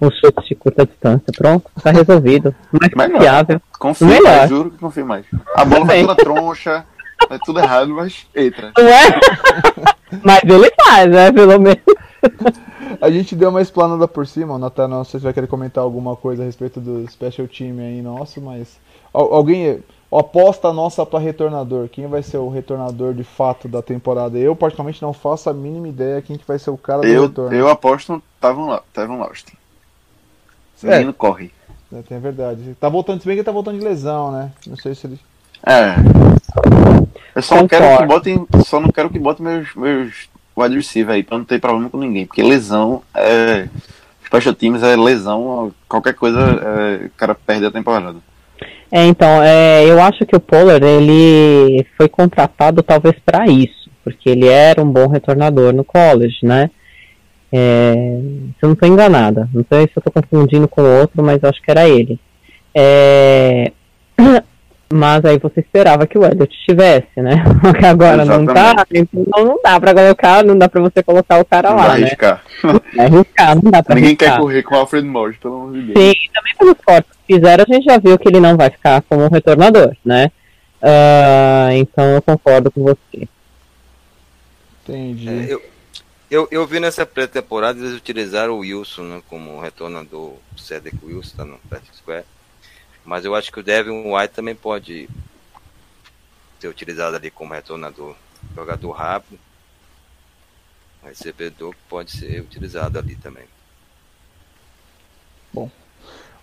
os 0.00 0.18
chutes 0.20 0.46
de 0.48 0.54
curta 0.54 0.86
distância. 0.86 1.24
Pronto, 1.36 1.68
tá 1.82 1.90
resolvido. 1.90 2.54
Mais 2.70 2.92
Melhor. 2.94 3.12
confiável. 3.18 3.62
Confio 3.78 4.06
Melhor. 4.06 4.36
mais, 4.36 4.48
juro 4.48 4.70
que 4.70 4.78
confio 4.78 5.04
mais. 5.06 5.26
A 5.56 5.64
bola 5.64 5.84
vai 5.84 5.96
Bem. 5.96 6.06
toda 6.06 6.22
troncha, 6.22 6.84
vai 7.28 7.38
tudo 7.44 7.58
errado, 7.58 7.88
mas 7.92 8.24
entra. 8.36 8.70
Não 8.78 8.88
é? 8.88 9.20
Mas 10.22 10.42
ele 10.44 10.70
faz, 10.84 11.10
né? 11.10 11.32
Pelo 11.32 11.58
menos. 11.58 11.80
A 13.00 13.10
gente 13.10 13.34
deu 13.34 13.48
uma 13.50 13.60
explanada 13.62 14.06
por 14.06 14.26
cima, 14.26 14.58
Natan, 14.58 14.86
não 14.88 15.04
sei 15.04 15.18
se 15.18 15.24
vai 15.24 15.32
querer 15.32 15.46
comentar 15.46 15.82
alguma 15.82 16.14
coisa 16.14 16.42
a 16.42 16.46
respeito 16.46 16.80
do 16.80 17.08
special 17.10 17.48
team 17.48 17.78
aí 17.78 18.00
nosso, 18.02 18.40
mas 18.40 18.78
al- 19.12 19.32
alguém 19.34 19.82
aposta 20.10 20.72
nossa 20.72 21.04
para 21.06 21.18
retornador, 21.18 21.88
quem 21.88 22.06
vai 22.06 22.22
ser 22.22 22.36
o 22.36 22.48
retornador 22.50 23.14
de 23.14 23.24
fato 23.24 23.66
da 23.66 23.80
temporada? 23.82 24.38
Eu 24.38 24.54
particularmente 24.54 25.00
não 25.02 25.12
faço 25.12 25.48
a 25.50 25.54
mínima 25.54 25.88
ideia 25.88 26.20
quem 26.22 26.36
que 26.36 26.46
vai 26.46 26.58
ser 26.58 26.70
o 26.70 26.76
cara 26.76 27.00
do 27.00 27.06
Eu, 27.08 27.22
retorno. 27.22 27.56
eu 27.56 27.68
aposto 27.68 28.12
no 28.12 28.22
Tavon 28.40 28.78
Tavon 28.92 29.22
Austin. 29.22 29.54
O 30.82 30.86
É. 30.86 30.96
menino 30.98 31.14
corre. 31.14 31.50
É, 31.92 32.02
tem 32.02 32.18
verdade. 32.18 32.76
Tá 32.80 32.88
voltando, 32.88 33.20
se 33.20 33.26
bem 33.26 33.36
que 33.36 33.40
ele 33.40 33.46
tá 33.46 33.52
voltando 33.52 33.78
de 33.78 33.84
lesão, 33.84 34.32
né? 34.32 34.52
Não 34.66 34.76
sei 34.76 34.94
se 34.94 35.06
ele. 35.06 35.18
É. 35.66 35.94
Eu 37.34 37.42
só 37.42 37.56
não 37.56 37.68
quero 37.68 37.98
que 37.98 38.06
botem. 38.06 38.46
Só 38.64 38.80
não 38.80 38.90
quero 38.90 39.08
que 39.10 39.18
botem 39.18 39.44
meus, 39.46 39.74
meus 39.74 40.28
wide 40.56 40.76
receiver 40.76 41.14
aí, 41.14 41.22
pra 41.22 41.38
não 41.38 41.44
ter 41.44 41.60
problema 41.60 41.90
com 41.90 41.98
ninguém. 41.98 42.26
Porque 42.26 42.42
lesão 42.42 43.02
é. 43.14 43.68
Special 44.26 44.54
teams 44.54 44.82
é 44.82 44.96
lesão, 44.96 45.74
qualquer 45.86 46.14
coisa, 46.14 46.40
é, 46.40 47.06
o 47.06 47.10
cara 47.10 47.34
perde 47.34 47.66
a 47.66 47.70
temporada. 47.70 48.16
É, 48.90 49.04
então, 49.04 49.42
é, 49.42 49.84
eu 49.84 50.00
acho 50.00 50.24
que 50.24 50.36
o 50.36 50.40
Pollard, 50.40 50.84
ele 50.84 51.86
foi 51.96 52.08
contratado 52.08 52.82
talvez 52.82 53.14
para 53.24 53.46
isso, 53.46 53.90
porque 54.02 54.30
ele 54.30 54.46
era 54.46 54.82
um 54.82 54.90
bom 54.90 55.06
retornador 55.06 55.72
no 55.72 55.84
college, 55.84 56.38
né? 56.42 56.70
É, 57.52 57.92
se 57.94 58.62
eu 58.62 58.68
não 58.68 58.72
estou 58.72 58.88
enganada, 58.88 59.48
não 59.52 59.64
sei 59.70 59.82
se 59.82 59.92
eu 59.96 60.02
estou 60.04 60.12
confundindo 60.22 60.66
com 60.66 60.82
outro, 60.82 61.22
mas 61.22 61.44
acho 61.44 61.60
que 61.60 61.70
era 61.70 61.86
ele. 61.86 62.18
É, 62.74 63.72
mas 64.92 65.24
aí 65.24 65.38
você 65.38 65.60
esperava 65.60 66.06
que 66.06 66.18
o 66.18 66.24
Elliot 66.24 66.54
tivesse, 66.66 67.08
né? 67.16 67.42
Porque 67.62 67.84
agora 67.86 68.24
não 68.24 68.44
tá, 68.46 68.86
então 68.92 69.44
não 69.44 69.60
dá 69.62 69.80
pra 69.80 69.94
colocar, 69.94 70.44
não 70.44 70.56
dá 70.58 70.68
pra 70.68 70.80
você 70.80 71.02
colocar 71.02 71.40
o 71.40 71.44
cara 71.44 71.70
Não 71.70 71.76
lá, 71.76 71.88
vai 71.88 72.00
né? 72.00 72.06
arriscar. 72.06 72.44
É 72.96 73.02
arriscar, 73.06 73.54
não 73.62 73.70
dá 73.70 73.82
pra 73.82 73.94
Ninguém 73.94 74.10
arriscar. 74.10 74.32
quer 74.32 74.38
correr 74.40 74.62
com 74.62 74.74
o 74.74 74.78
Alfred 74.78 75.06
Morris, 75.08 75.36
pelo 75.38 75.54
amor 75.56 75.72
de 75.72 75.82
Deus. 75.92 75.98
Sim, 75.98 76.10
e 76.10 76.30
também 76.32 76.54
pelos 76.58 76.76
cortes 76.84 77.12
que 77.26 77.34
fizeram, 77.34 77.64
a 77.68 77.72
gente 77.74 77.84
já 77.84 77.98
viu 77.98 78.18
que 78.18 78.28
ele 78.28 78.40
não 78.40 78.56
vai 78.56 78.70
ficar 78.70 79.02
como 79.02 79.24
um 79.24 79.28
retornador, 79.28 79.96
né? 80.04 80.30
Ah, 80.80 81.68
então 81.74 82.04
eu 82.04 82.22
concordo 82.22 82.70
com 82.70 82.82
você. 82.82 83.28
Entendi. 84.84 85.28
É, 85.28 85.52
eu, 85.52 85.62
eu, 86.30 86.48
eu 86.50 86.66
vi 86.66 86.80
nessa 86.80 87.06
pré-temporada 87.06 87.78
eles 87.78 87.94
utilizaram 87.96 88.54
o 88.54 88.58
Wilson 88.60 89.02
né, 89.02 89.22
como 89.28 89.60
retornador, 89.60 90.32
o 90.54 90.58
Cedric 90.58 90.96
Wilson 91.04 91.36
tá 91.36 91.44
no 91.44 91.58
Practice 91.68 91.98
Square. 91.98 92.24
Mas 93.04 93.24
eu 93.24 93.34
acho 93.34 93.50
que 93.52 93.60
o 93.60 93.62
Devin 93.62 94.12
White 94.12 94.34
também 94.34 94.54
pode 94.54 95.08
ser 96.60 96.68
utilizado 96.68 97.16
ali 97.16 97.30
como 97.30 97.54
retornador. 97.54 98.14
Jogador 98.54 98.90
rápido. 98.92 99.38
Recebedor 101.02 101.72
que 101.72 101.82
pode 101.88 102.12
ser 102.12 102.40
utilizado 102.40 102.98
ali 102.98 103.16
também. 103.16 103.44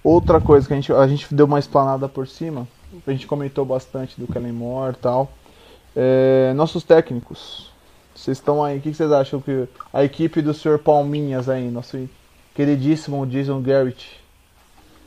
Outra 0.03 0.39
coisa 0.39 0.65
que 0.65 0.73
a 0.73 0.75
gente, 0.77 0.93
a 0.93 1.07
gente 1.07 1.33
deu 1.33 1.45
uma 1.45 1.59
explanada 1.59 2.07
por 2.07 2.27
cima, 2.27 2.67
a 3.05 3.11
gente 3.11 3.27
comentou 3.27 3.65
bastante 3.65 4.19
do 4.19 4.31
Kellen 4.31 4.53
Moore 4.53 4.95
e 4.95 5.01
tal. 5.01 5.31
É, 5.95 6.53
nossos 6.55 6.83
técnicos, 6.83 7.69
vocês 8.15 8.37
estão 8.37 8.63
aí, 8.63 8.77
o 8.77 8.81
que 8.81 8.91
que 8.91 8.95
vocês 8.95 9.11
acham 9.11 9.41
que 9.41 9.67
a 9.91 10.03
equipe 10.03 10.41
do 10.41 10.53
Sr. 10.53 10.79
Palminhas 10.79 11.49
aí, 11.49 11.69
nosso 11.69 12.09
queridíssimo 12.55 13.25
Jason 13.27 13.61
Garrett, 13.61 14.21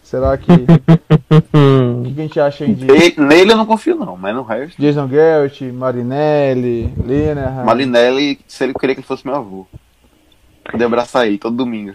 será 0.03 0.37
que 0.37 0.53
O 1.37 2.03
que, 2.05 2.21
a 2.21 2.23
gente 2.23 2.41
acha 2.41 2.65
aí 2.65 2.75
de 2.75 2.85
E- 2.87 3.21
nele 3.21 3.53
eu 3.53 3.57
não 3.57 3.65
confio, 3.65 3.97
não, 3.97 4.17
mas 4.17 4.35
no 4.35 4.43
resto. 4.43 4.81
Jason 4.81 5.07
Garrett, 5.09 5.65
Marinelli, 5.65 6.93
Linehan? 7.07 7.65
Malinelli, 7.65 8.39
se 8.47 8.65
ele 8.65 8.75
queria 8.75 8.95
que 8.95 9.01
ele 9.01 9.07
fosse 9.07 9.27
meu 9.27 9.35
avô. 9.37 9.67
Poder 10.71 10.85
abraçar 10.85 11.23
aí 11.23 11.39
todo 11.39 11.57
domingo. 11.57 11.95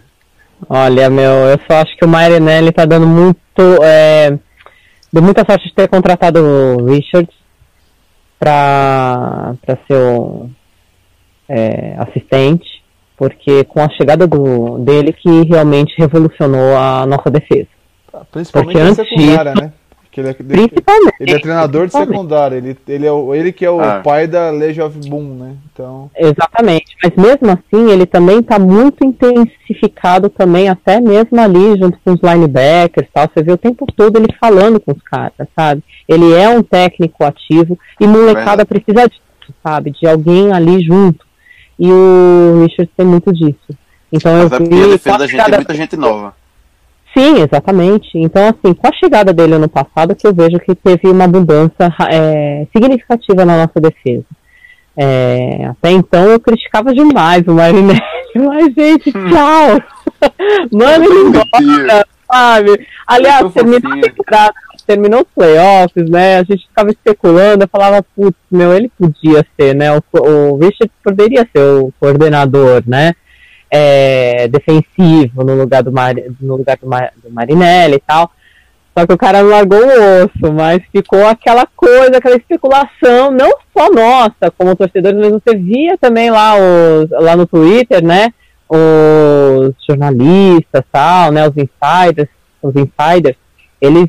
Olha, 0.68 1.10
meu, 1.10 1.32
eu 1.32 1.60
só 1.68 1.78
acho 1.82 1.96
que 1.98 2.04
o 2.06 2.08
Marinelli 2.08 2.72
tá 2.72 2.86
dando 2.86 3.06
muito. 3.06 3.38
É, 3.84 4.38
deu 5.14 5.22
muita 5.22 5.46
sorte 5.46 5.68
de 5.68 5.74
ter 5.76 5.88
contratado 5.88 6.40
o 6.44 6.86
Richards 6.86 7.36
pra, 8.40 9.54
pra 9.64 9.78
ser 9.88 9.96
o 9.98 10.50
é, 11.48 11.96
assistente, 12.00 12.84
porque 13.16 13.64
com 13.66 13.82
a 13.82 13.90
chegada 13.90 14.26
do, 14.26 14.80
dele 14.80 15.14
que 15.14 15.44
realmente 15.44 15.94
revolucionou 15.98 16.76
a 16.76 17.06
nossa 17.06 17.30
defesa. 17.30 17.68
Principalmente 18.32 18.74
Porque 18.74 18.84
na 18.84 18.90
antes 18.90 19.10
secundária, 19.10 19.54
né? 19.56 19.74
Porque 20.02 20.22
ele 20.22 20.30
é, 20.30 20.34
Principalmente. 20.34 21.16
ele 21.20 21.32
é 21.32 21.40
treinador 21.40 21.86
de 21.86 21.94
secundária. 21.94 22.56
Ele, 22.56 22.78
ele, 22.88 23.06
é, 23.06 23.12
o, 23.12 23.36
ele 23.36 23.52
que 23.52 23.64
é 23.64 23.70
o 23.70 23.80
Ah. 23.80 24.02
pai 24.04 24.26
da 24.28 24.50
Legion 24.50 24.88
of 24.88 25.10
Boom, 25.10 25.36
né? 25.36 25.56
Então. 25.72 26.10
Exatamente, 26.16 26.96
mas 27.04 27.14
mesmo 27.16 27.52
assim 27.52 27.92
ele 27.92 28.06
também 28.06 28.40
está 28.40 28.58
muito 28.58 29.06
intensificado 29.06 30.30
também, 30.30 30.70
até 30.70 31.00
mesmo 31.00 31.40
ali 31.40 31.78
junto 31.78 32.00
com 32.04 32.14
os 32.14 32.22
linebackers 32.22 33.08
e 33.08 33.12
tal, 33.12 33.30
você 33.32 33.44
vê 33.44 33.52
o 33.52 33.58
tempo 33.58 33.86
todo 33.96 34.18
ele 34.18 34.34
falando 34.40 34.80
com 34.80 34.92
os 34.92 35.02
caras, 35.04 35.34
sabe? 35.56 35.84
Ele 36.08 36.34
é 36.34 36.50
um 36.50 36.64
técnico 36.64 37.24
ativo 37.24 37.78
e 38.00 38.08
molecada 38.08 38.66
precisa 38.66 39.08
disso, 39.08 39.22
sabe? 39.64 39.92
De 39.92 40.08
alguém 40.08 40.52
ali 40.52 40.82
junto. 40.84 41.26
E 41.80 41.92
o 41.92 42.64
Richard 42.64 42.90
tem 42.98 43.06
muito 43.06 43.32
disso. 43.32 43.78
Então 44.12 44.32
eu 44.36 44.44
Mas 44.50 44.54
é 44.54 44.58
porque 44.58 44.76
vi 44.76 44.84
a 44.84 44.88
defesa 44.88 45.16
a 45.16 45.18
da 45.20 45.28
gente 45.28 45.44
tem 45.44 45.54
muita 45.54 45.74
gente 45.76 45.98
nova. 45.98 46.34
Sim, 47.18 47.42
exatamente. 47.42 48.12
Então, 48.14 48.44
assim, 48.48 48.76
com 48.76 48.88
a 48.88 48.94
chegada 48.94 49.34
dele 49.34 49.56
ano 49.56 49.68
passado, 49.68 50.16
que 50.16 50.28
eu 50.28 50.34
vejo 50.36 50.60
que 50.60 50.76
teve 50.76 51.08
uma 51.10 51.28
mudança 51.28 51.92
é, 52.12 52.68
significativa 52.72 53.44
na 53.44 53.58
nossa 53.58 53.82
defesa. 53.82 54.24
É, 54.96 55.66
até 55.66 55.92
então 55.92 56.26
eu 56.26 56.40
criticava 56.40 56.94
demais 56.94 57.44
o 57.48 57.54
Marinelli, 57.54 58.00
mas 58.36 58.74
gente, 58.74 59.12
tchau! 59.12 59.82
Manda 60.72 61.06
ele 61.06 61.20
embora, 61.20 62.06
sabe? 62.32 62.88
Aliás, 63.08 63.52
terminou 63.54 63.94
a 63.94 64.02
temporada, 64.02 64.54
terminou 64.86 65.22
os 65.22 65.28
playoffs, 65.36 66.10
né? 66.10 66.38
A 66.38 66.44
gente 66.44 66.68
ficava 66.68 66.92
especulando, 66.92 67.64
eu 67.64 67.68
falava, 67.68 68.06
putz, 68.16 68.38
meu, 68.52 68.74
ele 68.74 68.92
podia 68.98 69.46
ser, 69.60 69.76
né? 69.76 69.96
O, 69.96 70.02
o 70.14 70.58
Richard 70.58 70.92
poderia 71.04 71.48
ser 71.52 71.64
o 71.64 71.92
coordenador, 72.00 72.84
né? 72.86 73.14
É, 73.70 74.48
defensivo 74.48 75.44
no 75.44 75.56
lugar 75.56 75.84
do, 75.84 75.92
Mari, 75.92 76.32
no 76.40 76.56
lugar 76.56 76.78
do, 76.78 76.88
Mar, 76.88 77.12
do 77.24 77.32
Marinelli 77.32 77.96
e 77.96 78.00
tal. 78.00 78.32
Só 78.98 79.06
que 79.06 79.14
o 79.14 79.18
cara 79.18 79.42
largou 79.42 79.80
o 79.80 80.24
osso, 80.24 80.52
mas 80.52 80.82
ficou 80.92 81.28
aquela 81.28 81.68
coisa, 81.68 82.18
aquela 82.18 82.36
especulação, 82.36 83.30
não 83.30 83.52
só 83.76 83.92
nossa, 83.92 84.52
como 84.58 84.76
torcedores, 84.76 85.20
mas 85.20 85.32
você 85.34 85.56
via 85.56 85.96
também 86.00 86.32
lá, 86.32 86.56
os, 86.56 87.10
lá 87.12 87.36
no 87.36 87.46
Twitter, 87.46 88.04
né? 88.04 88.34
Os 88.68 89.76
jornalistas 89.88 90.84
tal, 90.92 91.32
né? 91.32 91.48
Os 91.48 91.56
insiders, 91.56 92.30
os 92.60 92.74
insiders, 92.76 93.38
eles 93.80 94.08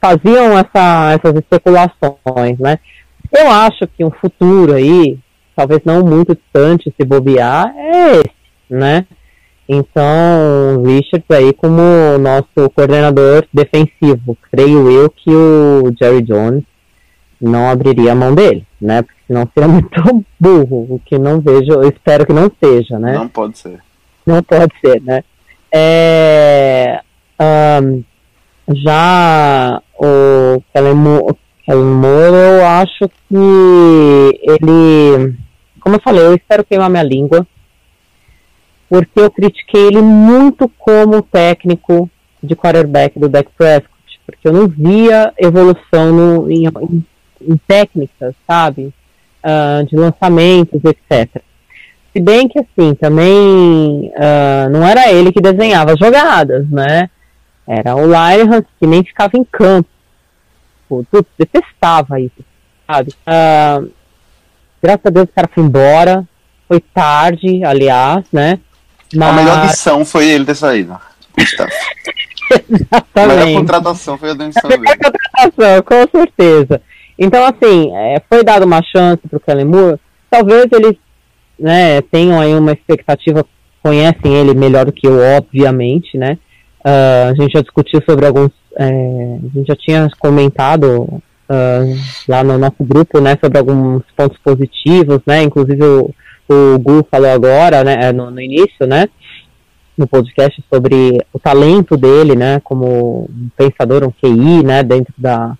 faziam 0.00 0.58
essa, 0.58 1.12
essas 1.12 1.36
especulações, 1.36 2.58
né? 2.58 2.78
Eu 3.32 3.48
acho 3.48 3.86
que 3.86 4.04
um 4.04 4.10
futuro 4.10 4.74
aí, 4.74 5.16
talvez 5.54 5.80
não 5.84 6.04
muito 6.04 6.34
distante 6.34 6.92
se 7.00 7.06
bobear, 7.06 7.72
é 7.76 8.16
esse 8.16 8.43
né? 8.68 9.06
Então, 9.68 10.78
o 10.78 10.86
Richards 10.86 11.30
aí 11.30 11.52
como 11.54 11.80
nosso 12.18 12.70
coordenador 12.74 13.46
defensivo. 13.52 14.36
Creio 14.50 14.90
eu 14.90 15.08
que 15.08 15.30
o 15.30 15.92
Jerry 15.98 16.22
Jones 16.22 16.64
não 17.40 17.68
abriria 17.68 18.12
a 18.12 18.14
mão 18.14 18.34
dele, 18.34 18.66
né? 18.80 19.02
Porque 19.02 19.20
senão 19.26 19.48
seria 19.54 19.68
muito 19.72 20.24
burro, 20.38 20.86
o 20.90 21.00
que 21.04 21.18
não 21.18 21.40
vejo, 21.40 21.72
eu 21.72 21.88
espero 21.88 22.26
que 22.26 22.32
não 22.32 22.50
seja, 22.62 22.98
né? 22.98 23.14
Não 23.14 23.28
pode 23.28 23.58
ser. 23.58 23.80
Não 24.26 24.42
pode 24.42 24.72
ser, 24.84 25.00
né? 25.02 25.22
É, 25.72 27.00
ahn, 27.38 28.02
já 28.68 29.82
o 29.98 30.62
Kellen 30.72 30.96
eu 31.66 32.66
acho 32.66 33.08
que 33.28 34.40
ele, 34.42 35.34
como 35.80 35.96
eu 35.96 36.00
falei, 36.02 36.24
eu 36.24 36.34
espero 36.34 36.64
queimar 36.64 36.90
minha 36.90 37.02
língua, 37.02 37.46
porque 38.88 39.20
eu 39.20 39.30
critiquei 39.30 39.86
ele 39.86 40.02
muito 40.02 40.68
como 40.78 41.22
técnico 41.22 42.08
de 42.42 42.54
quarterback 42.54 43.18
do 43.18 43.28
Dak 43.28 43.50
Prescott, 43.56 43.90
porque 44.26 44.46
eu 44.48 44.52
não 44.52 44.68
via 44.68 45.32
evolução 45.38 46.12
no, 46.12 46.50
em, 46.50 46.64
em- 46.66 47.04
em 47.40 47.56
técnicas, 47.66 48.34
sabe? 48.46 48.92
Ah, 49.42 49.82
de 49.86 49.96
lançamentos, 49.96 50.80
etc. 50.84 51.42
Se 52.12 52.20
bem 52.20 52.48
que 52.48 52.58
assim, 52.60 52.94
também 52.94 54.12
ah, 54.16 54.68
não 54.70 54.86
era 54.86 55.10
ele 55.12 55.32
que 55.32 55.40
desenhava 55.40 55.92
as 55.92 55.98
jogadas, 55.98 56.68
né? 56.70 57.10
Era 57.66 57.96
o 57.96 58.04
Linehan 58.06 58.62
que 58.78 58.86
nem 58.86 59.02
ficava 59.02 59.36
em 59.36 59.44
campo. 59.44 59.88
Putz, 60.88 61.26
detestava 61.38 62.20
isso, 62.20 62.44
sabe? 62.86 63.12
Ah, 63.26 63.82
graças 64.82 65.06
a 65.06 65.10
Deus 65.10 65.24
o 65.28 65.32
cara 65.34 65.48
foi 65.52 65.64
embora. 65.64 66.24
Foi 66.68 66.80
tarde, 66.80 67.62
aliás, 67.64 68.24
né? 68.32 68.58
A 69.20 69.32
melhor 69.32 69.58
Mas, 69.58 69.70
missão 69.70 70.04
foi 70.04 70.28
ele 70.28 70.44
ter 70.44 70.54
saído. 70.54 70.98
Gustavo. 71.38 71.70
A 72.92 73.20
melhor 73.20 73.34
exatamente. 73.34 73.56
contratação 73.56 74.18
foi 74.18 74.30
a 74.30 74.34
demissão 74.34 74.68
dele. 74.68 74.82
contratação, 74.84 75.82
com 75.82 76.18
certeza. 76.18 76.82
Então, 77.18 77.44
assim, 77.44 77.90
é, 77.94 78.22
foi 78.28 78.44
dada 78.44 78.66
uma 78.66 78.82
chance 78.82 79.26
para 79.28 79.36
o 79.36 79.40
Kellen 79.40 79.64
Moore. 79.64 80.00
Talvez 80.30 80.66
eles 80.72 80.96
né, 81.58 82.00
tenham 82.02 82.38
aí 82.40 82.54
uma 82.54 82.72
expectativa, 82.72 83.44
conhecem 83.82 84.34
ele 84.34 84.54
melhor 84.54 84.84
do 84.86 84.92
que 84.92 85.06
eu, 85.06 85.18
obviamente, 85.36 86.18
né? 86.18 86.38
Ah, 86.84 87.30
a 87.30 87.34
gente 87.34 87.52
já 87.52 87.60
discutiu 87.62 88.02
sobre 88.08 88.26
alguns. 88.26 88.50
é, 88.78 88.86
a 88.86 89.58
gente 89.58 89.66
já 89.66 89.76
tinha 89.76 90.08
comentado 90.18 91.22
ah, 91.48 91.82
lá 92.28 92.44
no 92.44 92.58
nosso 92.58 92.82
grupo, 92.82 93.20
né, 93.20 93.38
sobre 93.42 93.58
alguns 93.58 94.02
pontos 94.16 94.38
positivos, 94.38 95.20
né? 95.26 95.42
Inclusive 95.42 95.82
o, 95.82 96.14
o 96.48 96.78
Gu 96.78 97.06
falou 97.10 97.30
agora, 97.30 97.82
né, 97.84 98.12
no, 98.12 98.30
no 98.30 98.40
início, 98.40 98.86
né? 98.86 99.08
No 99.96 100.06
podcast 100.06 100.62
sobre 100.72 101.18
o 101.32 101.38
talento 101.38 101.96
dele, 101.96 102.34
né? 102.34 102.60
Como 102.64 103.28
um 103.30 103.48
pensador, 103.56 104.04
um 104.04 104.10
QI, 104.10 104.64
né? 104.64 104.82
Dentro 104.82 105.14
da, 105.16 105.56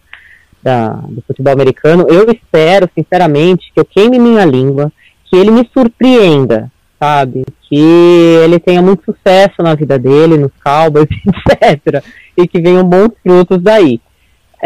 da, 0.63 0.89
do 1.09 1.23
futebol 1.23 1.53
americano. 1.53 2.07
Eu 2.09 2.31
espero, 2.31 2.89
sinceramente, 2.97 3.71
que 3.73 3.81
eu 3.81 3.85
queime 3.85 4.19
minha 4.19 4.45
língua, 4.45 4.91
que 5.27 5.37
ele 5.37 5.51
me 5.51 5.69
surpreenda, 5.73 6.71
sabe? 7.01 7.45
Que 7.69 8.41
ele 8.45 8.59
tenha 8.59 8.83
muito 8.83 9.05
sucesso 9.05 9.63
na 9.63 9.75
vida 9.75 9.99
dele, 9.99 10.39
nos 10.39 10.53
Cowboys, 10.65 11.09
etc. 11.53 12.05
E 12.37 12.49
que 12.49 12.61
venham 12.61 12.85
bons 12.85 13.11
frutos 13.23 13.63
daí. 13.63 14.01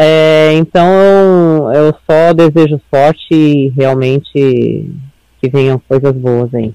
É, 0.01 0.53
então 0.55 0.87
eu 1.75 1.93
só 2.09 2.33
desejo 2.33 2.81
sorte 2.89 3.35
e 3.35 3.69
realmente 3.71 4.89
que 5.41 5.49
venham 5.49 5.81
coisas 5.89 6.13
boas 6.15 6.53
aí. 6.55 6.75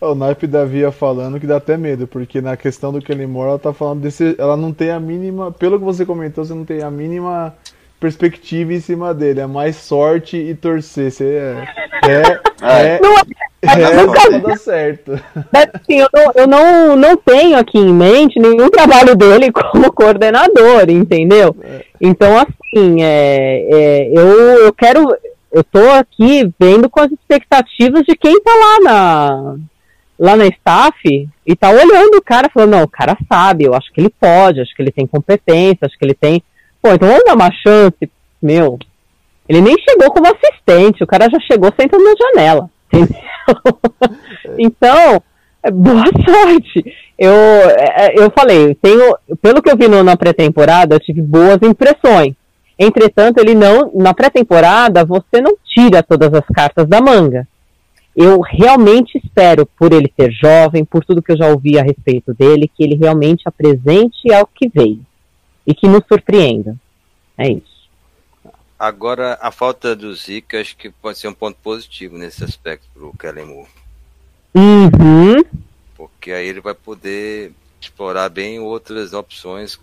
O 0.00 0.14
naipe 0.14 0.46
da 0.46 0.64
Via 0.64 0.92
falando 0.92 1.40
que 1.40 1.46
dá 1.46 1.56
até 1.56 1.76
medo, 1.76 2.06
porque 2.06 2.40
na 2.40 2.56
questão 2.56 2.92
do 2.92 3.00
Kelly 3.00 3.26
Moore, 3.26 3.50
ela 3.50 3.58
tá 3.58 3.72
falando 3.72 4.00
desse. 4.00 4.34
Ela 4.38 4.56
não 4.56 4.72
tem 4.72 4.90
a 4.90 5.00
mínima. 5.00 5.50
Pelo 5.50 5.78
que 5.78 5.84
você 5.84 6.04
comentou, 6.06 6.44
você 6.44 6.54
não 6.54 6.64
tem 6.64 6.82
a 6.82 6.90
mínima 6.90 7.54
perspectiva 7.98 8.72
em 8.72 8.80
cima 8.80 9.14
dele. 9.14 9.40
É 9.40 9.46
mais 9.46 9.76
sorte 9.76 10.36
e 10.36 10.54
torcer. 10.54 11.10
Você 11.10 11.24
é. 11.24 11.64
É. 12.04 12.96
é, 12.96 13.00
Não, 13.00 13.16
é, 13.16 14.36
é 14.36 14.40
dar 14.40 14.58
certo. 14.58 15.18
Mas, 15.52 15.68
assim, 15.72 16.00
eu, 16.00 16.08
não, 16.12 16.32
eu 16.34 16.46
não, 16.46 16.96
não 16.96 17.16
tenho 17.16 17.56
aqui 17.56 17.78
em 17.78 17.92
mente 17.92 18.38
nenhum 18.38 18.68
trabalho 18.68 19.16
dele 19.16 19.50
como 19.52 19.92
coordenador, 19.92 20.88
entendeu? 20.88 21.56
Então, 22.00 22.36
assim, 22.36 23.02
é, 23.02 23.66
é, 23.70 24.08
eu, 24.12 24.64
eu 24.64 24.72
quero. 24.72 25.16
Eu 25.54 25.62
tô 25.62 25.88
aqui 25.92 26.52
vendo 26.58 26.90
com 26.90 26.98
as 27.00 27.12
expectativas 27.12 28.02
de 28.02 28.16
quem 28.16 28.42
tá 28.42 28.50
lá 28.52 28.80
na, 28.80 29.56
lá 30.18 30.36
na 30.36 30.46
staff 30.48 31.28
e 31.46 31.54
tá 31.56 31.70
olhando 31.70 32.16
o 32.16 32.22
cara 32.22 32.50
falando, 32.52 32.70
não, 32.72 32.82
o 32.82 32.88
cara 32.88 33.16
sabe, 33.32 33.62
eu 33.64 33.72
acho 33.72 33.92
que 33.92 34.00
ele 34.00 34.10
pode, 34.10 34.60
acho 34.60 34.74
que 34.74 34.82
ele 34.82 34.90
tem 34.90 35.06
competência, 35.06 35.78
acho 35.86 35.96
que 35.96 36.04
ele 36.04 36.14
tem. 36.14 36.42
Pô, 36.82 36.92
então 36.92 37.06
vamos 37.08 37.24
dar 37.24 37.34
uma 37.36 37.52
chance, 37.52 38.10
meu. 38.42 38.78
Ele 39.48 39.60
nem 39.60 39.76
chegou 39.88 40.10
como 40.10 40.26
assistente, 40.26 41.04
o 41.04 41.06
cara 41.06 41.28
já 41.30 41.38
chegou 41.40 41.70
sentando 41.78 42.02
na 42.02 42.14
janela, 42.18 42.68
entendeu? 42.92 43.20
então, 44.58 45.22
é, 45.62 45.70
boa 45.70 46.04
sorte. 46.26 46.84
Eu, 47.16 47.32
é, 47.32 48.12
eu 48.18 48.28
falei, 48.36 48.74
tenho, 48.74 49.16
pelo 49.40 49.62
que 49.62 49.70
eu 49.70 49.76
vi 49.76 49.86
no- 49.86 50.02
na 50.02 50.16
pré-temporada, 50.16 50.96
eu 50.96 51.00
tive 51.00 51.22
boas 51.22 51.58
impressões. 51.62 52.34
Entretanto, 52.78 53.38
ele 53.38 53.54
não, 53.54 53.90
na 53.94 54.12
pré-temporada, 54.12 55.04
você 55.04 55.40
não 55.40 55.56
tira 55.64 56.02
todas 56.02 56.32
as 56.34 56.46
cartas 56.46 56.88
da 56.88 57.00
manga. 57.00 57.46
Eu 58.16 58.40
realmente 58.40 59.18
espero, 59.18 59.66
por 59.66 59.92
ele 59.92 60.12
ser 60.18 60.30
jovem, 60.30 60.84
por 60.84 61.04
tudo 61.04 61.22
que 61.22 61.32
eu 61.32 61.36
já 61.36 61.48
ouvi 61.48 61.78
a 61.78 61.82
respeito 61.82 62.32
dele, 62.32 62.70
que 62.72 62.84
ele 62.84 62.94
realmente 62.94 63.42
apresente 63.46 64.32
ao 64.32 64.46
que 64.46 64.68
veio 64.68 65.04
e 65.66 65.74
que 65.74 65.88
nos 65.88 66.02
surpreenda. 66.06 66.76
É 67.36 67.48
isso. 67.48 67.74
Agora, 68.78 69.38
a 69.40 69.50
falta 69.50 69.96
do 69.96 70.14
Zeke, 70.14 70.56
acho 70.56 70.76
que 70.76 70.90
pode 70.90 71.18
ser 71.18 71.28
um 71.28 71.34
ponto 71.34 71.56
positivo 71.62 72.18
nesse 72.18 72.44
aspecto 72.44 72.86
para 72.92 73.06
o 73.06 73.16
Kellen 73.16 73.46
Moore. 73.46 73.68
Uhum. 74.54 75.44
Porque 75.96 76.32
aí 76.32 76.46
ele 76.46 76.60
vai 76.60 76.74
poder 76.74 77.52
explorar 77.80 78.28
bem 78.28 78.58
outras 78.60 79.12
opções. 79.12 79.78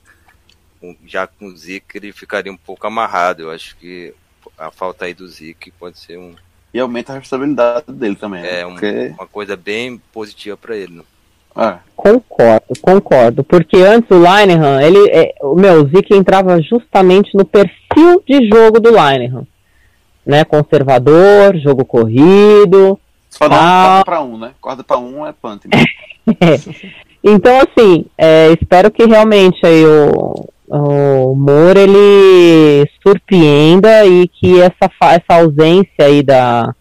Já 1.05 1.27
com 1.27 1.47
o 1.47 1.57
Zeke, 1.57 1.97
ele 1.97 2.11
ficaria 2.11 2.51
um 2.51 2.57
pouco 2.57 2.85
amarrado. 2.87 3.43
Eu 3.43 3.51
acho 3.51 3.75
que 3.77 4.13
a 4.57 4.71
falta 4.71 5.05
aí 5.05 5.13
do 5.13 5.27
Zeke 5.27 5.71
pode 5.71 5.99
ser 5.99 6.17
um. 6.17 6.33
E 6.73 6.79
aumenta 6.79 7.11
a 7.11 7.15
responsabilidade 7.15 7.91
dele 7.91 8.15
também. 8.15 8.43
É 8.45 8.57
né? 8.59 8.65
um, 8.65 8.71
Porque... 8.71 9.13
uma 9.17 9.27
coisa 9.27 9.55
bem 9.55 10.01
positiva 10.13 10.55
para 10.55 10.75
ele. 10.75 10.93
Né? 10.93 11.03
É. 11.57 11.77
Concordo, 11.95 12.79
concordo. 12.81 13.43
Porque 13.43 13.77
antes 13.77 14.09
o 14.09 14.19
Linehan, 14.19 14.81
ele, 14.81 15.09
é, 15.09 15.35
o 15.41 15.53
meu, 15.55 15.83
o 15.83 15.89
Zeke 15.89 16.15
entrava 16.15 16.61
justamente 16.61 17.35
no 17.35 17.43
perfil 17.45 18.23
de 18.25 18.47
jogo 18.49 18.79
do 18.79 18.89
Linehan. 18.89 19.45
Né? 20.25 20.45
Conservador, 20.45 21.57
jogo 21.57 21.83
corrido. 21.83 22.97
Só 23.29 23.47
dá 23.47 23.55
um 23.55 23.59
Ah. 23.59 23.83
quarta 23.83 24.05
pra 24.05 24.21
um, 24.21 24.37
né? 24.37 24.51
Quarta 24.61 24.83
pra 24.83 24.97
um 24.97 25.25
é 25.25 25.33
punt. 25.33 25.65
Né? 25.65 25.83
Então, 27.23 27.55
assim, 27.59 28.05
é, 28.17 28.51
espero 28.59 28.89
que 28.89 29.05
realmente 29.05 29.63
aí 29.63 29.85
o, 29.85 30.49
o 30.79 31.35
Moore 31.35 31.79
ele 31.79 32.89
surpreenda 33.05 34.05
e 34.05 34.27
que 34.27 34.61
essa, 34.61 34.89
essa 35.01 35.41
ausência 35.41 36.05
aí 36.05 36.23
da, 36.23 36.73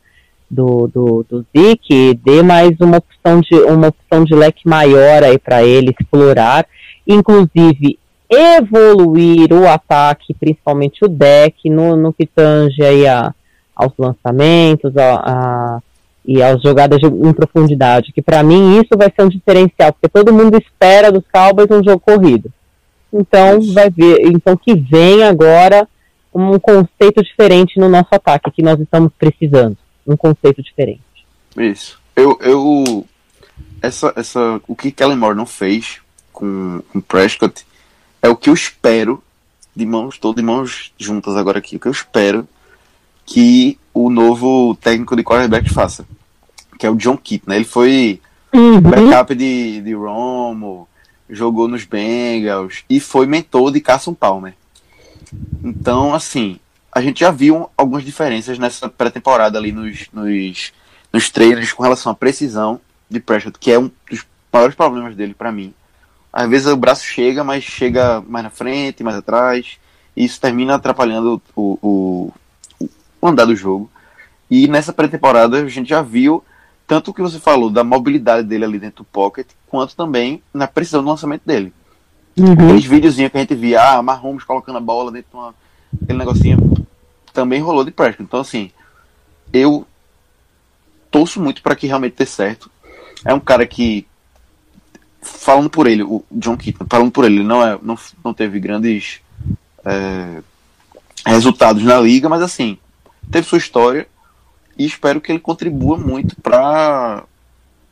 do, 0.50 0.86
do, 0.86 1.26
do 1.28 1.46
Zeke 1.56 2.14
dê 2.24 2.42
mais 2.42 2.70
uma 2.80 2.98
opção 2.98 3.40
de, 3.40 3.54
uma 3.62 3.88
opção 3.88 4.24
de 4.24 4.34
leque 4.34 4.68
maior 4.68 5.24
aí 5.24 5.38
para 5.38 5.64
ele 5.64 5.94
explorar, 5.98 6.66
inclusive 7.06 7.98
evoluir 8.28 9.52
o 9.52 9.66
ataque, 9.68 10.34
principalmente 10.34 11.04
o 11.04 11.08
deck, 11.08 11.68
no, 11.68 11.96
no 11.96 12.12
que 12.12 12.26
tange 12.26 12.82
aí 12.84 13.06
a, 13.08 13.34
aos 13.74 13.92
lançamentos, 13.98 14.96
a, 14.96 15.14
a- 15.14 15.80
e 16.24 16.40
as 16.40 16.60
jogadas 16.62 17.00
de- 17.00 17.06
em 17.06 17.32
profundidade, 17.32 18.12
que 18.12 18.22
para 18.22 18.42
mim 18.42 18.78
isso 18.78 18.90
vai 18.96 19.10
ser 19.10 19.24
um 19.24 19.28
diferencial, 19.28 19.92
porque 19.92 20.08
todo 20.08 20.32
mundo 20.32 20.56
espera 20.56 21.10
dos 21.10 21.24
Cowboys 21.32 21.70
um 21.72 21.82
jogo 21.82 21.98
corrido. 21.98 22.52
Então 23.12 23.60
vai 23.72 23.90
ver, 23.90 24.20
então 24.26 24.56
que 24.56 24.74
vem 24.74 25.22
agora 25.22 25.88
um 26.32 26.58
conceito 26.58 27.22
diferente 27.22 27.78
no 27.78 27.88
nosso 27.88 28.08
ataque 28.12 28.50
que 28.50 28.62
nós 28.62 28.78
estamos 28.78 29.12
precisando, 29.18 29.76
um 30.06 30.16
conceito 30.16 30.62
diferente. 30.62 31.00
Isso. 31.56 32.00
Eu, 32.14 32.38
eu 32.40 33.04
essa, 33.82 34.12
essa, 34.14 34.60
o 34.68 34.76
que 34.76 34.92
Kellen 34.92 35.16
Moore 35.16 35.36
não 35.36 35.46
fez 35.46 36.00
com, 36.32 36.82
com 36.92 37.00
Prescott 37.00 37.66
é 38.22 38.28
o 38.28 38.36
que 38.36 38.50
eu 38.50 38.54
espero 38.54 39.22
de 39.74 39.86
mãos, 39.86 40.14
estou 40.14 40.34
de 40.34 40.42
mãos 40.42 40.92
juntas 40.98 41.36
agora 41.36 41.58
aqui, 41.58 41.76
o 41.76 41.80
que 41.80 41.88
eu 41.88 41.92
espero 41.92 42.46
que 43.24 43.78
o 43.94 44.10
novo 44.10 44.76
técnico 44.76 45.16
de 45.16 45.22
quarterback 45.24 45.72
faça, 45.72 46.04
que 46.78 46.86
é 46.86 46.90
o 46.90 46.96
John 46.96 47.16
Keat, 47.16 47.44
né? 47.46 47.56
Ele 47.56 47.64
foi 47.64 48.20
backup 48.82 49.34
de, 49.34 49.80
de 49.80 49.94
Romo, 49.94 50.88
jogou 51.30 51.68
nos 51.68 51.84
Bengals 51.84 52.84
e 52.88 53.00
foi 53.00 53.26
mentor 53.26 53.70
de 53.72 53.80
Carson 53.80 54.14
Palmer. 54.14 54.54
Então, 55.62 56.14
assim, 56.14 56.58
a 56.92 57.00
gente 57.00 57.20
já 57.20 57.30
viu 57.30 57.70
algumas 57.76 58.04
diferenças 58.04 58.58
nessa 58.58 58.88
pré-temporada 58.88 59.58
ali 59.58 59.72
nos, 59.72 60.08
nos, 60.12 60.72
nos 61.12 61.30
treinos 61.30 61.72
com 61.72 61.82
relação 61.82 62.10
à 62.12 62.14
precisão 62.14 62.80
de 63.08 63.20
Prescott, 63.20 63.58
que 63.58 63.70
é 63.70 63.78
um 63.78 63.90
dos 64.10 64.26
maiores 64.52 64.74
problemas 64.74 65.14
dele 65.14 65.34
pra 65.34 65.52
mim. 65.52 65.72
Às 66.32 66.48
vezes 66.48 66.66
o 66.68 66.76
braço 66.76 67.04
chega, 67.04 67.42
mas 67.42 67.64
chega 67.64 68.20
mais 68.20 68.44
na 68.44 68.50
frente, 68.50 69.02
mais 69.02 69.16
atrás, 69.16 69.78
e 70.16 70.24
isso 70.24 70.40
termina 70.40 70.74
atrapalhando 70.74 71.42
o, 71.54 71.78
o, 71.82 72.32
o 73.20 73.26
andar 73.26 73.46
do 73.46 73.56
jogo. 73.56 73.90
E 74.50 74.66
nessa 74.66 74.92
pré-temporada 74.92 75.58
a 75.58 75.68
gente 75.68 75.88
já 75.88 76.02
viu 76.02 76.42
tanto 76.90 77.12
o 77.12 77.14
que 77.14 77.22
você 77.22 77.38
falou 77.38 77.70
da 77.70 77.84
mobilidade 77.84 78.48
dele 78.48 78.64
ali 78.64 78.76
dentro 78.76 79.04
do 79.04 79.08
pocket, 79.12 79.46
quanto 79.68 79.94
também 79.94 80.42
na 80.52 80.66
precisão 80.66 81.04
do 81.04 81.08
lançamento 81.08 81.42
dele. 81.46 81.72
Uhum. 82.36 82.52
Aqueles 82.52 82.84
videozinhos 82.84 83.30
que 83.30 83.38
a 83.38 83.40
gente 83.40 83.54
via, 83.54 83.80
ah, 83.80 84.02
Mahomes 84.02 84.42
colocando 84.42 84.78
a 84.78 84.80
bola 84.80 85.12
dentro 85.12 85.30
de 85.30 85.36
uma, 85.36 85.54
aquele 86.02 86.18
negocinho, 86.18 86.88
também 87.32 87.60
rolou 87.60 87.84
de 87.84 87.92
Prescott. 87.92 88.24
Então, 88.24 88.40
assim, 88.40 88.72
eu 89.52 89.86
torço 91.12 91.40
muito 91.40 91.62
para 91.62 91.76
que 91.76 91.86
realmente 91.86 92.16
dê 92.18 92.26
certo. 92.26 92.68
É 93.24 93.32
um 93.32 93.38
cara 93.38 93.64
que, 93.68 94.04
falando 95.22 95.70
por 95.70 95.86
ele, 95.86 96.02
o 96.02 96.24
John 96.28 96.56
Keaton, 96.56 96.86
falando 96.90 97.12
por 97.12 97.24
ele, 97.24 97.36
ele 97.36 97.44
não, 97.44 97.64
é, 97.64 97.78
não, 97.80 97.96
não 98.24 98.34
teve 98.34 98.58
grandes 98.58 99.20
é, 99.84 100.42
resultados 101.24 101.84
na 101.84 102.00
liga, 102.00 102.28
mas 102.28 102.42
assim, 102.42 102.76
teve 103.30 103.46
sua 103.46 103.58
história 103.58 104.08
e 104.76 104.84
espero 104.84 105.20
que 105.20 105.30
ele 105.30 105.38
contribua 105.38 105.96
muito 105.96 106.36
para 106.40 107.24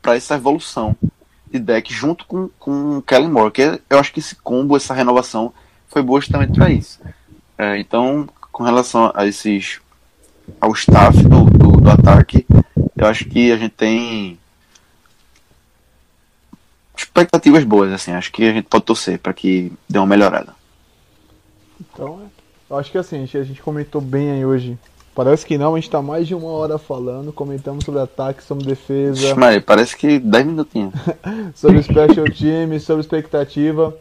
essa 0.05 0.35
evolução 0.35 0.95
de 1.51 1.59
deck 1.59 1.91
junto 1.93 2.25
com, 2.25 2.49
com 2.59 2.97
o 2.97 3.01
Kellen 3.01 3.29
Moore, 3.29 3.51
que 3.51 3.81
eu 3.89 3.99
acho 3.99 4.13
que 4.13 4.19
esse 4.19 4.35
combo, 4.35 4.77
essa 4.77 4.93
renovação 4.93 5.53
foi 5.87 6.01
boa 6.01 6.19
justamente 6.19 6.53
para 6.53 6.69
isso. 6.69 6.99
É, 7.57 7.77
então, 7.79 8.27
com 8.51 8.63
relação 8.63 9.11
a 9.13 9.25
esses 9.25 9.79
ao 10.59 10.71
staff 10.73 11.21
do, 11.23 11.45
do, 11.45 11.81
do 11.81 11.89
ataque, 11.89 12.45
eu 12.95 13.07
acho 13.07 13.25
que 13.25 13.51
a 13.51 13.57
gente 13.57 13.73
tem 13.73 14.39
expectativas 16.97 17.63
boas, 17.63 17.91
assim, 17.91 18.11
acho 18.11 18.31
que 18.31 18.43
a 18.43 18.53
gente 18.53 18.65
pode 18.65 18.83
torcer 18.83 19.19
para 19.19 19.33
que 19.33 19.71
dê 19.87 19.97
uma 19.97 20.07
melhorada. 20.07 20.53
Então, 21.79 22.29
eu 22.69 22.77
acho 22.77 22.91
que 22.91 22.97
assim, 22.97 23.23
a 23.23 23.43
gente 23.43 23.61
comentou 23.61 24.01
bem 24.01 24.31
aí 24.31 24.45
hoje. 24.45 24.77
Parece 25.19 25.45
que 25.45 25.57
não, 25.57 25.75
a 25.75 25.77
gente 25.77 25.89
tá 25.89 26.01
mais 26.01 26.25
de 26.25 26.33
uma 26.33 26.47
hora 26.47 26.77
falando, 26.77 27.33
comentamos 27.33 27.83
sobre 27.83 27.99
ataque, 27.99 28.41
sobre 28.41 28.63
defesa, 28.63 29.35
Mas 29.35 29.61
parece 29.61 29.97
que 29.97 30.17
10 30.17 30.45
minutinhos. 30.45 30.93
sobre 31.53 31.83
special 31.83 32.23
time, 32.31 32.79
sobre 32.79 33.01
expectativa. 33.01 33.93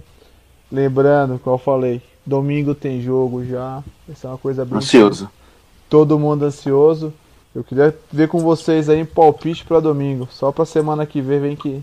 Lembrando, 0.70 1.40
como 1.40 1.56
eu 1.56 1.58
falei, 1.58 2.00
domingo 2.24 2.72
tem 2.72 3.02
jogo 3.02 3.44
já. 3.44 3.82
Vai 4.06 4.14
ser 4.14 4.28
uma 4.28 4.38
coisa 4.38 4.64
bem. 4.64 4.78
Ansioso. 4.78 5.28
Todo 5.90 6.20
mundo 6.20 6.44
ansioso. 6.44 7.12
Eu 7.52 7.64
queria 7.64 7.92
ver 8.12 8.28
com 8.28 8.38
vocês 8.38 8.88
aí 8.88 9.02
um 9.02 9.04
palpite 9.04 9.64
pra 9.64 9.80
domingo. 9.80 10.28
Só 10.30 10.52
pra 10.52 10.64
semana 10.64 11.04
que 11.04 11.20
vem, 11.20 11.40
vem 11.40 11.56
que. 11.56 11.82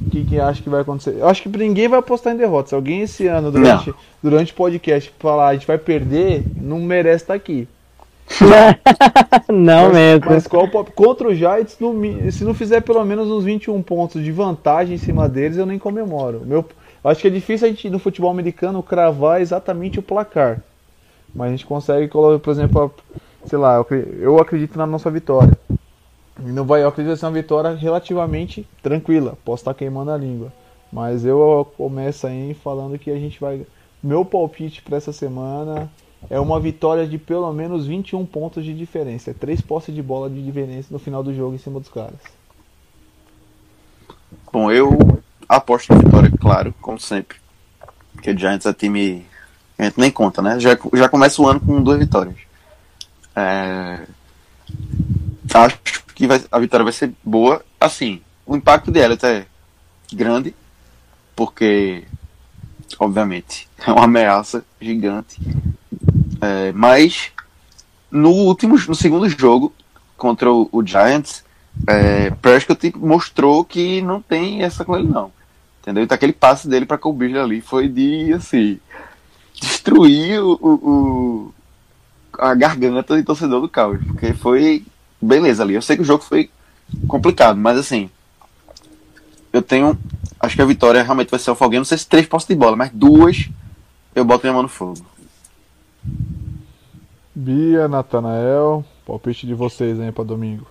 O 0.00 0.08
que, 0.08 0.24
que 0.24 0.38
acha 0.38 0.62
que 0.62 0.70
vai 0.70 0.82
acontecer? 0.82 1.16
Eu 1.18 1.26
acho 1.26 1.42
que 1.42 1.48
ninguém 1.48 1.88
vai 1.88 1.98
apostar 1.98 2.32
em 2.32 2.36
derrota. 2.36 2.68
Se 2.68 2.74
alguém 2.76 3.00
esse 3.00 3.26
ano, 3.26 3.50
durante, 3.50 3.92
durante 4.22 4.52
o 4.52 4.54
podcast, 4.54 5.12
falar 5.18 5.48
a 5.48 5.54
gente 5.54 5.66
vai 5.66 5.78
perder, 5.78 6.44
não 6.54 6.78
merece 6.78 7.24
estar 7.24 7.34
aqui. 7.34 7.66
não 9.48 9.84
mas, 9.84 9.92
mesmo. 9.92 10.26
Mas 10.26 10.46
qual 10.46 10.64
o? 10.64 10.84
Contra 10.84 11.28
o 11.28 11.34
Giants, 11.34 11.76
no 11.80 11.92
se 12.30 12.44
não 12.44 12.54
fizer 12.54 12.80
pelo 12.80 13.04
menos 13.04 13.28
uns 13.28 13.44
21 13.44 13.82
pontos 13.82 14.22
de 14.22 14.32
vantagem 14.32 14.94
em 14.94 14.98
cima 14.98 15.28
deles, 15.28 15.56
eu 15.56 15.66
nem 15.66 15.78
comemoro. 15.78 16.42
Meu, 16.44 16.64
eu 17.04 17.10
acho 17.10 17.20
que 17.20 17.28
é 17.28 17.30
difícil 17.30 17.66
a 17.66 17.70
gente 17.70 17.90
no 17.90 17.98
futebol 17.98 18.30
americano 18.30 18.82
cravar 18.82 19.40
exatamente 19.40 19.98
o 19.98 20.02
placar. 20.02 20.62
Mas 21.34 21.48
a 21.48 21.50
gente 21.50 21.66
consegue 21.66 22.08
colocar, 22.08 22.38
por 22.38 22.50
exemplo, 22.50 22.94
sei 23.46 23.58
lá, 23.58 23.84
eu 24.20 24.38
acredito 24.38 24.76
na 24.76 24.86
nossa 24.86 25.10
vitória. 25.10 25.56
E 26.44 26.50
não 26.50 26.64
vai, 26.64 26.82
eu 26.82 26.88
acredito 26.88 27.12
que 27.12 27.16
vai 27.16 27.16
ser 27.16 27.26
uma 27.26 27.32
vitória 27.32 27.74
relativamente 27.74 28.66
tranquila. 28.82 29.36
Posso 29.44 29.62
estar 29.62 29.74
queimando 29.74 30.10
a 30.10 30.16
língua. 30.16 30.52
Mas 30.92 31.24
eu 31.24 31.66
começo 31.76 32.26
aí 32.26 32.54
falando 32.54 32.98
que 32.98 33.10
a 33.10 33.16
gente 33.16 33.40
vai. 33.40 33.62
Meu 34.02 34.24
palpite 34.24 34.82
para 34.82 34.96
essa 34.96 35.12
semana 35.12 35.88
é 36.30 36.38
uma 36.40 36.58
vitória 36.60 37.06
de 37.06 37.18
pelo 37.18 37.52
menos 37.52 37.86
21 37.86 38.24
pontos 38.26 38.64
de 38.64 38.74
diferença. 38.74 39.30
É 39.30 39.34
três 39.34 39.60
posses 39.60 39.94
de 39.94 40.02
bola 40.02 40.28
de 40.30 40.42
diferença 40.42 40.88
no 40.90 40.98
final 40.98 41.22
do 41.22 41.34
jogo 41.34 41.54
em 41.54 41.58
cima 41.58 41.78
dos 41.80 41.88
caras. 41.88 42.20
Bom, 44.52 44.70
eu 44.70 44.90
aposto 45.48 45.92
na 45.92 46.00
vitória, 46.00 46.30
claro, 46.40 46.74
como 46.80 46.98
sempre. 46.98 47.38
Porque 48.14 48.30
o 48.30 48.38
Giants 48.38 48.66
é 48.66 48.72
time. 48.72 49.26
A 49.78 49.84
gente 49.84 49.98
nem 49.98 50.10
conta, 50.10 50.40
né? 50.42 50.60
Já, 50.60 50.78
já 50.94 51.08
começa 51.08 51.40
o 51.40 51.46
ano 51.48 51.60
com 51.60 51.82
duas 51.82 51.98
vitórias. 51.98 52.36
É, 53.34 54.06
Acho 55.54 55.78
que 56.14 56.26
vai- 56.26 56.44
a 56.50 56.58
vitória 56.58 56.84
vai 56.84 56.92
ser 56.92 57.12
boa. 57.22 57.64
Assim, 57.80 58.20
o 58.46 58.56
impacto 58.56 58.90
de 58.90 59.00
Elliot 59.00 59.24
é 59.26 59.46
grande, 60.12 60.54
porque, 61.34 62.04
obviamente, 62.98 63.68
é 63.86 63.90
uma 63.90 64.04
ameaça 64.04 64.64
gigante. 64.80 65.40
É, 66.42 66.72
mas 66.72 67.30
no 68.10 68.30
último, 68.30 68.76
no 68.88 68.94
segundo 68.96 69.28
jogo 69.28 69.72
contra 70.16 70.52
o, 70.52 70.68
o 70.72 70.84
Giants, 70.84 71.44
é, 71.86 72.30
Prescott 72.30 72.92
mostrou 72.96 73.64
que 73.64 74.02
não 74.02 74.20
tem 74.20 74.62
essa 74.62 74.84
ele 74.98 75.08
não. 75.08 75.32
Entendeu? 75.80 76.02
Então 76.04 76.14
aquele 76.14 76.32
passe 76.32 76.68
dele 76.68 76.84
para 76.84 76.98
Beasley 77.12 77.40
ali 77.40 77.60
foi 77.60 77.88
de 77.88 78.32
assim 78.32 78.78
destruir 79.60 80.40
o, 80.42 80.58
o- 80.60 81.54
a 82.38 82.54
garganta 82.54 83.16
de 83.16 83.22
torcedor 83.22 83.60
do 83.60 83.68
Cowboys, 83.68 84.04
porque 84.04 84.32
foi 84.32 84.84
beleza 85.20 85.62
ali. 85.62 85.74
Eu 85.74 85.82
sei 85.82 85.96
que 85.96 86.02
o 86.02 86.04
jogo 86.04 86.24
foi 86.24 86.50
complicado, 87.06 87.56
mas 87.56 87.78
assim, 87.78 88.10
eu 89.52 89.62
tenho 89.62 89.96
acho 90.40 90.56
que 90.56 90.62
a 90.62 90.66
vitória 90.66 91.02
realmente 91.02 91.30
vai 91.30 91.38
ser 91.38 91.50
o 91.50 91.54
Foguinho, 91.54 91.80
não 91.80 91.84
sei 91.84 91.98
se 91.98 92.06
três 92.06 92.26
postes 92.26 92.48
de 92.54 92.58
bola, 92.58 92.76
mas 92.76 92.90
duas 92.92 93.48
eu 94.14 94.24
boto 94.24 94.44
minha 94.44 94.52
mão 94.52 94.62
no 94.62 94.68
fogo. 94.68 95.11
Bia, 97.34 97.88
Natanael, 97.88 98.84
palpite 99.06 99.46
de 99.46 99.54
vocês 99.54 99.98
aí 100.00 100.12
para 100.12 100.24
domingo. 100.24 100.66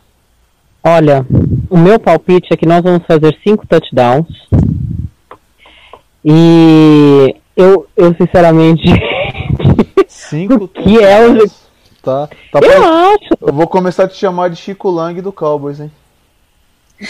Olha, 0.83 1.25
o 1.69 1.77
meu 1.77 1.99
palpite 1.99 2.53
é 2.53 2.57
que 2.57 2.65
nós 2.65 2.81
vamos 2.83 3.05
fazer 3.05 3.37
cinco 3.43 3.65
touchdowns. 3.67 4.27
E 6.23 7.35
eu, 7.55 7.87
eu 7.95 8.13
sinceramente. 8.15 8.83
Cinco 10.07 10.67
que 10.69 10.99
é 11.03 11.27
o. 11.27 11.47
Tá, 12.01 12.27
tá 12.51 12.59
Eu 12.59 12.61
pra- 12.61 13.09
acho. 13.13 13.29
Eu 13.41 13.53
vou 13.53 13.67
começar 13.67 14.03
a 14.05 14.07
te 14.07 14.17
chamar 14.17 14.49
de 14.49 14.55
Chico 14.55 14.89
Lang 14.89 15.19
do 15.21 15.31
Cowboys, 15.31 15.79
hein? 15.79 15.91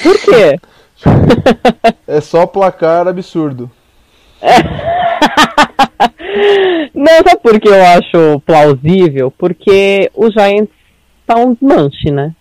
Por 0.03 0.17
quê? 0.19 0.59
É 2.07 2.22
só 2.22 2.45
placar 2.45 3.07
absurdo. 3.07 3.72
Não, 6.94 7.06
sabe 7.28 7.38
por 7.42 7.60
que 7.60 7.68
eu 7.70 7.84
acho 7.84 8.40
plausível? 8.46 9.32
Porque 9.38 10.10
o 10.14 10.30
Giants 10.32 10.70
tá 11.26 11.36
um 11.36 11.54
desmanche, 11.54 12.12
né? 12.12 12.34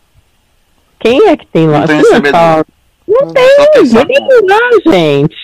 Quem 0.99 1.29
é 1.29 1.37
que 1.37 1.47
tem 1.47 1.67
lá? 1.67 1.81
Não 1.81 1.87
tem 1.87 2.03
Quem 2.03 2.17
é 2.17 2.33
tá- 2.33 2.65
Não 3.09 3.19
Só 3.27 4.05
tem, 4.05 4.07
ninguém 4.07 4.29
com- 4.29 4.47
lá, 4.47 4.95
gente. 4.95 5.37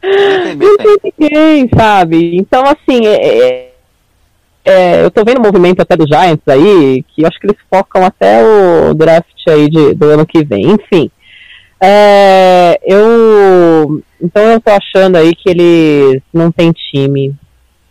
Tem, 0.00 0.54
Não 0.56 0.76
tem. 0.76 0.98
tem 0.98 1.12
ninguém, 1.18 1.70
sabe? 1.76 2.36
Então, 2.36 2.62
assim, 2.64 3.04
é, 3.06 3.38
é- 3.38 3.72
é, 4.64 5.04
eu 5.04 5.10
tô 5.10 5.24
vendo 5.24 5.40
movimento 5.40 5.80
até 5.80 5.96
do 5.96 6.06
Giants 6.06 6.42
aí, 6.46 7.02
que 7.08 7.22
eu 7.22 7.28
acho 7.28 7.38
que 7.40 7.46
eles 7.46 7.56
focam 7.72 8.04
até 8.04 8.42
o 8.44 8.94
draft 8.94 9.26
aí 9.48 9.68
de, 9.68 9.94
do 9.94 10.06
ano 10.06 10.26
que 10.26 10.44
vem, 10.44 10.72
enfim. 10.72 11.10
É, 11.80 12.78
eu. 12.84 14.02
Então 14.20 14.42
eu 14.44 14.60
tô 14.60 14.70
achando 14.70 15.16
aí 15.16 15.34
que 15.34 15.48
eles 15.50 16.22
não 16.32 16.50
tem 16.50 16.72
time, 16.72 17.34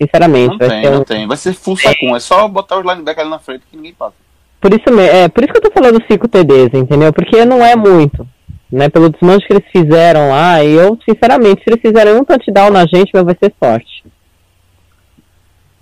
sinceramente. 0.01 0.49
Não 0.51 0.57
vai 0.57 0.69
tem, 0.69 0.83
ser 0.83 0.89
um- 0.89 0.93
não 0.95 1.03
tem. 1.03 1.27
Vai 1.27 1.37
ser 1.37 1.53
full 1.53 1.77
sacum. 1.77 2.15
É 2.15 2.19
só 2.19 2.47
botar 2.47 2.77
os 2.79 2.83
linebackers 2.85 3.19
ali 3.21 3.29
na 3.29 3.39
frente 3.39 3.63
que 3.69 3.77
ninguém 3.77 3.93
passa. 3.93 4.13
Por 4.59 4.73
isso, 4.73 4.99
é, 4.99 5.27
por 5.27 5.43
isso 5.43 5.53
que 5.53 5.59
eu 5.59 5.61
tô 5.63 5.71
falando 5.71 6.03
5 6.09 6.27
TDs, 6.27 6.73
entendeu? 6.73 7.13
Porque 7.13 7.45
não 7.45 7.63
é 7.63 7.75
muito. 7.75 8.27
Né, 8.71 8.89
pelo 8.89 9.09
desmanche 9.09 9.45
que 9.45 9.53
eles 9.53 9.65
fizeram 9.71 10.31
lá, 10.31 10.61
e 10.63 10.73
eu, 10.73 10.97
sinceramente, 11.07 11.63
se 11.63 11.69
eles 11.69 11.79
fizerem 11.81 12.15
um 12.15 12.25
touchdown 12.25 12.71
na 12.71 12.85
gente, 12.87 13.11
meu, 13.13 13.23
vai 13.23 13.37
ser 13.41 13.53
sorte. 13.63 14.03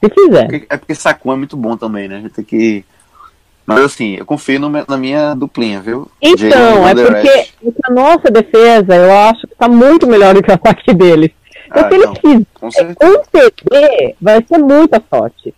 Se 0.04 0.10
fizer. 0.14 0.44
Porque- 0.48 0.66
É 0.70 0.78
porque 0.78 0.94
sacum 0.94 1.32
é 1.32 1.36
muito 1.38 1.56
bom 1.56 1.78
também, 1.78 2.10
né? 2.10 2.18
A 2.18 2.20
gente 2.20 2.34
tem 2.34 2.44
que. 2.44 2.84
Mas 3.66 3.80
assim, 3.80 4.16
eu 4.16 4.26
confio 4.26 4.60
no 4.60 4.70
na 4.70 4.98
minha 4.98 5.34
duplinha, 5.34 5.80
viu? 5.80 6.10
Então, 6.22 6.88
é 6.88 6.94
porque, 6.94 7.48
a 7.84 7.92
nossa 7.92 8.30
defesa, 8.30 8.96
eu 8.96 9.12
acho 9.12 9.48
que 9.48 9.56
tá 9.56 9.70
muito 9.70 10.06
melhor 10.06 10.34
do 10.34 10.44
que 10.44 10.52
o 10.52 10.54
ataque 10.54 10.94
deles. 10.94 11.32
Então, 11.68 11.86
Ah, 11.86 11.90
se 11.90 11.96
eles 11.96 12.20
fizerem 12.20 12.88
um 13.02 13.22
TD, 13.32 14.16
vai 14.22 14.44
ser 14.44 14.58
muita 14.58 15.02
sorte. 15.10 15.54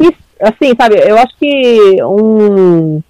E, 0.00 0.14
assim, 0.40 0.74
sabe, 0.74 0.96
eu 0.96 1.18
acho 1.18 1.36
que 1.38 2.02
um 2.02 3.02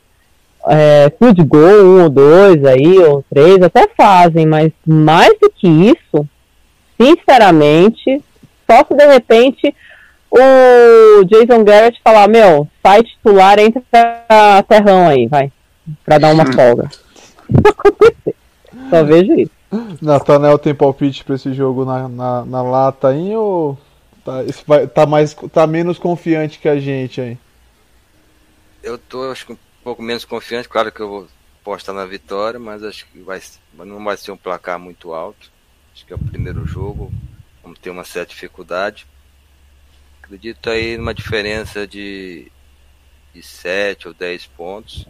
é, 0.68 1.12
field 1.18 1.42
goal, 1.44 1.84
um 1.84 2.02
ou 2.02 2.10
dois 2.10 2.64
aí, 2.64 2.98
ou 2.98 3.24
três, 3.30 3.62
até 3.62 3.88
fazem, 3.96 4.46
mas 4.46 4.72
mais 4.86 5.32
do 5.40 5.50
que 5.50 5.68
isso, 5.68 6.26
sinceramente, 7.00 8.22
só 8.70 8.84
se 8.84 8.94
de 8.94 9.06
repente 9.06 9.74
o 10.30 11.24
Jason 11.24 11.64
Garrett 11.64 12.00
falar, 12.02 12.28
meu, 12.28 12.68
sai 12.82 13.02
titular, 13.02 13.58
entra 13.58 13.82
pra 13.90 14.62
terrão 14.62 15.08
aí, 15.08 15.26
vai, 15.26 15.52
pra 16.04 16.18
dar 16.18 16.32
uma 16.32 16.46
folga. 16.46 16.90
Não 17.48 17.60
acontecer. 17.70 18.36
Só 18.88 19.04
vejo 19.04 19.32
isso. 19.34 19.50
Nathanael 20.02 20.58
tem 20.58 20.74
palpite 20.74 21.24
pra 21.24 21.36
esse 21.36 21.52
jogo 21.54 21.84
na, 21.84 22.08
na, 22.08 22.44
na 22.44 22.62
lata 22.62 23.08
aí 23.08 23.36
ou 23.36 23.78
tá, 24.24 24.42
vai- 24.66 24.86
tá, 24.86 25.06
mais, 25.06 25.34
tá 25.52 25.66
menos 25.66 25.98
confiante 25.98 26.58
que 26.58 26.68
a 26.68 26.78
gente 26.78 27.20
aí? 27.20 27.38
Eu 28.82 28.98
tô 28.98 29.30
acho 29.30 29.46
que 29.46 29.52
um 29.52 29.58
pouco 29.84 30.02
menos 30.02 30.24
confiante, 30.24 30.68
claro 30.68 30.90
que 30.90 31.00
eu 31.00 31.08
vou 31.08 31.26
apostar 31.60 31.94
na 31.94 32.04
vitória, 32.06 32.58
mas 32.58 32.82
acho 32.82 33.06
que 33.06 33.20
vai, 33.20 33.40
não 33.74 34.02
vai 34.02 34.16
ser 34.16 34.32
um 34.32 34.36
placar 34.36 34.78
muito 34.78 35.12
alto. 35.12 35.50
Acho 35.94 36.06
que 36.06 36.12
é 36.12 36.16
o 36.16 36.18
primeiro 36.18 36.64
jogo, 36.66 37.12
vamos 37.62 37.78
ter 37.78 37.90
uma 37.90 38.04
certa 38.04 38.30
dificuldade. 38.32 39.06
Acredito 40.30 40.70
aí 40.70 40.96
numa 40.96 41.12
diferença 41.12 41.88
de, 41.88 42.46
de 43.34 43.42
7 43.42 44.06
ou 44.06 44.14
10 44.14 44.46
pontos. 44.46 45.04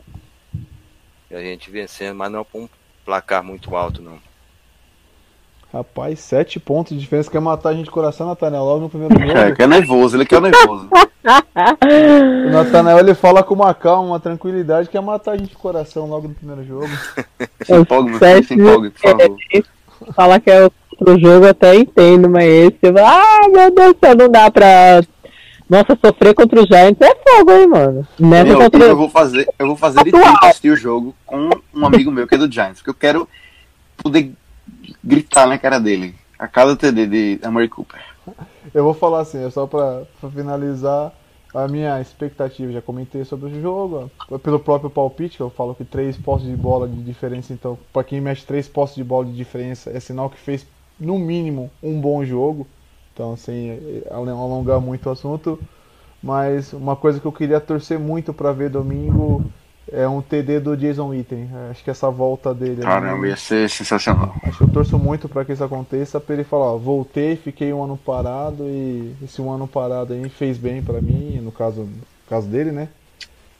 E 1.30 1.34
a 1.34 1.42
gente 1.42 1.70
vencendo, 1.70 2.16
mas 2.16 2.32
não 2.32 2.42
com 2.42 2.62
um 2.62 2.68
placar 3.04 3.44
muito 3.44 3.76
alto 3.76 4.00
não. 4.00 4.18
Rapaz, 5.72 6.18
sete 6.20 6.58
pontos 6.58 6.94
de 6.94 7.00
diferença. 7.00 7.30
Quer 7.30 7.40
matar 7.40 7.68
a 7.68 7.74
gente 7.74 7.84
de 7.84 7.90
coração, 7.90 8.26
Nathanael, 8.26 8.64
logo 8.64 8.80
no 8.80 8.88
primeiro 8.88 9.14
É, 9.30 9.44
jogo. 9.44 9.56
que 9.56 9.62
é 9.62 9.66
nervoso, 9.66 10.16
ele 10.16 10.24
que 10.24 10.34
é 10.34 10.40
nervoso. 10.40 10.88
O 12.46 12.50
Nathanael 12.50 12.98
ele 12.98 13.14
fala 13.14 13.42
com 13.42 13.54
uma 13.54 13.74
calma, 13.74 14.08
uma 14.08 14.20
tranquilidade, 14.20 14.88
quer 14.88 15.02
matar 15.02 15.32
a 15.32 15.36
gente 15.36 15.50
de 15.50 15.56
coração 15.56 16.06
logo 16.06 16.26
no 16.28 16.34
primeiro 16.34 16.64
jogo. 16.64 16.88
Se 17.62 17.74
empolgue, 17.74 18.10
meu 18.10 18.18
filho, 18.18 18.44
se 18.44 18.54
empolgue, 18.54 18.90
por 18.90 19.00
favor. 19.00 19.36
Falar 20.14 20.40
que 20.40 20.50
é 20.50 20.70
outro 21.00 21.20
jogo 21.20 21.46
eu 21.46 21.50
até 21.50 21.76
entendo, 21.76 22.28
mas 22.28 22.44
esse, 22.44 22.78
eu 22.82 22.92
falo, 22.92 23.06
ah, 23.06 23.48
meu 23.48 23.74
Deus 23.74 23.94
do 23.94 23.98
céu, 23.98 24.16
não 24.16 24.28
dá 24.28 24.50
pra. 24.50 25.02
Nossa, 25.68 25.96
sofrer 26.04 26.34
contra 26.34 26.60
o 26.60 26.66
Giants 26.66 27.00
é 27.00 27.14
fogo, 27.14 27.52
hein, 27.52 27.66
mano. 27.68 28.06
Nessa 28.18 28.44
Meu, 28.44 28.58
contra... 28.58 28.84
eu 28.84 28.96
vou 28.96 29.08
fazer, 29.08 29.48
eu 29.56 29.66
vou 29.68 29.76
fazer 29.76 30.02
de 30.02 30.10
assistir 30.42 30.70
o 30.70 30.76
jogo 30.76 31.14
com 31.24 31.48
um 31.72 31.86
amigo 31.86 32.10
meu 32.10 32.26
que 32.26 32.34
é 32.34 32.38
do 32.38 32.50
Giants, 32.50 32.78
porque 32.78 32.90
eu 32.90 32.94
quero 32.94 33.28
poder 33.96 34.32
gritar 35.02 35.46
na 35.46 35.58
cara 35.58 35.78
dele 35.78 36.14
a 36.38 36.48
cada 36.48 36.74
TD 36.74 37.06
de 37.06 37.40
Amari 37.44 37.68
Cooper. 37.68 38.00
Eu 38.74 38.82
vou 38.82 38.94
falar 38.94 39.20
assim, 39.20 39.44
é 39.44 39.50
só 39.50 39.66
pra, 39.66 40.02
pra 40.20 40.30
finalizar 40.30 41.12
a 41.54 41.68
minha 41.68 42.00
expectativa. 42.00 42.72
Já 42.72 42.82
comentei 42.82 43.24
sobre 43.24 43.50
o 43.50 43.60
jogo, 43.60 44.10
ó, 44.30 44.38
pelo 44.38 44.58
próprio 44.58 44.90
palpite, 44.90 45.36
que 45.36 45.42
eu 45.42 45.50
falo 45.50 45.74
que 45.74 45.84
três 45.84 46.16
postos 46.16 46.48
de 46.48 46.56
bola 46.56 46.88
de 46.88 47.02
diferença, 47.02 47.52
então, 47.52 47.78
pra 47.92 48.04
quem 48.04 48.20
mexe 48.20 48.46
três 48.46 48.68
postos 48.68 48.96
de 48.96 49.04
bola 49.04 49.26
de 49.26 49.32
diferença, 49.32 49.90
é 49.90 50.00
sinal 50.00 50.30
que 50.30 50.38
fez, 50.38 50.66
no 51.00 51.18
mínimo, 51.18 51.70
um 51.82 52.00
bom 52.00 52.24
jogo. 52.24 52.66
Então, 53.12 53.36
sem 53.36 53.70
eh, 53.70 54.02
alongar 54.10 54.80
muito 54.80 55.08
o 55.08 55.12
assunto. 55.12 55.58
Mas 56.22 56.72
uma 56.72 56.94
coisa 56.94 57.18
que 57.18 57.26
eu 57.26 57.32
queria 57.32 57.60
torcer 57.60 57.98
muito 57.98 58.32
pra 58.32 58.52
ver 58.52 58.68
domingo 58.68 59.42
é 59.90 60.06
um 60.06 60.20
TD 60.20 60.60
do 60.60 60.76
Jason 60.76 61.08
Witten. 61.08 61.48
Acho 61.70 61.82
que 61.82 61.90
essa 61.90 62.10
volta 62.10 62.54
dele. 62.54 62.82
Caramba, 62.82 63.26
ia 63.26 63.36
ser 63.36 63.68
sensacional. 63.68 64.34
Acho 64.42 64.58
que 64.58 64.64
eu 64.64 64.68
torço 64.68 64.98
muito 64.98 65.28
para 65.28 65.44
que 65.44 65.52
isso 65.52 65.64
aconteça, 65.64 66.20
para 66.20 66.34
ele 66.34 66.44
falar, 66.44 66.74
ó, 66.74 66.76
voltei, 66.76 67.36
fiquei 67.36 67.72
um 67.72 67.82
ano 67.82 67.96
parado 67.96 68.64
e 68.64 69.14
esse 69.22 69.40
um 69.40 69.50
ano 69.50 69.66
parado 69.66 70.12
aí 70.12 70.28
fez 70.28 70.58
bem 70.58 70.82
para 70.82 71.00
mim, 71.00 71.40
no 71.42 71.50
caso, 71.50 71.82
no 71.82 72.02
caso 72.28 72.46
dele, 72.46 72.70
né? 72.70 72.88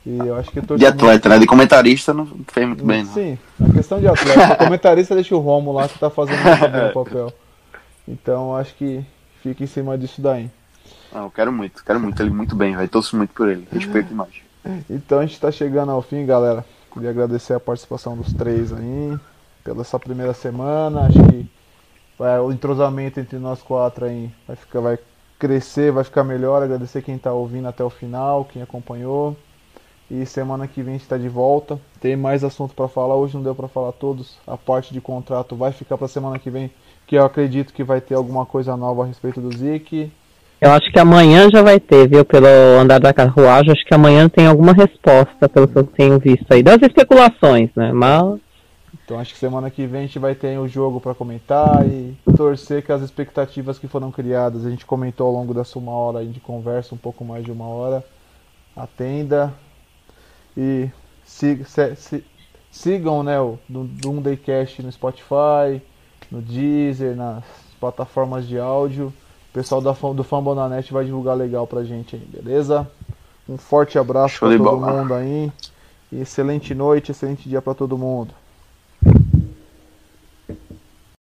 E 0.07 0.17
eu 0.19 0.35
acho 0.37 0.51
que 0.51 0.59
eu 0.59 0.77
De 0.79 0.87
atleta, 0.87 1.29
né? 1.29 1.39
De 1.39 1.47
comentarista 1.47 2.15
não 2.15 2.27
fez 2.49 2.67
muito 2.67 2.85
bem, 2.85 3.05
não. 3.05 3.13
Sim, 3.13 3.39
a 3.63 3.73
questão 3.73 4.01
de 4.01 4.09
atleta, 4.09 4.55
o 4.55 4.57
comentarista 4.57 5.15
deixa 5.15 5.37
o 5.37 5.41
Romo 5.41 5.73
lá 5.73 5.89
que 5.89 5.99
tá 5.99 6.09
fazendo 6.09 6.39
o 6.39 6.93
papel. 7.05 7.33
Então 8.09 8.57
acho 8.57 8.75
que 8.75 9.05
fica 9.43 9.63
em 9.63 9.67
cima 9.67 9.99
disso 9.99 10.23
daí. 10.23 10.51
Não, 11.13 11.25
eu 11.25 11.31
quero 11.31 11.53
muito, 11.53 11.85
quero 11.85 12.01
muito 12.01 12.21
ele 12.23 12.31
muito 12.31 12.57
bem, 12.57 12.77
vai 12.77 12.89
torço 12.89 13.17
muito 13.17 13.35
por 13.35 13.49
ele. 13.49 13.67
Respeito 13.71 14.09
demais. 14.09 14.31
Então 14.89 15.19
a 15.19 15.23
gente 15.23 15.33
está 15.35 15.51
chegando 15.51 15.93
ao 15.93 16.01
fim, 16.03 16.25
galera. 16.25 16.65
Queria 16.93 17.11
agradecer 17.11 17.55
a 17.55 17.61
participação 17.61 18.17
dos 18.17 18.33
três 18.33 18.73
aí 18.73 19.17
pela 19.63 19.83
essa 19.83 19.99
primeira 19.99 20.33
semana. 20.33 21.07
Acho 21.07 21.23
que 21.25 21.51
vai- 22.19 22.41
o 22.41 22.51
entrosamento 22.53 23.21
entre 23.21 23.39
nós 23.39 23.61
quatro 23.63 24.07
aí 24.07 24.31
vai 24.47 24.57
ficar, 24.57 24.81
vai 24.81 24.99
crescer, 25.39 25.93
vai 25.93 26.05
ficar 26.05 26.25
melhor. 26.25 26.63
Agradecer 26.63 27.03
quem 27.03 27.17
está 27.17 27.33
ouvindo 27.33 27.69
até 27.69 27.85
o 27.85 27.91
final, 27.91 28.45
quem 28.45 28.63
acompanhou. 28.63 29.37
E 30.11 30.27
semana 30.27 30.67
que 30.67 30.83
vem 30.83 30.95
a 30.95 30.97
gente 30.97 31.05
está 31.05 31.17
de 31.17 31.29
volta. 31.29 31.79
Tem 32.01 32.17
mais 32.17 32.43
assunto 32.43 32.75
para 32.75 32.89
falar. 32.89 33.15
Hoje 33.15 33.37
não 33.37 33.45
deu 33.45 33.55
para 33.55 33.69
falar 33.69 33.93
todos. 33.93 34.37
A 34.45 34.57
parte 34.57 34.93
de 34.93 35.01
contrato 35.01 35.55
vai 35.55 35.71
ficar 35.71 35.97
para 35.97 36.09
semana 36.09 36.37
que 36.37 36.51
vem, 36.51 36.69
que 37.07 37.15
eu 37.15 37.25
acredito 37.25 37.73
que 37.73 37.85
vai 37.85 38.01
ter 38.01 38.17
alguma 38.17 38.45
coisa 38.45 38.77
nova 38.77 39.05
a 39.05 39.07
respeito 39.07 39.41
do 39.41 39.57
Zik. 39.57 40.11
Eu 40.61 40.73
acho 40.73 40.91
que 40.93 40.99
amanhã 40.99 41.49
já 41.49 41.63
vai 41.63 41.79
ter, 41.79 42.09
viu? 42.09 42.25
Pelo 42.25 42.47
andar 42.79 42.99
da 42.99 43.15
carruagem, 43.15 43.73
acho 43.73 43.85
que 43.87 43.95
amanhã 43.95 44.29
tem 44.29 44.47
alguma 44.47 44.73
resposta, 44.73 45.49
pelo 45.49 45.69
que 45.69 45.79
eu 45.79 45.85
tenho 45.85 46.19
visto 46.19 46.53
aí. 46.53 46.63
Das 46.63 46.83
especulações, 46.83 47.71
né? 47.77 47.93
Mas 47.93 48.41
Então 49.05 49.19
acho 49.19 49.33
que 49.33 49.39
semana 49.39 49.71
que 49.71 49.87
vem 49.87 50.01
a 50.01 50.07
gente 50.07 50.19
vai 50.19 50.35
ter 50.35 50.59
o 50.59 50.67
jogo 50.67 51.01
para 51.01 51.15
comentar 51.15 51.87
e 51.87 52.15
torcer 52.37 52.85
que 52.85 52.91
as 52.91 53.01
expectativas 53.01 53.79
que 53.79 53.87
foram 53.87 54.11
criadas, 54.11 54.67
a 54.67 54.71
gente 54.71 54.85
comentou 54.85 55.29
ao 55.29 55.33
longo 55.33 55.55
dessa 55.55 55.79
uma 55.79 55.93
hora 55.93 56.19
aí 56.19 56.27
de 56.27 56.41
conversa, 56.41 56.97
um 56.97 56.99
pouco 56.99 57.25
mais 57.25 57.45
de 57.45 57.53
uma 57.53 57.67
hora, 57.67 58.05
atenda 58.77 59.55
e 60.57 60.89
sig- 61.25 61.65
se- 61.67 61.97
se- 61.97 62.25
sigam 62.71 63.23
né, 63.23 63.41
o 63.41 63.59
do 63.69 63.85
Doomdaycast 63.85 64.83
no 64.83 64.93
Spotify, 64.93 65.81
no 66.31 66.41
Deezer, 66.41 67.17
nas 67.17 67.45
plataformas 67.79 68.47
de 68.47 68.59
áudio. 68.59 69.13
O 69.51 69.53
pessoal 69.53 69.81
da, 69.81 69.93
do 69.93 70.23
Fambonanet 70.23 70.93
vai 70.93 71.05
divulgar 71.05 71.37
legal 71.37 71.67
pra 71.67 71.83
gente 71.83 72.15
aí, 72.15 72.23
beleza? 72.23 72.89
Um 73.49 73.57
forte 73.57 73.99
abraço 73.99 74.39
para 74.39 74.51
todo 74.51 74.65
bola. 74.65 74.93
mundo 74.93 75.15
aí. 75.15 75.53
E 76.13 76.21
excelente 76.21 76.75
noite, 76.75 77.11
excelente 77.11 77.49
dia 77.49 77.61
para 77.61 77.75
todo 77.75 77.99
mundo. 77.99 78.33